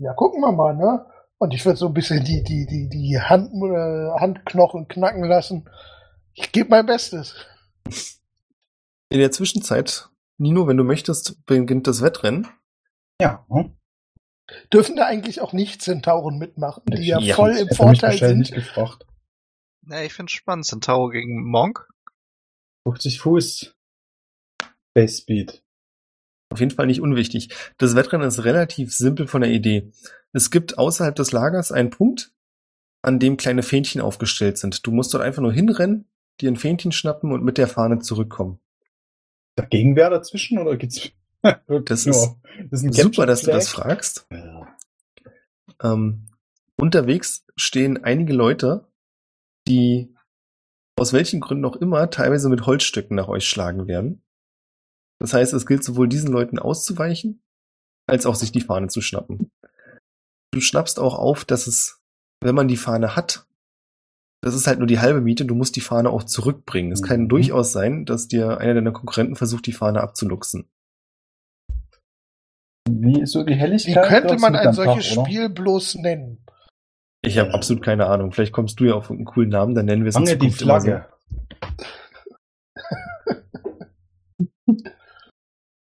[0.00, 1.06] Ja, gucken wir mal, ne?
[1.38, 5.68] Und ich würde so ein bisschen die, die, die, die Hand, äh, Handknochen knacken lassen.
[6.34, 7.34] Ich gebe mein Bestes.
[9.10, 12.48] In der Zwischenzeit, Nino, wenn du möchtest, beginnt das Wettrennen.
[13.20, 13.46] Ja.
[13.50, 13.76] Hm?
[14.72, 18.38] Dürfen da eigentlich auch nicht Zentauren mitmachen, die ja, Ja, voll im Vorteil sind?
[18.38, 19.06] nicht gefragt.
[19.86, 20.66] Ja, ich finde spannend.
[20.66, 21.88] Centauro gegen Monk.
[22.86, 23.74] 50 Fuß.
[24.94, 25.62] Base Speed.
[26.50, 27.50] Auf jeden Fall nicht unwichtig.
[27.76, 29.92] Das Wettrennen ist relativ simpel von der Idee.
[30.32, 32.32] Es gibt außerhalb des Lagers einen Punkt,
[33.02, 34.86] an dem kleine Fähnchen aufgestellt sind.
[34.86, 36.06] Du musst dort einfach nur hinrennen,
[36.40, 38.60] dir ein Fähnchen schnappen und mit der Fahne zurückkommen.
[39.50, 41.10] Ist da Gegenwehr dazwischen oder geht's?
[41.84, 42.34] Das ist
[42.68, 44.26] das ist Super, dass du das fragst.
[44.32, 44.76] Ja.
[45.80, 46.26] Ähm,
[46.76, 48.88] unterwegs stehen einige Leute,
[49.68, 50.14] die
[50.96, 54.22] aus welchen Gründen auch immer teilweise mit Holzstücken nach euch schlagen werden.
[55.20, 57.42] Das heißt, es gilt sowohl diesen Leuten auszuweichen,
[58.06, 59.50] als auch sich die Fahne zu schnappen.
[60.52, 62.00] Du schnappst auch auf, dass es,
[62.42, 63.46] wenn man die Fahne hat,
[64.40, 66.92] das ist halt nur die halbe Miete, du musst die Fahne auch zurückbringen.
[66.92, 67.28] Es kann Mhm.
[67.28, 70.68] durchaus sein, dass dir einer deiner Konkurrenten versucht, die Fahne abzuluxen.
[72.88, 74.06] Wie ist so die Wie Helligkeit?
[74.08, 75.26] könnte Das man ein solches Tag?
[75.26, 76.44] Spiel bloß nennen?
[77.22, 78.32] Ich habe absolut keine Ahnung.
[78.32, 80.80] Vielleicht kommst du ja auf einen coolen Namen, dann nennen wir es Fange die immer
[80.80, 81.00] so.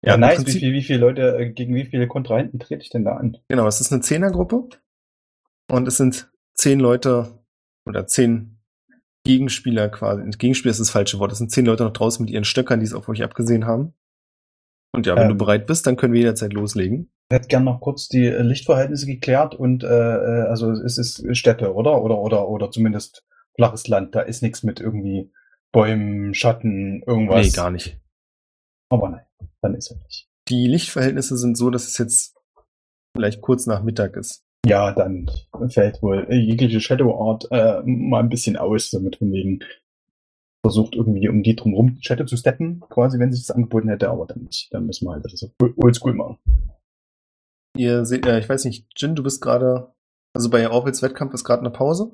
[0.07, 0.45] Ja, Ja, nice.
[0.45, 3.37] Wie, viel, wie viele Leute, äh, gegen wie viele Kontrahenten trete ich denn da an?
[3.49, 4.69] Genau, es ist eine Zehnergruppe
[5.69, 7.39] und es sind zehn Leute
[7.85, 8.57] oder zehn
[9.25, 10.23] Gegenspieler quasi.
[10.37, 11.33] Gegenspieler ist das falsche Wort.
[11.33, 13.93] Es sind zehn Leute noch draußen mit ihren Stöckern, die es auf euch abgesehen haben.
[14.93, 15.29] Und ja, wenn Ähm.
[15.29, 17.11] du bereit bist, dann können wir jederzeit loslegen.
[17.29, 21.35] Ich hätte gern noch kurz die äh, Lichtverhältnisse geklärt und äh, äh, also es ist
[21.35, 22.01] Städte, oder?
[22.01, 24.15] Oder oder oder zumindest flaches Land.
[24.15, 25.33] Da ist nichts mit irgendwie
[25.73, 27.45] Bäumen, Schatten, irgendwas.
[27.45, 27.99] Nee, gar nicht.
[28.89, 29.25] Aber nein,
[29.61, 30.27] dann ist er nicht.
[30.49, 32.35] Die Lichtverhältnisse sind so, dass es jetzt
[33.15, 34.43] vielleicht kurz nach Mittag ist.
[34.65, 35.29] Ja, dann
[35.69, 39.59] fällt wohl äh, jegliche Shadow Art äh, mal ein bisschen aus, damit von wegen
[40.65, 44.25] versucht irgendwie um die drumherum Shadow zu steppen, quasi, wenn sich das angeboten hätte, aber
[44.25, 44.73] dann nicht.
[44.73, 46.37] Dann müssen wir halt das so oldschool machen.
[47.77, 49.93] Ihr seht, äh, ich weiß nicht, Jin, du bist gerade,
[50.35, 52.11] also bei Orbits Wettkampf ist gerade eine Pause.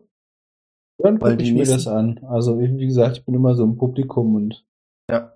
[1.00, 2.20] Dann Weil gucke ich mir nächsten- das an.
[2.26, 4.66] Also, wie gesagt, ich bin immer so im Publikum und
[5.10, 5.34] Ja.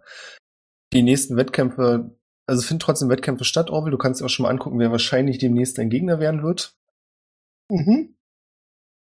[0.94, 2.16] Die nächsten Wettkämpfe,
[2.48, 3.92] also finden trotzdem Wettkämpfe statt, Orwell.
[3.92, 6.76] Du kannst dir auch schon mal angucken, wer wahrscheinlich demnächst dein Gegner werden wird.
[7.70, 8.16] Mhm.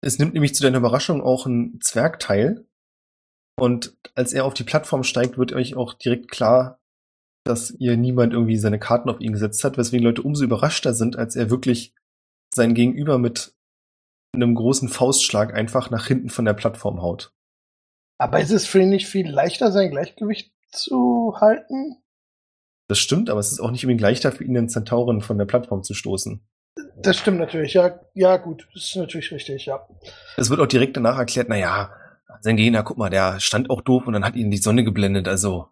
[0.02, 2.66] Es nimmt nämlich zu deiner Überraschung auch ein Zwerg teil.
[3.58, 6.80] Und als er auf die Plattform steigt, wird euch auch direkt klar,
[7.44, 11.16] dass ihr niemand irgendwie seine Karten auf ihn gesetzt hat, weswegen Leute umso überraschter sind,
[11.16, 11.94] als er wirklich
[12.54, 13.54] sein Gegenüber mit
[14.34, 17.34] einem großen Faustschlag einfach nach hinten von der Plattform haut.
[18.18, 21.96] Aber ist es für ihn nicht viel leichter, sein Gleichgewicht zu halten?
[22.88, 25.44] Das stimmt, aber es ist auch nicht unbedingt leichter für ihn, den Zentauren von der
[25.44, 26.44] Plattform zu stoßen.
[26.96, 29.86] Das stimmt natürlich, ja, ja gut, das ist natürlich richtig, ja.
[30.36, 31.92] Es wird auch direkt danach erklärt, na ja,
[32.40, 35.28] sein Gegner, guck mal, der stand auch doof und dann hat ihn die Sonne geblendet,
[35.28, 35.68] also.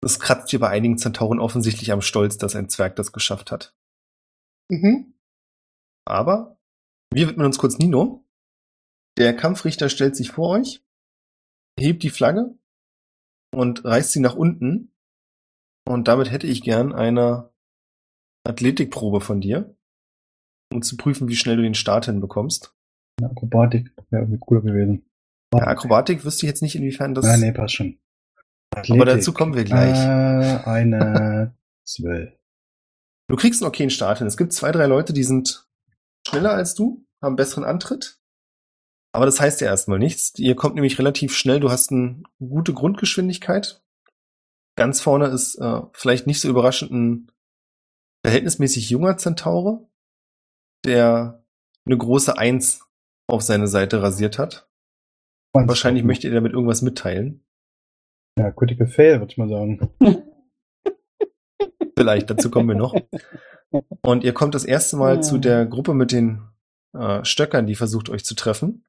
[0.00, 3.74] Das kratzt hier bei einigen Zentauren offensichtlich am Stolz, dass ein Zwerg das geschafft hat.
[4.70, 5.14] Mhm.
[6.06, 6.58] Aber
[7.12, 8.24] wir widmen uns kurz Nino.
[9.16, 10.84] Der Kampfrichter stellt sich vor euch,
[11.78, 12.54] hebt die Flagge
[13.54, 14.92] und reißt sie nach unten.
[15.86, 17.50] Und damit hätte ich gern eine
[18.44, 19.76] Athletikprobe von dir,
[20.72, 22.74] um zu prüfen, wie schnell du den Start hinbekommst.
[23.20, 25.06] Ja, Akrobatik wäre irgendwie cooler gewesen.
[25.54, 27.24] Ja, Akrobatik wüsste ich jetzt nicht, inwiefern das.
[27.24, 27.98] Nein, nee, passt schon.
[28.74, 29.96] aber dazu kommen wir gleich.
[29.98, 31.54] Äh, eine
[31.86, 32.32] zwölf.
[33.28, 34.26] Du kriegst einen okayen Start hin.
[34.26, 35.68] Es gibt zwei, drei Leute, die sind
[36.26, 38.20] schneller als du, haben besseren Antritt.
[39.14, 40.32] Aber das heißt ja erstmal nichts.
[40.38, 41.60] Ihr kommt nämlich relativ schnell.
[41.60, 43.80] Du hast eine gute Grundgeschwindigkeit.
[44.76, 47.32] Ganz vorne ist äh, vielleicht nicht so überraschend ein
[48.26, 49.88] verhältnismäßig junger Zentaure,
[50.84, 51.44] der
[51.86, 52.80] eine große Eins
[53.28, 54.68] auf seine Seite rasiert hat.
[55.52, 57.44] Wahrscheinlich möchte er damit irgendwas mitteilen.
[58.36, 59.90] Ja, Critical Fail, würde ich mal sagen.
[61.96, 62.96] Vielleicht, dazu kommen wir noch.
[64.02, 65.20] Und ihr kommt das erste Mal Ja.
[65.20, 66.42] zu der Gruppe mit den
[66.94, 68.84] äh, Stöckern, die versucht euch zu treffen.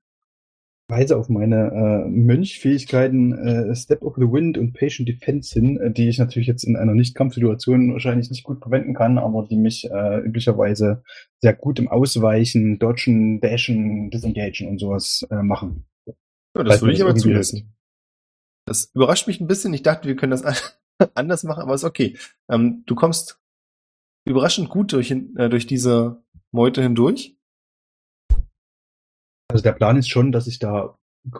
[0.88, 1.71] Weise auf meine
[2.05, 6.47] äh, Mönchfähigkeiten äh, Step of the Wind und Patient Defense hin, äh, die ich natürlich
[6.47, 11.03] jetzt in einer Nicht-Kampfsituation wahrscheinlich nicht gut verwenden kann, aber die mich äh, üblicherweise
[11.41, 15.86] sehr gut im Ausweichen, Dodgen, Dashen, Disengagen und sowas äh, machen.
[16.55, 17.73] Ja, das würde ich aber zulassen.
[18.67, 19.73] Das überrascht mich ein bisschen.
[19.73, 22.15] Ich dachte, wir können das an- anders machen, aber ist okay.
[22.49, 23.39] Ähm, du kommst
[24.27, 27.38] überraschend gut durch, äh, durch diese Meute hindurch.
[29.55, 30.97] Also der Plan ist schon, dass ich da,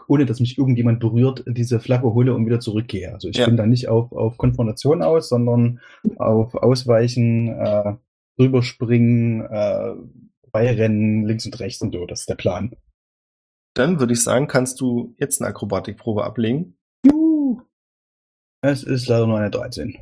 [0.08, 3.12] ohne dass mich irgendjemand berührt, diese Flagge hole und wieder zurückgehe.
[3.12, 3.44] Also ich Ja.
[3.44, 5.80] bin da nicht auf, auf Konfrontation aus, sondern
[6.16, 7.94] auf Ausweichen, äh,
[8.40, 9.96] rüberspringen, äh,
[10.50, 12.06] beirennen, links und rechts und so.
[12.06, 12.74] Das ist der Plan.
[13.74, 16.78] Dann würde ich sagen, kannst du jetzt eine Akrobatikprobe ablegen.
[17.04, 17.60] Juhu.
[18.62, 19.98] Es ist leider nur eine 13.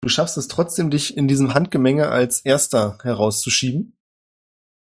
[0.00, 3.98] Du schaffst es trotzdem, dich in diesem Handgemenge als erster herauszuschieben.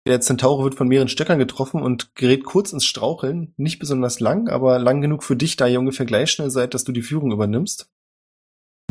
[0.08, 3.53] Der Zentaure wird von mehreren Stöckern getroffen und gerät kurz ins Straucheln.
[3.58, 6.84] Nicht besonders lang, aber lang genug für dich, da ihr ungefähr gleich schnell seid, dass
[6.84, 7.91] du die Führung übernimmst.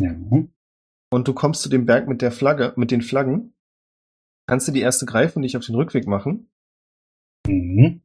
[0.01, 0.13] Ja.
[1.09, 3.53] Und du kommst zu dem Berg mit der Flagge, mit den Flaggen.
[4.47, 6.49] Kannst du die erste greifen und dich auf den Rückweg machen.
[7.47, 8.01] Mhm.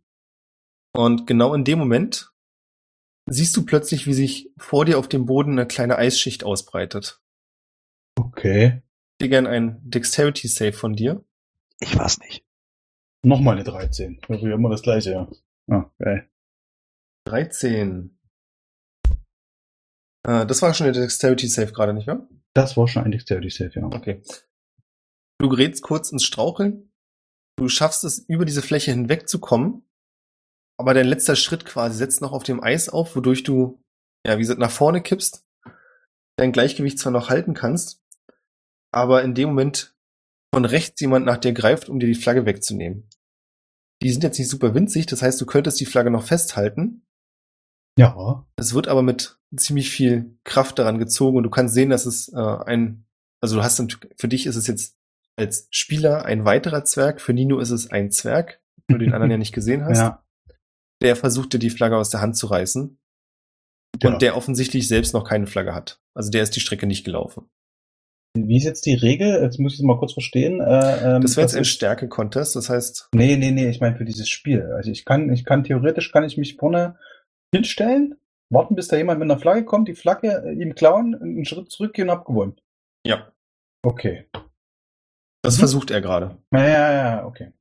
[0.93, 2.33] Und genau in dem Moment
[3.27, 7.21] siehst du plötzlich, wie sich vor dir auf dem Boden eine kleine Eisschicht ausbreitet.
[8.17, 8.83] Okay.
[9.19, 11.25] Ich hätte gern ein Dexterity Save von dir.
[11.81, 12.45] Ich war's nicht.
[13.23, 14.21] Nochmal eine 13.
[14.27, 15.31] Das ist ja immer das gleiche, ja.
[15.71, 16.29] Ah, geil.
[17.27, 18.19] 13.
[20.27, 22.27] Äh, das war schon der Dexterity Save gerade, nicht wahr?
[22.55, 23.85] Das war schon ein Dexterity Save, ja.
[23.85, 24.23] Okay.
[25.39, 26.93] Du gerätst kurz ins Straucheln.
[27.57, 29.85] Du schaffst es, über diese Fläche hinwegzukommen.
[30.79, 33.83] Aber dein letzter Schritt quasi setzt noch auf dem Eis auf, wodurch du,
[34.27, 35.47] ja, wie gesagt, nach vorne kippst.
[36.37, 38.03] Dein Gleichgewicht zwar noch halten kannst,
[38.93, 39.95] aber in dem Moment
[40.55, 43.09] von rechts jemand nach dir greift, um dir die Flagge wegzunehmen.
[44.03, 47.07] Die sind jetzt nicht super winzig, das heißt, du könntest die Flagge noch festhalten.
[47.99, 48.47] Ja.
[48.57, 52.33] Es wird aber mit ziemlich viel Kraft daran gezogen und du kannst sehen, dass es
[52.33, 53.05] äh, ein,
[53.43, 54.97] also du hast dann, für dich ist es jetzt
[55.37, 59.31] als Spieler ein weiterer Zwerg, für Nino ist es ein Zwerg, wenn du den anderen
[59.31, 59.99] ja nicht gesehen hast.
[59.99, 60.25] Ja.
[61.03, 62.99] Der versucht dir die Flagge aus der Hand zu reißen
[64.03, 64.11] ja.
[64.11, 65.99] und der offensichtlich selbst noch keine Flagge hat.
[66.15, 67.49] Also der ist die Strecke nicht gelaufen.
[68.37, 69.43] Wie ist jetzt die Regel?
[69.43, 70.61] Jetzt muss ich es mal kurz verstehen.
[70.61, 74.05] Äh, ähm, Das wäre jetzt ein Stärke-Contest, das heißt, Nee, nee, nee, ich meine für
[74.05, 74.63] dieses Spiel.
[74.73, 76.97] Also ich kann, ich kann theoretisch kann ich mich vorne
[77.53, 78.17] hinstellen,
[78.53, 81.71] warten, bis da jemand mit einer Flagge kommt, die Flagge äh, ihm klauen, einen Schritt
[81.73, 82.57] zurückgehen und hab gewonnen.
[83.05, 83.33] ja,
[83.83, 84.27] Okay.
[85.43, 85.61] das Mhm.
[85.61, 86.37] versucht er gerade.
[86.53, 87.53] Ja, ja, ja, okay.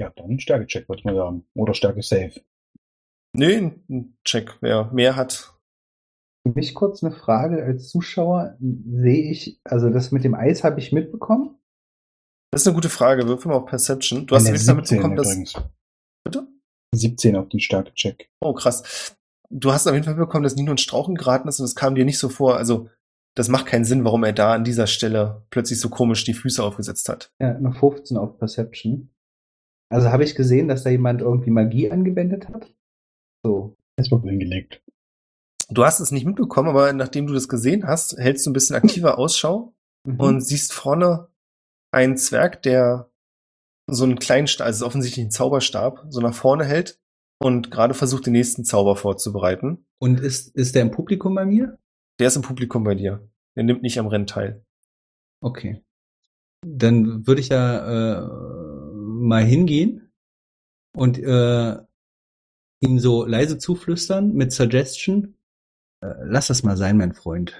[0.00, 1.44] Ja, dann Stärke-Check, würde ich mal sagen.
[1.54, 2.40] Oder Stärke-Save.
[3.36, 4.56] Nee, ein Check.
[4.60, 5.52] Wer mehr hat,
[6.46, 8.56] Für mich kurz eine Frage als Zuschauer.
[8.60, 11.56] Sehe ich, also das mit dem Eis habe ich mitbekommen.
[12.50, 13.26] das ist eine gute Frage.
[13.26, 14.26] Würfel mal auf Perception.
[14.26, 15.62] Du hast wenigstens damit 17 bekommen, dass,
[16.24, 16.46] bitte?
[16.94, 18.30] 17 auf den Stärke-Check.
[18.40, 19.16] Oh, krass.
[19.50, 21.94] Du hast auf jeden Fall bekommen, dass Nino in Strauchen geraten ist und es kam
[21.94, 22.56] dir nicht so vor.
[22.56, 22.88] Also,
[23.34, 26.62] das macht keinen Sinn, warum er da an dieser Stelle plötzlich so komisch die Füße
[26.62, 27.32] aufgesetzt hat.
[27.40, 29.10] Ja, eine 15 auf Perception.
[29.90, 32.74] Also habe ich gesehen, dass da jemand irgendwie Magie angewendet hat.
[33.44, 33.76] So.
[33.96, 34.82] Es wird hingelegt.
[35.70, 38.76] Du hast es nicht mitbekommen, aber nachdem du das gesehen hast, hältst du ein bisschen
[38.76, 39.74] aktiver Ausschau
[40.06, 40.20] Mhm.
[40.20, 41.28] und siehst vorne
[41.92, 43.10] einen Zwerg, der
[43.90, 46.98] so einen kleinen, Sta- also offensichtlich einen Zauberstab, so nach vorne hält
[47.40, 49.86] und gerade versucht, den nächsten Zauber vorzubereiten.
[49.98, 51.78] Und ist, ist der im Publikum bei mir?
[52.18, 53.28] Der ist im Publikum bei dir.
[53.56, 54.64] Der nimmt nicht am Rennen teil.
[55.40, 55.82] Okay.
[56.66, 60.12] Dann würde ich ja äh, mal hingehen
[60.96, 61.76] und äh,
[62.80, 65.34] ihm so leise zuflüstern mit Suggestion.
[66.00, 67.56] Äh, lass das mal sein, mein Freund.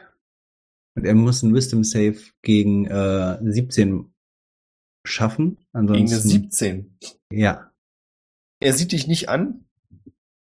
[0.96, 4.12] Und er muss ein Wisdom Save gegen äh, 17
[5.06, 5.56] schaffen.
[5.72, 6.28] Gegen eine Ansonsten.
[6.28, 6.98] 17.
[7.32, 7.72] Ja.
[8.60, 9.64] Er sieht dich nicht an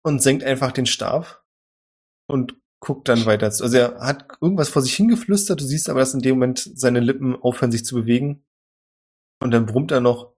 [0.03, 1.45] und senkt einfach den Stab
[2.29, 3.47] und guckt dann weiter.
[3.47, 7.01] Also er hat irgendwas vor sich hingeflüstert, du siehst aber, dass in dem Moment seine
[7.01, 8.45] Lippen aufhören, sich zu bewegen.
[9.43, 10.35] Und dann brummt er noch,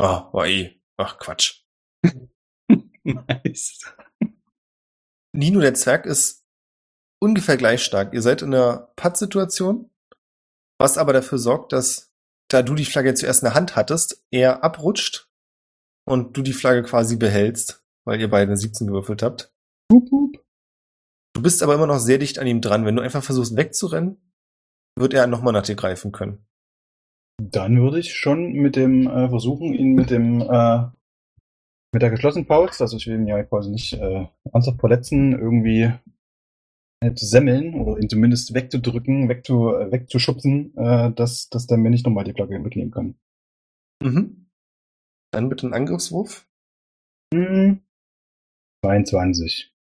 [0.00, 1.62] ah, war eh, ach Quatsch.
[3.04, 3.94] nice.
[5.32, 6.44] Nino, der Zwerg, ist
[7.20, 8.14] ungefähr gleich stark.
[8.14, 9.90] Ihr seid in einer Pattsituation,
[10.78, 12.12] was aber dafür sorgt, dass,
[12.48, 15.28] da du die Flagge zuerst in der Hand hattest, er abrutscht
[16.06, 19.52] und du die Flagge quasi behältst, weil ihr beide eine 17 gewürfelt habt.
[19.90, 22.84] Du bist aber immer noch sehr dicht an ihm dran.
[22.84, 24.16] Wenn du einfach versuchst wegzurennen,
[24.96, 26.44] wird er nochmal nach dir greifen können.
[27.40, 30.88] Dann würde ich schon mit dem äh, versuchen, ihn mit dem äh,
[31.92, 35.92] mit der geschlossenen Pulse, also ich will ihn ja quasi nicht äh, ernsthaft verletzen, irgendwie
[37.14, 42.04] zu semmeln oder ihn zumindest wegzudrücken, wegzu, äh, wegzuschubsen, äh, dass, dass der mir nicht
[42.04, 43.14] nochmal die Flagge mitnehmen kann.
[44.02, 44.50] Mhm.
[45.32, 46.46] Dann bitte einen Angriffswurf.
[47.32, 47.82] Hm.
[48.84, 49.72] 22.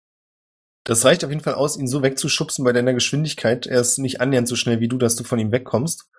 [0.84, 3.66] Das reicht auf jeden Fall aus, ihn so wegzuschubsen bei deiner Geschwindigkeit.
[3.66, 6.10] Er ist nicht annähernd so schnell wie du, dass du von ihm wegkommst.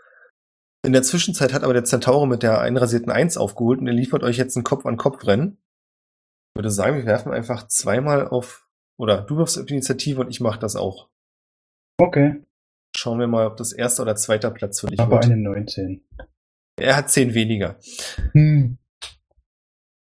[0.85, 4.23] In der Zwischenzeit hat aber der Zentaure mit der einrasierten Eins aufgeholt und er liefert
[4.23, 5.57] euch jetzt ein Kopf-an-Kopf-Rennen.
[5.57, 8.66] Ich würde sagen, wir werfen einfach zweimal auf,
[8.97, 11.09] oder du wirfst auf die Initiative und ich mache das auch.
[11.97, 12.43] Okay.
[12.95, 15.25] Schauen wir mal, ob das erster oder zweiter Platz für dich Aber wird.
[15.25, 16.03] eine 19.
[16.79, 17.79] Er hat zehn weniger.
[18.33, 18.77] Hm.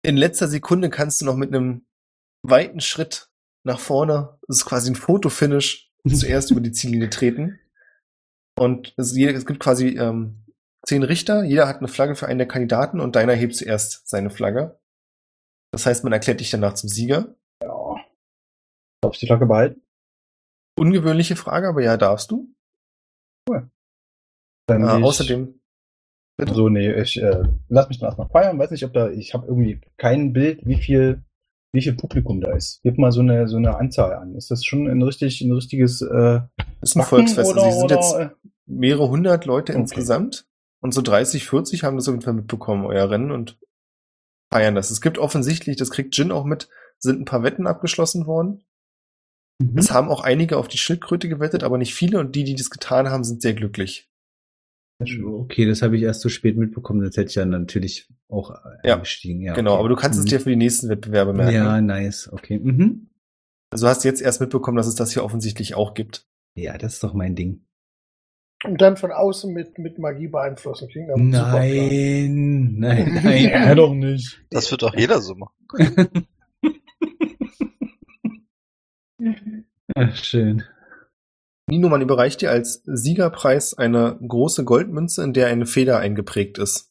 [0.02, 1.86] In letzter Sekunde kannst du noch mit einem
[2.43, 3.31] weiten Schritt
[3.65, 7.59] nach vorne, das ist quasi ein Fotofinish, zuerst über die Ziellinie treten.
[8.59, 10.44] Und es, es gibt quasi ähm,
[10.86, 14.31] zehn Richter, jeder hat eine Flagge für einen der Kandidaten und deiner hebt zuerst seine
[14.31, 14.78] Flagge.
[15.73, 17.35] Das heißt, man erklärt dich danach zum Sieger.
[19.01, 19.83] Darf ich die Flagge behalten?
[20.79, 22.49] Ungewöhnliche Frage, aber ja, darfst du.
[24.66, 25.55] Dann Äh, geh ich- außerdem,
[26.53, 28.59] So, nee, ich äh, lass mich dann erstmal feiern.
[28.61, 31.25] Weiß nicht, ob da, ich habe irgendwie kein Bild, wie viel,
[31.73, 32.81] wie viel Publikum da ist.
[32.85, 34.37] Gib mal so eine, so eine Anzahl an.
[34.37, 36.41] Ist das schon ein richtig, ein richtiges äh,
[36.81, 37.51] ist ein Backen Volksfest.
[37.51, 38.31] oder, also, sind jetzt oder, äh,
[38.66, 39.81] mehrere hundert Leute Okay.
[39.81, 40.47] insgesamt.
[40.81, 43.59] Und so 30, 40 haben das auf jeden Fall mitbekommen, euer Rennen, und
[44.53, 44.93] feiern das.
[44.93, 46.69] Es gibt offensichtlich, das kriegt Jin auch mit,
[47.01, 48.62] sind ein paar Wetten abgeschlossen worden.
[49.59, 49.77] Mhm.
[49.79, 52.19] Es haben auch einige auf die Schildkröte gewettet, aber nicht viele.
[52.21, 54.09] Und die, die das getan haben, sind sehr glücklich.
[55.01, 58.51] Okay, das habe ich erst zu spät mitbekommen, sonst hätte ich ja natürlich auch
[58.83, 59.43] Ja, eingestiegen.
[59.43, 59.79] Ja, genau, okay.
[59.81, 60.29] aber du kannst es Mhm.
[60.31, 61.55] dir für die nächsten Wettbewerbe merken.
[61.55, 62.59] Ja, nice, okay.
[62.59, 63.09] Mhm.
[63.71, 66.27] Also hast du jetzt erst mitbekommen, dass es das hier offensichtlich auch gibt.
[66.57, 67.65] Ja, das ist doch mein Ding.
[68.65, 70.89] Und dann von außen mit, mit Magie beeinflussen.
[70.89, 71.11] Klingt.
[71.17, 73.77] Nein, nein, Ja, nein.
[73.77, 74.43] doch nicht.
[74.51, 75.55] Das wird doch jeder so machen.
[79.95, 80.65] Ach, schön.
[81.69, 86.90] Nino, man überreicht dir als Siegerpreis eine große Goldmünze, in der eine Feder eingeprägt ist.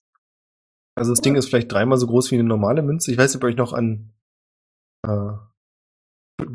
[0.96, 3.12] Also das Ding ist vielleicht dreimal so groß wie eine normale Münze.
[3.12, 4.14] Ich weiß nicht, ob ihr euch noch an
[5.06, 5.32] äh,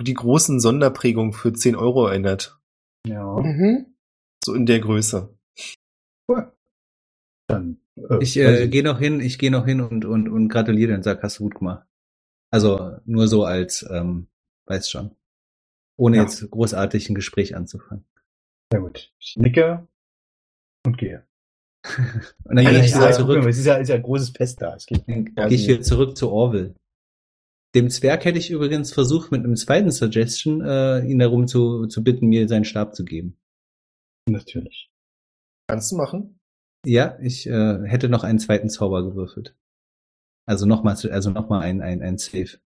[0.02, 2.60] die großen Sonderprägungen für 10 Euro erinnert.
[3.06, 3.24] Ja.
[3.40, 3.94] Mhm.
[4.44, 5.36] So in der Größe.
[7.48, 10.94] Dann, äh, Ich äh, gehe noch hin, ich gehe noch hin und, und, und gratuliere
[10.94, 11.86] und sag, hast du gut gemacht.
[12.50, 14.28] Also nur so als, ähm,
[14.66, 15.16] weiß schon.
[16.02, 16.22] Ohne Ja.
[16.24, 18.04] jetzt großartig ein Gespräch anzufangen.
[18.72, 19.12] Sehr gut.
[19.20, 19.86] Ich nicke
[20.84, 21.24] und gehe.
[22.44, 23.44] Und dann gehe ich wieder zurück.
[23.44, 24.74] Es ist ja, ist ja ein großes Fest da.
[24.74, 26.74] Es geht, Dann gehe ich wieder zurück zu Orville.
[27.76, 32.02] Dem Zwerg hätte ich übrigens versucht, mit einem zweiten Suggestion äh, ihn darum zu, zu
[32.02, 33.38] bitten, mir seinen Stab zu geben.
[34.28, 34.90] natürlich.
[35.68, 36.40] Kannst du machen?
[36.84, 39.56] Ja, ich äh, hätte noch einen zweiten Zauber gewürfelt.
[40.46, 42.58] Also nochmal, also noch mal ein, ein, ein Save.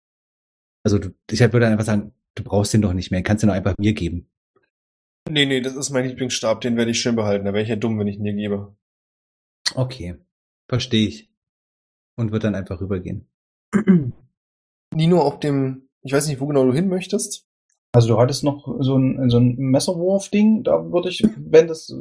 [0.85, 3.55] Also du, ich würde einfach sagen, du brauchst den doch nicht mehr, kannst den doch
[3.55, 4.29] einfach mir geben.
[5.29, 7.45] Nee, nee, das ist mein Lieblingsstab, den werde ich schön behalten.
[7.45, 8.75] Da wäre ich ja dumm, wenn ich ihn dir gebe.
[9.73, 10.17] Okay,
[10.69, 11.31] verstehe ich.
[12.15, 13.27] Und wird dann einfach rübergehen.
[14.93, 17.47] Nino, auf dem, ich weiß nicht, wo genau du hin möchtest.
[17.91, 21.91] Also du hattest noch so ein, so ein Messerwurf-Ding, da würde ich, wenn das,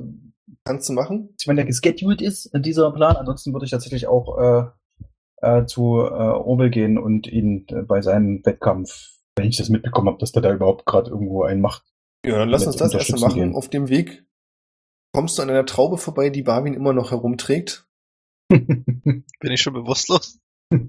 [0.65, 1.35] Kannst du machen?
[1.47, 4.65] wenn der gescheduled ist, dieser Plan, ansonsten würde ich tatsächlich auch äh,
[5.43, 10.09] äh, zu äh, Orwell gehen und ihn äh, bei seinem Wettkampf, wenn ich das mitbekommen
[10.09, 11.85] habe, dass der da überhaupt gerade irgendwo einen macht.
[12.25, 13.35] Ja, dann lass uns das erst mal unterstützen machen.
[13.35, 13.55] gehen.
[13.55, 14.27] Auf dem Weg
[15.13, 17.87] kommst du an einer Traube vorbei, die Barwin immer noch herumträgt.
[18.49, 20.39] Bin ich schon bewusstlos?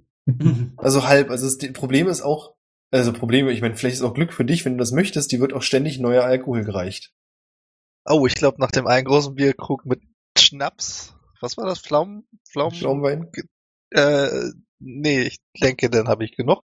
[0.77, 1.29] Also halb.
[1.29, 2.55] Also das Problem ist auch,
[2.89, 5.39] also Probleme, ich meine, vielleicht ist auch Glück für dich, wenn du das möchtest, die
[5.39, 7.13] wird auch ständig neuer Alkohol gereicht.
[8.05, 10.01] Oh, ich glaube nach dem einen großen Bierkrug mit
[10.35, 11.15] Schnaps.
[11.41, 11.79] Was war das?
[11.79, 12.27] Pflaumen?
[12.49, 12.73] Pflaumen?
[12.73, 13.31] Schaumwein?
[13.91, 14.49] Äh,
[14.79, 16.63] nee, ich denke, dann habe ich genug.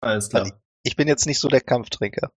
[0.00, 0.50] Alles klar.
[0.84, 2.30] Ich bin jetzt nicht so der Kampftrinker.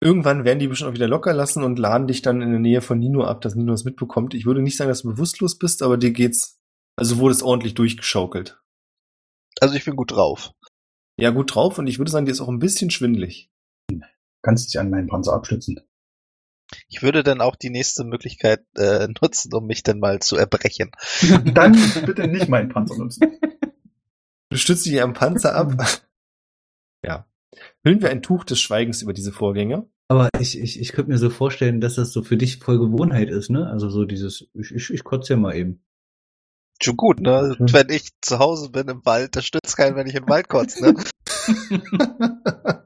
[0.00, 2.80] Irgendwann werden die bestimmt auch wieder locker lassen und laden dich dann in der Nähe
[2.80, 4.34] von Nino ab, dass Nino es mitbekommt.
[4.34, 6.58] Ich würde nicht sagen, dass du bewusstlos bist, aber dir geht's,
[6.96, 8.60] also wurde es ordentlich durchgeschaukelt.
[9.60, 10.50] Also ich bin gut drauf.
[11.16, 13.52] Ja, gut drauf und ich würde sagen, dir ist auch ein bisschen schwindelig.
[14.42, 15.78] Kannst dich an meinen Panzer abstützen.
[16.88, 20.90] Ich würde dann auch die nächste Möglichkeit äh, nutzen, um mich dann mal zu erbrechen.
[21.54, 21.76] Dann
[22.06, 23.38] bitte nicht meinen Panzer nutzen.
[24.48, 25.74] Du stützt dich am Panzer ab.
[27.04, 27.26] ja.
[27.84, 29.88] Hüllen wir ein Tuch des Schweigens über diese Vorgänge.
[30.08, 33.30] Aber ich, ich, ich könnte mir so vorstellen, dass das so für dich voll Gewohnheit
[33.30, 33.68] ist, ne?
[33.68, 35.82] Also so dieses, ich, ich, ich kotze ja mal eben.
[36.82, 37.56] Schon gut, ne?
[37.58, 37.72] Mhm.
[37.72, 40.82] Wenn ich zu Hause bin im Wald, da stützt keinen, wenn ich im Wald kotze,
[40.82, 40.94] ne?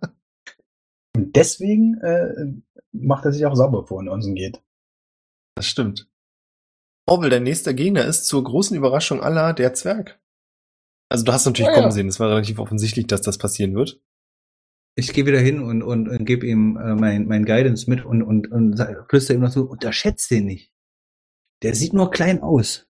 [1.17, 2.53] Und deswegen äh,
[2.93, 4.63] macht er sich auch sauber, bevor er in Onsen geht.
[5.57, 6.09] Das stimmt.
[7.07, 10.21] Orwell, dein nächster Gegner ist zur großen Überraschung aller der Zwerg.
[11.09, 11.75] Also du hast natürlich ja.
[11.75, 14.01] kommen sehen, es war relativ offensichtlich, dass das passieren wird.
[14.99, 18.23] Ich gehe wieder hin und, und, und gebe ihm äh, mein, mein Guidance mit und,
[18.23, 18.79] und, und
[19.11, 20.73] flüster ihm noch so, unterschätzt den nicht.
[21.63, 22.89] Der sieht nur klein aus.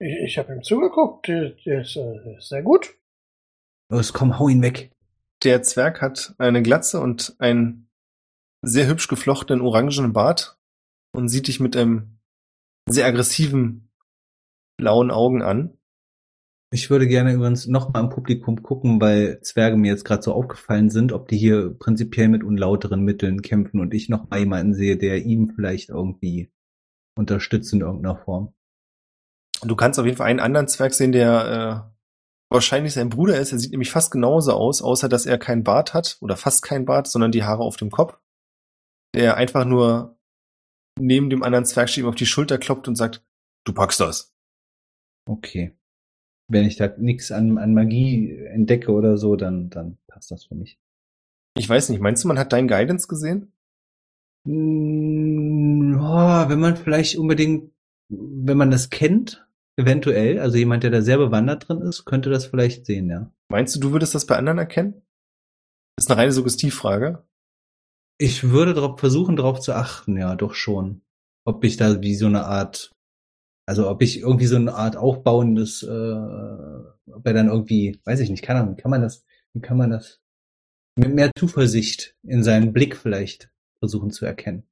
[0.00, 1.28] Ich, ich habe ihm zugeguckt.
[1.28, 2.96] Der, der ist äh, sehr gut.
[3.90, 4.90] Los, komm, hau ihn weg.
[5.44, 7.88] Der Zwerg hat eine Glatze und einen
[8.62, 10.58] sehr hübsch geflochtenen orangenen Bart
[11.14, 12.18] und sieht dich mit einem
[12.88, 13.90] sehr aggressiven
[14.76, 15.78] blauen Augen an.
[16.74, 20.32] Ich würde gerne übrigens noch mal im Publikum gucken, weil Zwerge mir jetzt gerade so
[20.32, 24.74] aufgefallen sind, ob die hier prinzipiell mit unlauteren Mitteln kämpfen und ich noch mal jemanden
[24.74, 26.50] sehe, der ihm vielleicht irgendwie
[27.16, 28.54] unterstützt in irgendeiner Form.
[29.62, 33.52] Du kannst auf jeden Fall einen anderen Zwerg sehen, der äh, wahrscheinlich sein Bruder ist.
[33.52, 36.86] Er sieht nämlich fast genauso aus, außer dass er keinen Bart hat oder fast keinen
[36.86, 38.18] Bart, sondern die Haare auf dem Kopf.
[39.14, 40.18] Der einfach nur
[40.98, 43.24] neben dem anderen Zwerg steht, ihm auf die Schulter klopft und sagt,
[43.64, 44.34] du packst das.
[45.24, 45.78] Okay.
[46.48, 50.54] Wenn ich da nichts an, an Magie entdecke oder so, dann, dann passt das für
[50.54, 50.78] mich.
[51.56, 53.52] Ich weiß nicht, meinst du, man hat deinen Guidance gesehen?
[54.46, 57.72] Mm, oh, wenn man vielleicht unbedingt,
[58.08, 59.46] wenn man das kennt,
[59.76, 63.32] eventuell, also jemand, der da sehr bewandert drin ist, könnte das vielleicht sehen, ja.
[63.48, 65.02] Meinst du, du würdest das bei anderen erkennen?
[65.96, 67.24] Das ist eine reine Suggestivfrage.
[68.18, 71.02] Ich würde darauf versuchen, darauf zu achten, ja, doch schon.
[71.44, 72.93] Ob ich da wie so eine Art,
[73.66, 78.30] also ob ich irgendwie so eine Art aufbauendes, äh, ob er dann irgendwie, weiß ich
[78.30, 80.20] nicht, keine Ahnung, wie kann man das, wie kann man das
[80.96, 83.50] mit mehr Zuversicht in seinen Blick vielleicht
[83.80, 84.64] versuchen zu erkennen.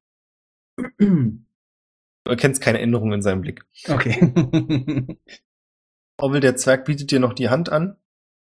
[0.98, 3.64] Du erkennst keine Änderung in seinem Blick.
[3.88, 4.32] Okay.
[6.18, 7.96] Orwell, der Zwerg bietet dir noch die Hand an,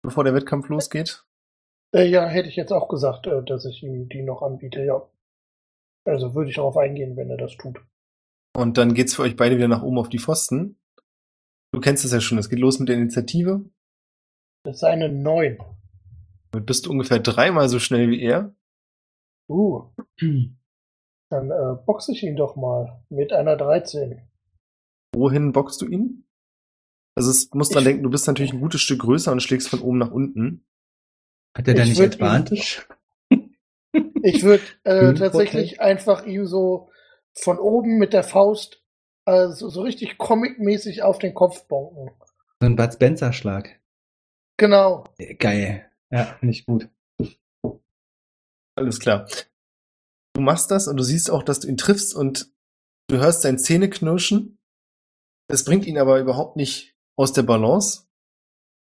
[0.03, 1.25] bevor der Wettkampf losgeht.
[1.93, 5.01] Äh, ja, hätte ich jetzt auch gesagt, äh, dass ich ihm die noch anbiete, ja.
[6.03, 7.79] Also würde ich darauf eingehen, wenn er das tut.
[8.55, 10.79] Und dann geht's für euch beide wieder nach oben auf die Pfosten.
[11.73, 13.65] Du kennst es ja schon, es geht los mit der Initiative.
[14.63, 15.57] Das ist eine 9.
[16.51, 18.55] Damit bist du ungefähr dreimal so schnell wie er.
[19.49, 19.89] Uh,
[21.29, 24.21] dann äh, boxe ich ihn doch mal mit einer 13.
[25.13, 26.25] Wohin boxst du ihn?
[27.15, 29.69] Also es muss dran Ich- denken, du bist natürlich ein gutes Stück größer und schlägst
[29.69, 30.65] von oben nach unten.
[31.55, 32.83] Hat er da Ich nicht Advantage?
[34.23, 35.29] Ich würde äh, Höhenvorteil?
[35.29, 36.89] tatsächlich einfach ihm so
[37.37, 38.83] von oben mit der Faust
[39.25, 42.11] äh, so, richtig comicmäßig auf den Kopf bonken.
[42.59, 43.81] So ein Bud Spencer Schlag.
[44.57, 45.03] Genau.
[45.39, 45.91] Geil.
[46.11, 46.89] Ja, finde ich gut.
[48.77, 49.27] Alles klar.
[50.33, 52.53] Du machst das und du siehst auch, dass du ihn triffst und
[53.07, 54.57] du hörst sein Zähne knirschen.
[55.47, 58.07] Es bringt ihn aber überhaupt nicht aus der Balance,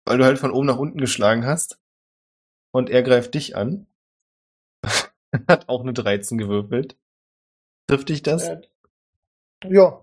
[0.06, 1.80] weil du halt von oben nach unten geschlagen hast.
[2.72, 3.88] Und er greift dich an.
[5.48, 6.98] Hat auch eine 13 gewürfelt.
[7.90, 8.44] Trifft dich das?
[8.48, 8.62] Äh,
[9.68, 10.02] ja,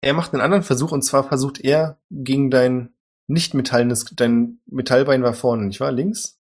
[0.00, 2.94] Er macht einen anderen Versuch und zwar versucht er gegen dein
[3.26, 5.92] nicht metallenes, dein Metallbein war vorne, nicht wahr?
[5.92, 6.38] Links?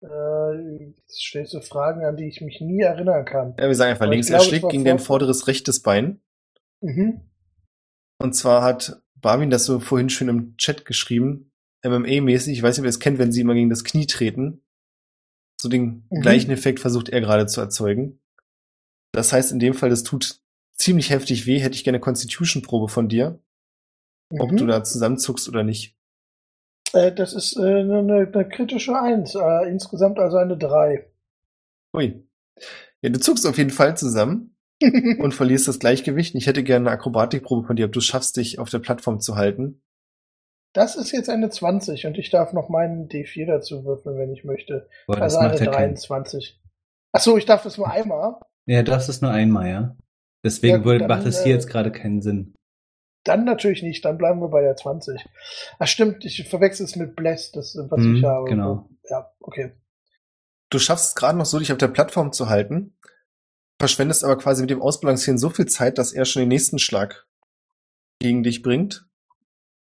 [0.00, 3.54] äh, jetzt stellst du Fragen, an die ich mich nie erinnern kann.
[3.58, 4.28] Ja, wir sagen einfach Aber links.
[4.28, 6.20] glaube, er schlägt gegen dein vorderes rechtes Bein.
[6.80, 7.20] Mhm.
[8.20, 11.50] Und zwar hat Barwin das so vorhin schön im Chat geschrieben,
[11.84, 12.52] MMA-mäßig.
[12.52, 14.62] Ich weiß nicht, ob ihr es kennt, wenn sie immer gegen das Knie treten.
[15.60, 16.20] So den Mhm.
[16.22, 18.20] gleichen Effekt versucht er gerade zu erzeugen.
[19.12, 20.40] Das heißt in dem Fall, das tut
[20.74, 21.58] ziemlich heftig weh.
[21.58, 23.42] Hätte ich gerne Constitution-Probe von dir,
[24.38, 24.56] ob Mhm.
[24.56, 25.96] du da zusammenzuckst oder nicht.
[26.92, 29.34] Äh, das ist äh, eine, eine kritische Eins.
[29.34, 31.10] Äh, insgesamt also eine drei.
[31.94, 32.22] Ui.
[33.02, 36.34] Ja, du zuckst auf jeden Fall zusammen und verlierst das Gleichgewicht.
[36.34, 39.36] Ich hätte gerne eine Akrobatikprobe von dir, ob du schaffst, dich auf der Plattform zu
[39.36, 39.82] halten.
[40.74, 44.44] Das ist jetzt eine 20 und ich darf noch meinen D4 dazu würfeln, wenn ich
[44.44, 44.88] möchte.
[45.06, 45.94] Boah, das also eine macht ja keinen.
[45.94, 46.60] 23.
[47.12, 48.38] Ach so, ich darf das nur einmal.
[48.68, 49.96] Ja, das ist nur einmal, ja.
[50.44, 52.54] Deswegen Ja, würde, dann, macht es hier äh, jetzt gerade keinen Sinn.
[53.24, 55.24] Dann natürlich nicht, dann bleiben wir bei der 20.
[55.78, 58.48] Ach stimmt, ich verwechsel es mit Bless, das was Mhm, ich habe.
[58.48, 58.88] genau.
[59.08, 59.72] Ja, okay.
[60.70, 62.94] Du schaffst es gerade noch so, dich auf der Plattform zu halten,
[63.80, 67.26] verschwendest aber quasi mit dem Ausbalancieren so viel Zeit, dass er schon den nächsten Schlag
[68.20, 69.08] gegen dich bringt.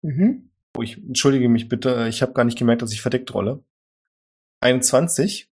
[0.03, 0.51] Mhm.
[0.77, 3.65] Oh, ich entschuldige mich bitte, ich habe gar nicht gemerkt, dass ich verdeckt rolle.
[4.61, 5.51] 21.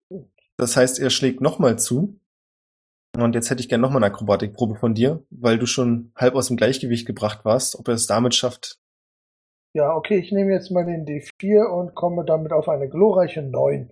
[0.57, 2.19] Das heißt, er schlägt nochmal zu.
[3.15, 6.49] Und jetzt hätte ich gerne nochmal eine Akrobatikprobe von dir, weil du schon halb aus
[6.49, 8.79] dem Gleichgewicht gebracht warst, ob er es damit schafft.
[9.75, 13.91] Ja, okay, ich nehme jetzt mal den D4 und komme damit auf eine glorreiche 9.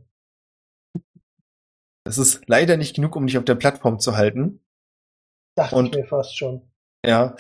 [2.05, 4.65] Es ist leider nicht genug, um dich auf der Plattform zu halten.
[5.57, 6.71] Dachte Und- ich mir fast schon.
[7.05, 7.37] Ja.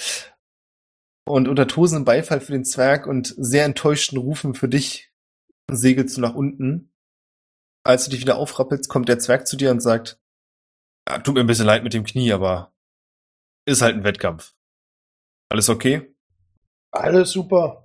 [1.27, 5.12] Und unter tosendem Beifall für den Zwerg und sehr enttäuschten Rufen für dich
[5.70, 6.93] segelst du nach unten.
[7.85, 10.20] Als du dich wieder aufrappelst, kommt der Zwerg zu dir und sagt,
[11.24, 12.72] tut mir ein bisschen leid mit dem Knie, aber
[13.66, 14.55] ist halt ein Wettkampf.
[15.48, 16.14] Alles okay?
[16.93, 17.85] Alles super.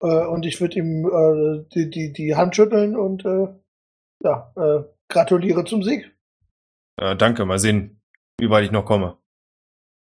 [0.00, 3.48] Äh, und ich würde ihm äh, die, die, die Hand schütteln und äh,
[4.22, 6.16] ja, äh, gratuliere zum Sieg.
[6.96, 8.00] Äh, danke, mal sehen,
[8.38, 9.18] wie weit ich noch komme.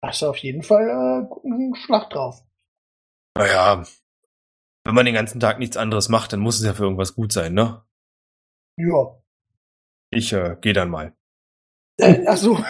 [0.02, 2.44] Hast du auf jeden Fall äh, guten Schlag drauf.
[3.36, 3.84] Naja,
[4.84, 7.32] wenn man den ganzen Tag nichts anderes macht, dann muss es ja für irgendwas gut
[7.32, 7.84] sein, ne?
[8.76, 9.20] Ja.
[10.10, 11.18] Ich äh, gehe dann mal.
[11.99, 12.59] Äh, ach so.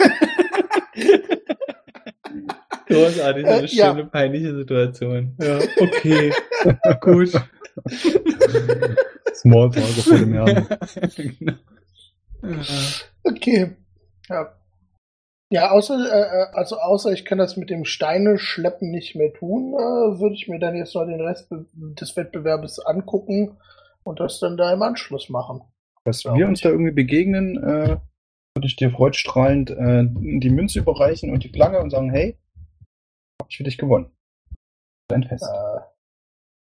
[2.87, 3.91] Großartig, so Äh, eine ja.
[3.91, 5.37] schöne, peinliche Situation.
[5.41, 6.33] Ja, okay.
[7.01, 7.31] Gut.
[9.35, 10.67] Smalltalk auf dem Jahr.
[11.17, 11.53] genau.
[13.25, 13.77] Okay.
[14.29, 14.55] Ja.
[15.51, 19.33] Ja, außer, äh, äh, also außer ich kann das mit dem Steine schleppen nicht mehr
[19.33, 23.57] tun, äh, würde ich mir dann jetzt noch den Rest des Wettbewerbes angucken
[24.03, 25.63] und das dann da im Anschluss machen.
[26.05, 27.97] Dass Glaub wir uns da irgendwie begegnen, äh,
[28.59, 32.37] würde ich dir freudstrahlend äh, die Münze überreichen und die Flagge und sagen, hey,
[33.41, 34.11] hab ich für dich gewonnen.
[35.09, 35.45] Dein Fest.
[35.45, 35.81] Äh,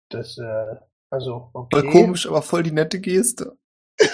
[0.10, 0.76] das, äh,
[1.12, 1.92] also, Voll okay.
[1.92, 3.58] komisch, aber voll die nette Geste.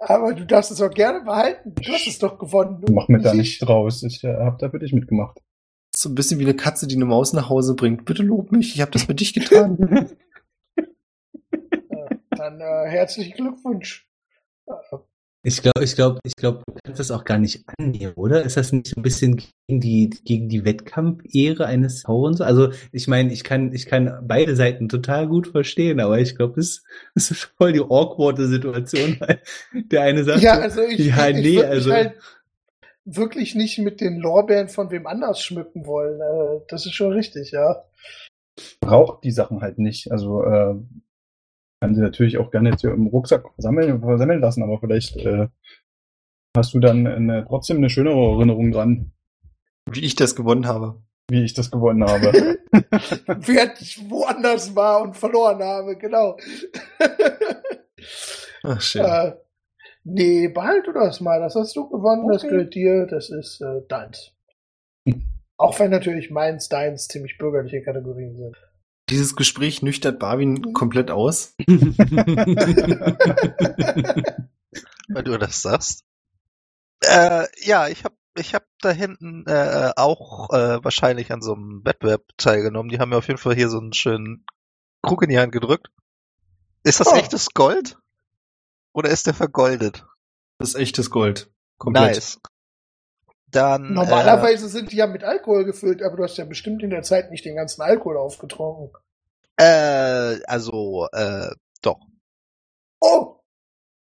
[0.00, 1.74] Aber du darfst es auch gerne behalten.
[1.74, 2.84] Du hast es doch gewonnen.
[2.92, 4.02] Mach mir da Ich- nichts draus.
[4.04, 5.42] Ich äh, hab da für dich mitgemacht.
[5.94, 8.04] So ein bisschen wie eine Katze, die eine Maus nach Hause bringt.
[8.04, 10.16] Bitte lob mich, ich habe das für dich getan.
[11.52, 14.08] Äh, dann äh, herzlichen Glückwunsch.
[14.66, 14.72] Äh,
[15.42, 18.42] Ich glaube, ich glaube, ich glaube, du kannst das auch gar nicht annehmen, oder?
[18.42, 22.42] Ist das nicht ein bisschen gegen die, gegen die Wettkampfehre eines Tauens?
[22.42, 26.60] Also, ich meine, ich kann, ich kann beide Seiten total gut verstehen, aber ich glaube,
[26.60, 26.82] es
[27.14, 29.40] es ist voll die awkwarde Situation, weil
[29.72, 32.14] der eine sagt, ja, so, also ich, ja, ich, ich nee, würd mich also- halt
[33.06, 36.20] wirklich nicht mit den Lorbeeren von wem anders schmücken wollen.
[36.20, 37.84] Äh, das ist schon richtig, ja.
[38.80, 40.12] Braucht die Sachen halt nicht.
[40.12, 40.74] Also äh,
[41.80, 45.48] kann sie natürlich auch gerne jetzt hier im Rucksack sammeln, versammeln lassen, aber vielleicht äh,
[46.56, 49.12] hast du dann eine, trotzdem eine schönere Erinnerung dran,
[49.90, 51.00] wie ich das gewonnen habe.
[51.30, 52.32] wie ich das gewonnen habe.
[53.26, 56.36] Während ich woanders war und verloren habe, genau.
[58.62, 59.04] Ach, schön.
[59.04, 59.32] äh,
[60.04, 61.40] nee, behalt du das mal.
[61.40, 62.50] Das hast du gewonnen, das Okay.
[62.50, 64.32] gehört dir, das ist äh, deins.
[65.56, 68.56] Auch wenn natürlich meins, deins ziemlich bürgerliche Kategorien sind.
[69.10, 71.54] Dieses Gespräch nüchtert Barwin komplett aus.
[75.08, 76.04] Weil du das sagst.
[77.04, 81.84] Äh, ja, ich habe ich hab da hinten äh, auch äh, wahrscheinlich an so einem
[81.84, 82.88] Wettbewerb teilgenommen.
[82.90, 84.44] Die haben mir auf jeden Fall hier so einen schönen
[85.02, 85.90] Krug in die Hand gedrückt.
[86.84, 87.16] Ist das Oh.
[87.16, 87.98] echtes Gold?
[88.92, 90.06] Oder ist der vergoldet?
[90.58, 91.50] Das ist echtes Gold.
[91.78, 92.14] Komplett.
[92.14, 92.40] Nice.
[93.50, 97.02] Dann Normalerweise sind die ja mit Alkohol gefüllt, aber du hast ja bestimmt in der
[97.02, 98.90] Zeit nicht den ganzen Alkohol aufgetrunken.
[99.60, 101.50] Äh, äh, also äh,
[101.82, 102.00] doch.
[103.00, 103.36] Oh,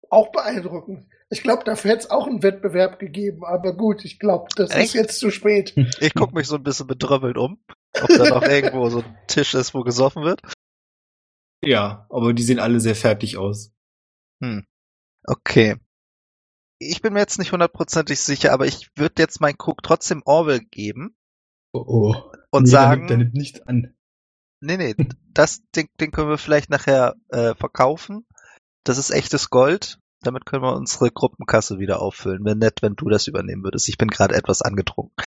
[0.09, 1.07] auch beeindruckend.
[1.28, 4.86] Ich glaube, dafür hätte es auch einen Wettbewerb gegeben, aber gut, ich glaube, das Echt?
[4.86, 5.74] ist jetzt zu spät.
[6.01, 7.62] Ich guck mich so ein bisschen bedröppelt um,
[8.01, 10.40] ob da noch irgendwo so ein Tisch ist, wo gesoffen wird.
[11.65, 13.73] Ja, aber die sehen alle sehr fertig aus.
[15.24, 15.77] Okay.
[16.82, 20.61] Ich bin mir jetzt nicht hundertprozentig sicher, aber ich würde jetzt meinen Krug trotzdem Orwell
[20.61, 21.15] geben
[21.73, 22.32] oh, oh.
[22.51, 23.94] und Nee, der sagen, nimmt, der nimmt nicht an.
[24.61, 24.94] nee, nee,
[25.35, 28.27] das Ding, den können wir vielleicht nachher äh, verkaufen.
[28.85, 30.01] Das ist echtes Gold.
[30.23, 32.44] Damit können wir unsere Gruppenkasse wieder auffüllen.
[32.44, 33.89] Wäre nett, wenn du das übernehmen würdest.
[33.89, 35.24] Ich bin gerade etwas angetrunken.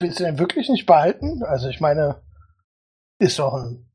[0.00, 1.42] Willst du denn wirklich nicht behalten?
[1.42, 2.22] Also ich meine,
[3.18, 3.90] ist doch ein.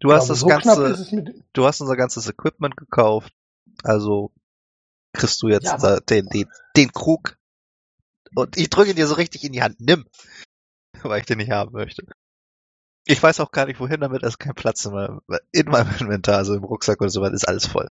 [0.00, 1.42] Du hast das so ganze, mit.
[1.52, 3.32] du hast unser ganzes Equipment gekauft.
[3.82, 4.32] Also
[5.14, 7.36] kriegst du jetzt Ja, da, den, den, den Krug.
[8.34, 9.80] Und ich drücke ihn dir so richtig in die Hand.
[9.80, 10.06] Nimm.
[11.02, 12.04] Weil ich den nicht haben möchte.
[13.06, 14.22] Ich weiß auch gar nicht, wohin damit.
[14.22, 15.20] Da ist kein Platz in meinem,
[15.52, 17.88] in meinem Inventar, also im Rucksack oder so weit ist alles voll.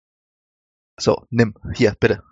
[1.00, 1.56] So, nimm.
[1.76, 2.24] Hier, bitte.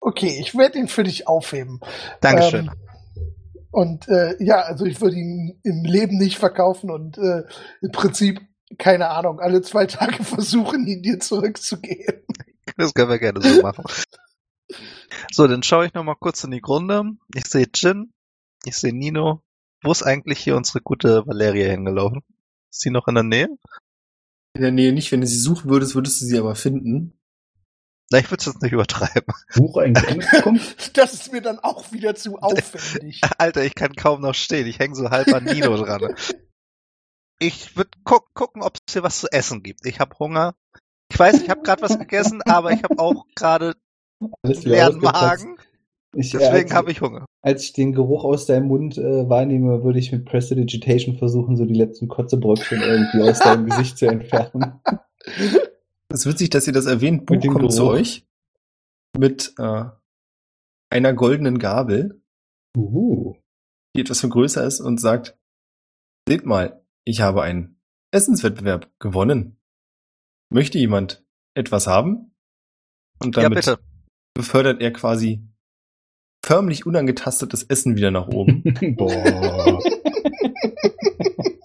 [0.00, 1.80] Okay, ich werde ihn für dich aufheben.
[2.20, 2.66] Dankeschön.
[2.66, 2.84] Ähm,
[3.70, 7.42] und äh, ja, also ich würde ihn im Leben nicht verkaufen und äh,
[7.80, 8.40] im Prinzip,
[8.78, 12.22] keine Ahnung, alle zwei Tage versuchen, ihn dir zurückzugeben.
[12.76, 13.84] Das können wir gerne so machen.
[15.30, 17.04] So, dann schaue ich noch mal kurz in die Grunde.
[17.34, 18.12] Ich sehe Jin.
[18.64, 19.42] Ich sehe Nino.
[19.82, 22.22] Wo ist eigentlich hier unsere gute Valeria hingelaufen?
[22.70, 23.48] Ist sie noch in der Nähe?
[24.54, 25.12] In der Nähe nicht.
[25.12, 27.18] Wenn du sie suchen würdest, würdest du sie aber finden.
[28.10, 29.34] Na, ich würde es jetzt nicht übertreiben.
[29.54, 30.96] Buch eigentlich kommt.
[30.96, 33.20] Das ist mir dann auch wieder zu aufwendig.
[33.38, 34.66] Alter, ich kann kaum noch stehen.
[34.66, 36.14] Ich hänge so halb an Nino dran.
[37.40, 39.84] Ich würde guck, gucken, ob es hier was zu essen gibt.
[39.84, 40.54] Ich habe Hunger.
[41.10, 43.74] Ich weiß, ich habe gerade was gegessen, aber ich habe auch gerade
[44.42, 44.98] Alles leeren.
[45.00, 45.56] Magen.
[46.16, 47.26] Ich, Deswegen als, habe ich Hunger.
[47.42, 51.64] als ich den Geruch aus deinem Mund äh, wahrnehme, würde ich mit Prestidigitation versuchen, so
[51.64, 54.80] die letzten Kotzebröckchen irgendwie aus deinem Gesicht zu entfernen.
[56.08, 57.26] Es ist witzig, dass ihr das erwähnt.
[57.26, 57.94] Buch kommt zu Geruch.
[57.94, 58.26] euch
[59.18, 59.84] mit äh,
[60.90, 62.20] einer goldenen Gabel,
[62.76, 63.34] Uh.
[63.96, 65.36] die etwas viel größer ist und sagt,
[66.28, 67.78] Seht mal, ich habe einen
[68.12, 69.58] Essenswettbewerb gewonnen.
[70.54, 71.24] Möchte jemand
[71.54, 72.32] etwas haben?
[73.18, 73.80] Und Ja, damit bitte.
[74.34, 75.42] befördert er quasi
[76.46, 78.62] förmlich unangetastetes Essen wieder nach oben.
[78.96, 79.10] Boah.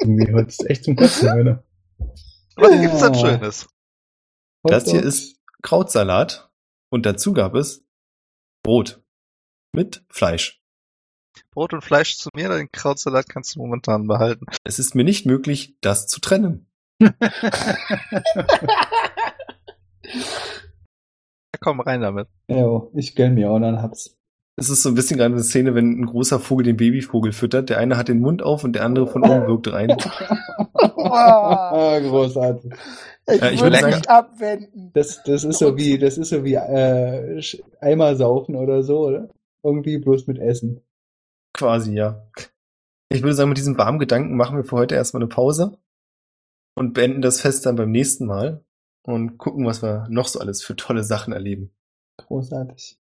[0.07, 1.63] Mir hört es echt zum Kotzen, Alter.
[2.55, 3.19] Was gibt's denn Ah.
[3.19, 3.69] Schönes?
[4.63, 6.49] Das hier ist Krautsalat
[6.91, 7.85] und dazu gab es
[8.63, 9.03] Brot
[9.71, 10.63] mit Fleisch.
[11.51, 14.47] Brot und Fleisch zu mir, den Krautsalat kannst du momentan behalten.
[14.63, 16.65] Es ist mir nicht möglich, das zu trennen.
[16.99, 17.09] Ja,
[21.61, 22.27] komm rein damit.
[22.49, 24.15] Ja, ich gönn mir auch dann hab's.
[24.57, 27.69] Es ist so ein bisschen gerade eine Szene, wenn ein großer Vogel den Babyvogel füttert.
[27.69, 29.87] Der eine hat den Mund auf und der andere von oben wirkt rein.
[32.09, 32.69] Großartig.
[33.31, 34.91] ich Ja, ich würde sagen- abwenden.
[34.93, 37.41] Das, das ist so wie, das ist so wie äh,
[37.79, 39.29] Eimer saufen oder so, oder?
[39.63, 40.81] Irgendwie bloß mit Essen.
[41.53, 42.27] Quasi, ja.
[43.07, 45.77] Ich würde sagen, mit diesem warmen Gedanken machen wir für heute erstmal eine Pause
[46.75, 48.63] und beenden das Fest dann beim nächsten Mal
[49.03, 51.71] und gucken, was wir noch so alles für tolle Sachen erleben.
[52.17, 52.99] Großartig.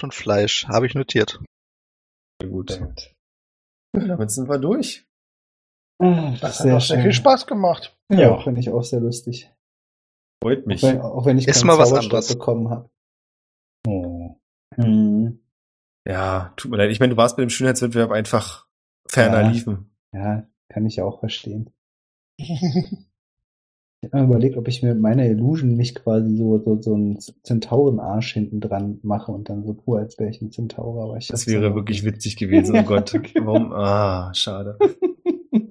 [0.00, 1.40] Brot und Fleisch, habe ich notiert.
[2.40, 2.70] Sehr gut.
[2.70, 3.14] Sehr gut.
[3.92, 5.04] Damit sind wir durch.
[6.02, 7.94] Ah, Das hat auch sehr viel Spaß gemacht.
[8.10, 8.40] Ja, Ja.
[8.42, 9.50] finde ich auch sehr lustig.
[10.42, 10.82] Freut Auch mich.
[10.82, 12.28] wenn, auch wenn ich Ist mal was anderes.
[12.28, 12.88] bekommen habe.
[13.86, 14.36] Oh.
[14.76, 15.38] Hm.
[16.08, 16.90] Ja, tut mir leid.
[16.90, 18.66] Ich meine, du warst bei dem Schönheitswettbewerb einfach
[19.06, 19.48] ferner Ja.
[19.50, 19.94] liefen.
[20.14, 21.70] Ja, kann ich auch verstehen.
[24.02, 26.94] Ich habe mir überlegt, ob ich mir mit meiner Illusion nicht quasi so, so, so
[26.94, 31.02] einen Zentaurenarsch hinten dran mache und dann so tue, als wäre ich ein Zentaur.
[31.02, 32.76] Aber ich Das wäre auch wirklich witzig gewesen.
[32.78, 33.12] Oh Gott.
[33.38, 33.72] Warum?
[33.72, 34.78] Ah, schade.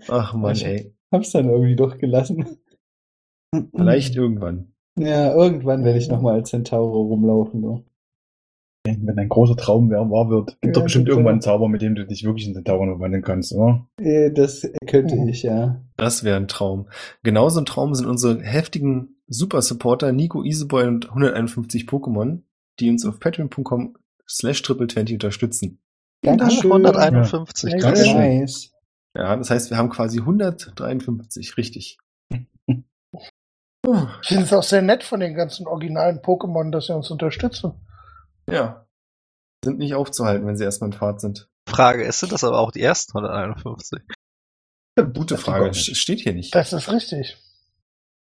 [0.08, 0.94] Ach man, Ich- ey.
[1.12, 2.46] Hab's dann irgendwie doch gelassen.
[3.76, 4.74] Vielleicht irgendwann.
[4.96, 7.64] Ja, irgendwann werde ich nochmal als Zentaure rumlaufen.
[7.64, 7.84] Du.
[8.86, 11.18] Wenn dein großer Traum wahr wahr wird, gibt Ja, doch bestimmt total.
[11.18, 13.88] irgendwann einen Zauber, mit dem du dich wirklich in den Tauern verwandeln kannst, oder?
[14.00, 15.28] Äh, Das könnte Mhm.
[15.28, 15.82] ich, ja.
[15.98, 16.88] Das wäre ein Traum.
[17.22, 22.42] Genauso ein Traum sind unsere heftigen Super-Supporter Nico Iseboy und 151 Pokémon,
[22.80, 23.96] die uns auf patreon.com
[24.28, 25.80] slash triple20 unterstützen.
[26.24, 26.72] Dankeschön.
[26.72, 27.96] 151, Ja.
[27.96, 28.18] schön.
[28.40, 28.72] Nice.
[29.16, 31.98] Ja, das heißt, wir haben quasi 153, richtig.
[32.68, 37.74] Ich finde es auch sehr nett von den ganzen originalen Pokémon, dass sie uns unterstützen.
[38.52, 38.86] Ja.
[39.64, 41.50] Sind nicht aufzuhalten, wenn sie erstmal in Fahrt sind.
[41.68, 44.00] Frage ist, sind das aber auch die ersten 151?
[45.14, 46.54] Gute Frage, st- steht hier nicht.
[46.56, 47.38] Das ist richtig.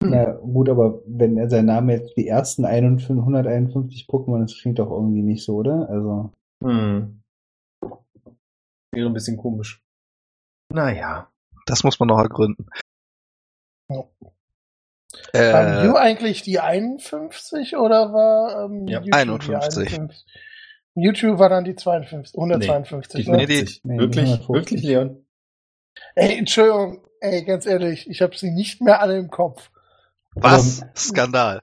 [0.03, 4.78] Na gut, aber wenn er sein Name jetzt die ersten 51 151 Pokémon, das klingt
[4.78, 5.89] doch irgendwie nicht so, oder?
[5.89, 6.31] Also,
[6.62, 7.23] Hm.
[8.93, 9.82] Wäre ein bisschen komisch.
[10.73, 11.31] Naja.
[11.66, 12.66] Das muss man noch ergründen.
[13.91, 14.05] Ja.
[15.32, 19.89] Waren Äh, Mew eigentlich die 51 oder war ähm, Ja, Mewtwo 51.
[19.89, 20.24] Die 51?
[20.95, 23.24] Mewtwo war dann die 52, 152.
[23.24, 23.36] Die ne?
[23.39, 24.49] nee, die, Nee, die wirklich, 150.
[24.55, 25.24] wirklich, Leon?
[26.15, 29.70] Ey, Entschuldigung, ey, ganz ehrlich, ich habe sie nicht mehr alle im Kopf.
[30.35, 30.82] was?
[30.82, 31.61] aber- Skandal.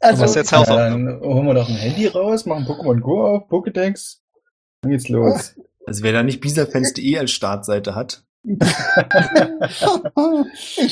[0.00, 1.06] Also, Was ist jetzt Ja, Hausaufgaben?
[1.06, 4.18] dann holen wir doch ein Handy raus, machen Pokémon Go auf, Pokédex.
[4.82, 5.54] Dann geht's los.
[5.86, 8.58] Also wer da nicht biserfans.de als Startseite hat, ich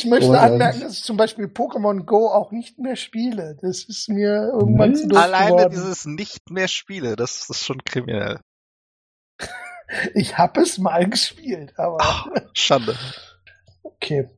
[0.06, 0.52] möchte Großartig.
[0.52, 3.56] anmerken, dass ich zum Beispiel Pokémon Go auch nicht mehr spiele.
[3.60, 5.70] Das ist mir irgendwann zu doof Alleine geworden.
[5.72, 8.40] dieses nicht mehr Spiele, das ist schon kriminell.
[10.14, 12.96] Ich habe es mal gespielt, aber Ah, Schande.
[13.82, 14.30] okay.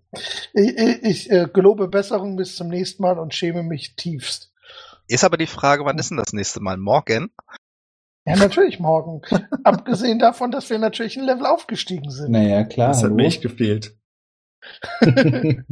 [0.55, 4.51] Ich, ich, ich äh, gelobe Besserung bis zum nächsten Mal und schäme mich tiefst.
[5.09, 6.79] Ist aber die Frage, wann ist denn das nächste Mal?
[6.79, 7.31] Morgen?
[8.25, 9.23] Ja, natürlich morgen.
[9.65, 12.31] Abgesehen davon, dass wir natürlich ein Level aufgestiegen sind.
[12.31, 12.89] naja, klar.
[12.89, 13.97] das hat echt gefehlt.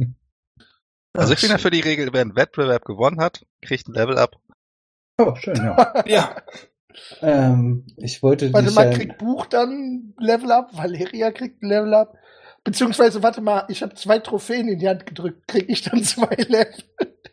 [1.13, 4.17] Also ich bin ja für die Regel, wer einen Wettbewerb gewonnen hat, kriegt ein Level
[4.17, 4.39] up.
[5.17, 5.93] oh, schön, ja.
[6.05, 6.35] Ja.
[7.21, 10.69] ähm, ich wollte Warte dich mal, ja, kriegt Buch dann ein Level up?
[10.71, 12.15] Valeria kriegt ein Level up?
[12.63, 15.47] Beziehungsweise, warte mal, ich habe zwei Trophäen in die Hand gedrückt.
[15.47, 16.67] Krieg ich dann zwei Level?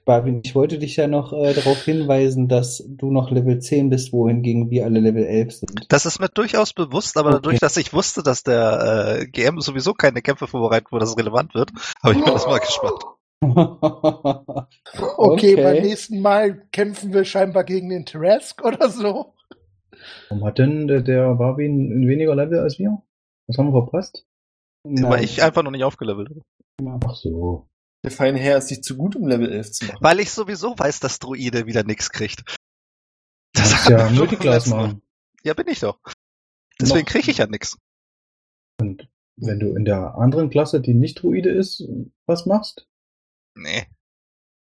[0.06, 4.10] Barwin, ich wollte dich ja noch äh, darauf hinweisen, dass du noch Level 10 bist,
[4.10, 5.86] wohingegen wir alle Level 11 sind.
[5.90, 7.36] Das ist mir durchaus bewusst, aber Okay.
[7.42, 11.54] dadurch, dass ich wusste, dass der äh, GM sowieso keine Kämpfe vorbereitet, wo das relevant
[11.54, 11.72] wird,
[12.02, 13.04] habe ich mir das mal gespart.
[15.16, 19.34] Okay, beim nächsten Mal kämpfen wir scheinbar gegen den Teresk oder so.
[20.28, 23.02] Warum hat denn der, der Barbie ein weniger Level als wir?
[23.46, 24.26] Was haben wir verpasst?
[24.84, 27.00] Weil ich einfach noch nicht aufgelevelt habe.
[27.06, 27.68] Ach so.
[28.04, 29.98] Der feine Herr ist nicht zu gut, um Level 11 zu machen.
[30.00, 32.56] Weil ich sowieso weiß, dass Druide wieder nix kriegt.
[33.54, 35.02] Das kannst ja Multiclass machen.
[35.42, 35.98] Ja, bin ich doch.
[36.80, 37.76] Deswegen kriege ich ja nix.
[38.80, 41.82] Und wenn du in der anderen Klasse, die nicht Druide ist,
[42.26, 42.86] was machst?
[43.56, 43.86] Nee.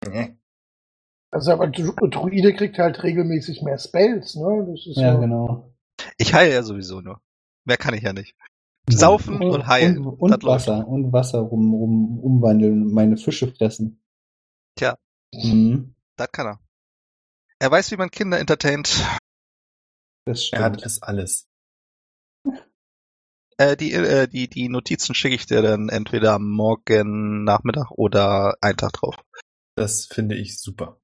[0.07, 0.37] Nee.
[1.31, 4.67] Also aber Dru- Druide kriegt halt regelmäßig mehr Spells, ne?
[4.71, 5.75] Das ist Ja, so- genau.
[6.17, 7.21] Ich heile ja sowieso nur.
[7.67, 8.35] Mehr kann ich ja nicht.
[8.89, 10.05] Saufen und, heilen.
[10.05, 10.69] Und, und Das läuft.
[10.69, 10.89] Wasser.
[10.89, 14.03] Und Wasser rum, rum umwandeln und meine Fische fressen.
[14.77, 14.97] Tja.
[15.33, 15.95] Mhm.
[16.17, 16.61] Das kann er.
[17.61, 19.05] Er weiß, wie man Kinder entertaint.
[20.27, 20.87] Das Er hat stimmt.
[20.87, 21.47] es alles.
[23.59, 28.79] Äh, die, äh, die, die Notizen schicke ich dir dann entweder morgen Nachmittag oder einen
[28.79, 29.17] Tag drauf.
[29.77, 31.01] Das finde ich super.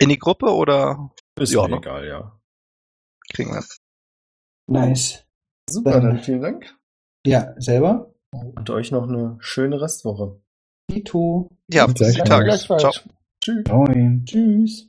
[0.00, 1.76] In die Gruppe oder Ist Ja, mir ne?
[1.76, 2.40] egal, ja.
[3.32, 3.64] kriegen wir?
[4.66, 5.24] Nice.
[5.70, 6.76] Super, Dann- dann vielen Dank.
[7.26, 8.12] Ja, selber?
[8.32, 10.40] Und euch noch eine schöne Restwoche.
[10.90, 11.48] Tito.
[11.70, 12.78] Ja, bis die gleich- Tage.
[12.78, 12.92] Ciao.
[13.40, 13.64] Tschüss.
[13.68, 14.24] Moin.
[14.24, 14.88] Tschüss.